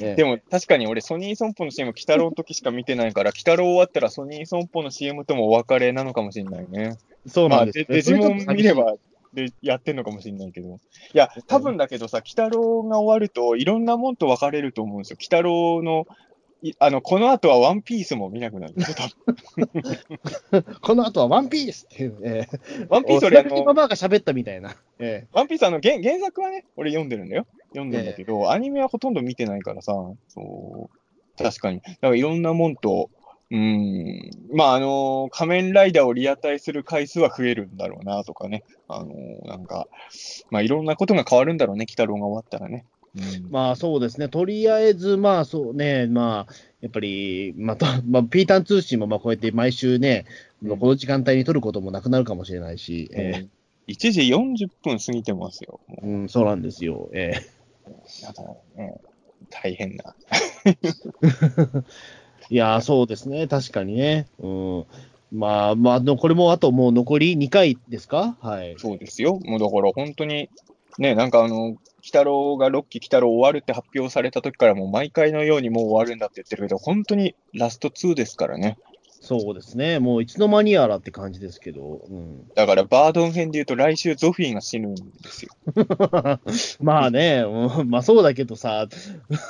[0.00, 6.88] ええでも確かに俺、ソニーソンポの CM、鬼太郎の時しか見てないから、鬼太郎終わったらソニーソンポの CM ともお別れなのかもしれないね。
[6.88, 6.96] まあ、
[7.28, 8.94] そうなんですよデデジモン見れそば、
[9.32, 10.68] で、やってんのかもしれないけど。
[10.68, 10.78] い
[11.12, 15.16] や、多分だけどさ、鬼太郎が終わると、いろんなもんと別れると思うんですよ。
[15.20, 16.04] 鬼太郎の、い
[16.78, 18.74] あの、この後はワンピースも見なくなる
[20.80, 24.76] この後はワンピースっていう、ええワンピース俺、あの、おママが喋ったみたいな。
[24.98, 27.46] えワンピースあの原、原作はね、俺読んでるんだよ。
[27.70, 29.92] 読んでるんだけど、アニメはほとんど見てないからさ、
[30.28, 31.80] そう、確かに。
[31.80, 33.10] だからいろんなもんと、
[33.50, 38.64] うーん、まあ、あの仮面ライダーをリアタイする回数は増えるんだろうな、とかね。
[38.88, 39.14] あの
[39.44, 39.86] なんか、
[40.50, 42.84] まあ、いろんなことが変わるんだろうね、鬼太郎が終わったらね。
[43.16, 50.24] うんえまあそうですね、とりあえず、まあそうね、まあ、やっぱり、また、 まあ、ピータン通信もまあこうやって毎週ね、
[50.62, 53.46] うんこの時間帯に撮ることもなくなるかもしれないし、え
[53.88, 55.80] 1時40分過ぎてますよ。
[56.02, 57.08] うん、そうなんですよ。
[57.12, 57.56] ええ
[58.30, 58.42] うだ
[58.82, 59.00] ね、
[59.50, 60.14] 大変な。
[62.50, 64.26] いやー、そうですね、確かにね。
[64.38, 64.84] うん。
[65.32, 68.36] まあ、まあ、のこれもあともう残り2回ですか？
[68.40, 68.74] はい。
[68.78, 69.38] そうですよ。
[69.44, 70.48] もうだから本当に、
[70.98, 78.78] ね、なんかあの、鬼太郎が6期鬼太郎終わるって発表された時からもう毎回のようにもう終わるんだって言ってるけど、本当にラスト2ですからね。
[79.26, 82.48] そうですね、もういつの間にやらって感じですけど、うん。
[82.54, 85.50] だからバードン編で言うと来週ゾフィーが死ぬんですよ。
[86.80, 88.86] まあね、うんまあそうだけどさ、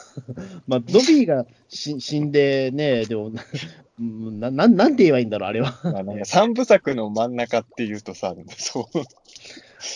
[0.66, 3.32] まあ、ドビーがし死んでね、でも、
[3.98, 5.78] うんななんなんて言えばいいんだろう、あれは。
[5.84, 8.98] まあなんか三部作の真ん中っていうとさ、そう。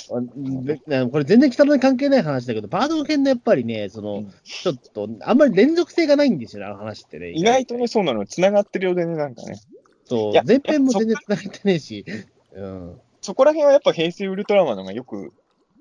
[0.09, 7.31] これ全然北野に関係ない話だけど、バード犬のやっぱりね、その、うんちょっと、あんまり連続性がないんですよね、あの話ってね。
[7.31, 9.55] 意外とね、そうなの、繋がってるようでね、なんかね。
[10.05, 12.05] そういや、前編も全然繋がってねえし、
[12.53, 13.01] うん。
[13.23, 15.33] そこら辺はやっぱ平成ウルトラマンの方がよく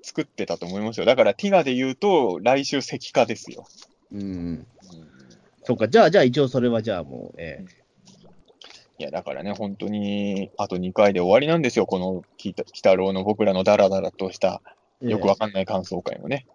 [0.02, 1.06] 作ってたと思いますよ。
[1.06, 3.66] だからティガで言うと、来週石化ですよ。
[4.12, 4.66] うん。
[5.64, 7.64] そうか、じゃあ、じゃあ一応それはじゃあもう、え
[9.00, 14.60] いや、だからね、本当に、あと2回で終わりなんですよ、この鬼太郎の僕らのダラダラとした、
[15.00, 16.46] えよくわかんない感想会もね。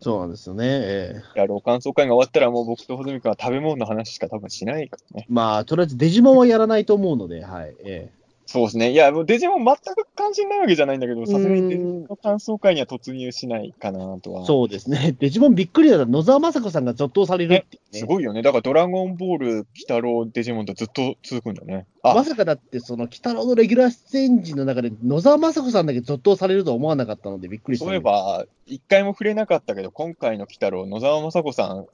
[0.00, 0.64] そうなんですよね。
[0.66, 5.26] ええ鬼太郎感想会が終わったら、もう僕と穂積君は食べ物の話しか多分しないからね。
[5.28, 7.74] まあ、とりあえずデジモンはやらないと思うので、はい。
[7.80, 8.12] え
[8.50, 8.90] そうですね。
[8.90, 14.42] いや、もうデジモン全く関心ないわけじゃないんだけど、さすがにデジモンの感想会には突入しないかなとは。
[14.42, 15.14] えそうですね。
[15.20, 16.06] デジモンびっくりだった。
[16.06, 18.00] 野沢雅子さんが続投されるってね。
[18.00, 18.42] すごいよね。
[18.42, 21.86] だからドラゴンボール、鬼太郎、デジモンとずっと続くんだね。
[22.02, 31.86] あ、まさかだって、その、鬼太郎のレギュラー出演陣の中で、野沢雅子さんだけ続投されるとは思わなかったので、びっくりした、そういえ、ば、一回も触れなかったけど、今回の鬼太郎、野沢雅子さん、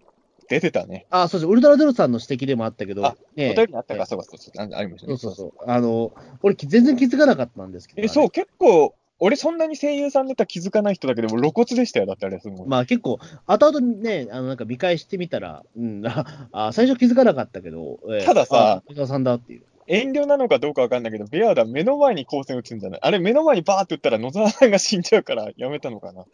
[0.48, 1.06] 出てたね。
[1.10, 1.50] あ、そうです。
[1.50, 5.16] ウルトラゼロさんの指摘でもあったけど、あねお便りにあったか、えそうか、そうかありましたね。
[5.16, 5.70] そうそうそう。
[5.70, 8.02] あの、俺、全然気づかなかったんですけど。
[8.02, 12.68] え、そう、結構、俺そんなに声優さんネタ気づかない人だけど、露骨でしたよ、だってあれ、すごい。
[12.68, 19.62] まあ結構、後々にね、あのなんか見返してみたら、うん、ああ最初気づかなかったけど、ええただささんだっていう。
[19.86, 23.00] 遠慮なのかどうかわかんないけど、ベアーダ目の前に光線打つんじゃない？
[23.02, 26.24] あれ、目の前にバーって打ったら野沢さんが死んじゃうからやめたのかな？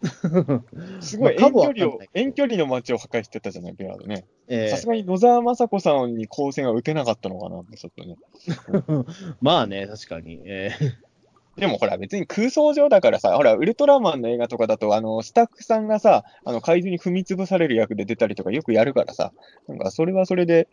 [1.00, 4.24] すごい遠距離を遠距離の街を破壊してたじゃない、ベアーダね。
[4.46, 8.16] えさすがに野沢雅子さんに光線は打てなかったのかなって、ちょっとね。
[8.48, 10.40] え まあね、確かに。
[10.44, 11.08] ええ
[11.58, 19.32] でもほら、別に空想上だからさ、ほら、ウルトラマンの映画とかだと、あの、スタッフさんがさ、あの、怪獣に踏み潰される役で出たりとかよくやるからさ、
[19.66, 20.68] なんか、それはそれで、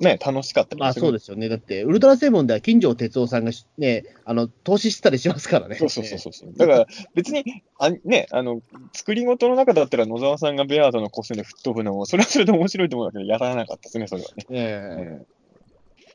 [0.00, 0.92] ね、楽しかったりまあ。
[0.92, 1.48] そうですよね。
[1.48, 5.76] だって、ウルトラセブンでは金城哲夫さんがしね、あの、投資してたりしますからね。
[5.76, 6.52] そうそうそうそう。
[6.54, 7.44] だから、別に、
[7.78, 8.60] あね、あの、
[8.92, 14.44] 作り事の中だったら野沢さんがベアードのコスで吹っ飛ぶのも、それはそれで面白いと思うんだけど、やらなかったですね、それはね。
[14.50, 15.26] ええうん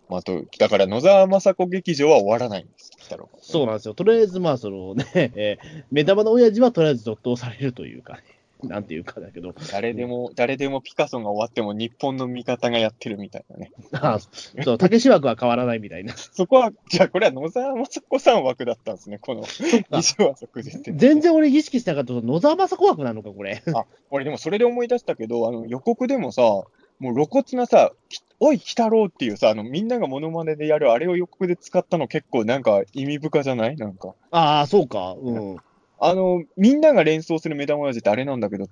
[0.09, 2.91] まあ、あと、だから野沢雅子劇場は終わらないんです。
[3.41, 3.93] そうなんですよ。
[3.93, 8.23] とりあえず、まあ、そのね、えー目玉の親父はとりあえず続投されるというか、ね、
[8.63, 13.71] なんていうかだけど、誰でも、誰でもピカソが終わっても日本の味方がやってるみたいなね。
[13.93, 14.19] あ
[14.63, 16.13] そう、竹志枠は変わらないみたいな。
[16.17, 19.47] そこは、じゃあこれは野沢雅子さん枠だったんですね、このか
[19.89, 20.91] 衣装は即日って。
[20.93, 23.61] 全然俺意識してなかった野沢雅子枠なのか、これ。
[24.09, 26.41] 俺でもそれで思い出したけど、あの予告でもさ、
[26.99, 33.75] もう露骨なさ、きおい、鬼太郎っていうさ、あのみんながモノマネでやるあれを予告で使ったの結構なんか意味深じゃない？
[33.75, 34.13] なんか。
[34.31, 35.15] ああ、そうか。
[35.19, 35.57] うん。
[36.03, 38.65] あの、みんなが連想する目玉親父ってあれなんだけど、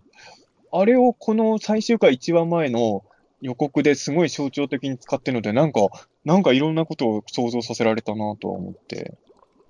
[0.72, 3.04] あれをこの最終回一話前の
[3.42, 5.82] 予告ですごい象徴的に使ってるので、なんか、
[6.26, 9.16] なんかいろんなことを想像させられたなとは思って。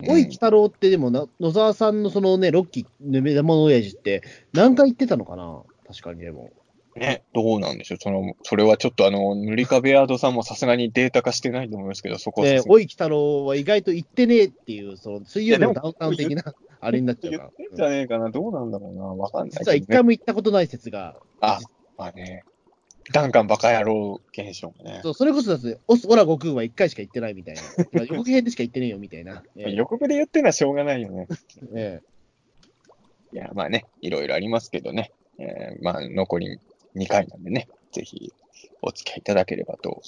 [0.07, 4.23] おい、鬼太郎ってでもな、野沢さんのそのね、ロッキーの目玉の親父って
[4.53, 5.61] 何回言ってたのかな？
[5.85, 6.51] 確かにでも。
[6.95, 7.97] ね、どうなんでしょう。
[7.99, 16.43] その、それはちょっとあの、塗り壁アードさんもさすがにデータ化してないと思いますけど、そこはおい、鬼太郎は意外と言ってねえっていう、その水曜日のダウンタウン的な、
[16.81, 17.49] あれになっちゃう言から。
[17.51, 21.15] ってんじゃねえかな、どうなんだろうな、わかんないね、実は一回も行ったことない説が。
[21.41, 21.59] あ、
[21.97, 22.43] まあね、
[23.11, 24.99] ダンカンバカ野郎現象もね。
[25.03, 27.61] そうそれこそだって、オス、オラ悟空は一回しか行ってないみたいな。
[27.93, 29.43] まあ予告編でしか行ってねえよみたいな。
[29.57, 31.27] えー予告で言ってるのはしょうがないよね。
[31.73, 32.01] え
[33.33, 35.11] いや、まあね、いろいろありますけどね。
[35.39, 36.59] えーまあ、残り
[36.95, 38.33] 2回なんでね、ぜひ
[38.81, 40.01] お付き合いいただければと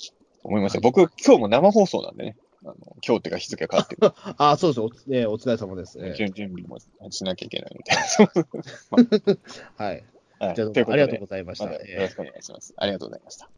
[0.43, 0.81] 思いますよ。
[0.81, 4.07] 僕、今日も生放送なんでね、あの今日っていうか日付変わってる。
[4.07, 5.97] ー あ、そうですお,、えーお疲れ様です。
[5.99, 6.79] え準準備も
[7.09, 7.91] しなきゃいけないので。
[9.35, 9.39] ー
[9.77, 10.03] はい。
[10.39, 11.65] はい、じゃありがとうございました。
[11.71, 12.73] よえーろしくお願いします。
[12.77, 13.49] ありがとうございました。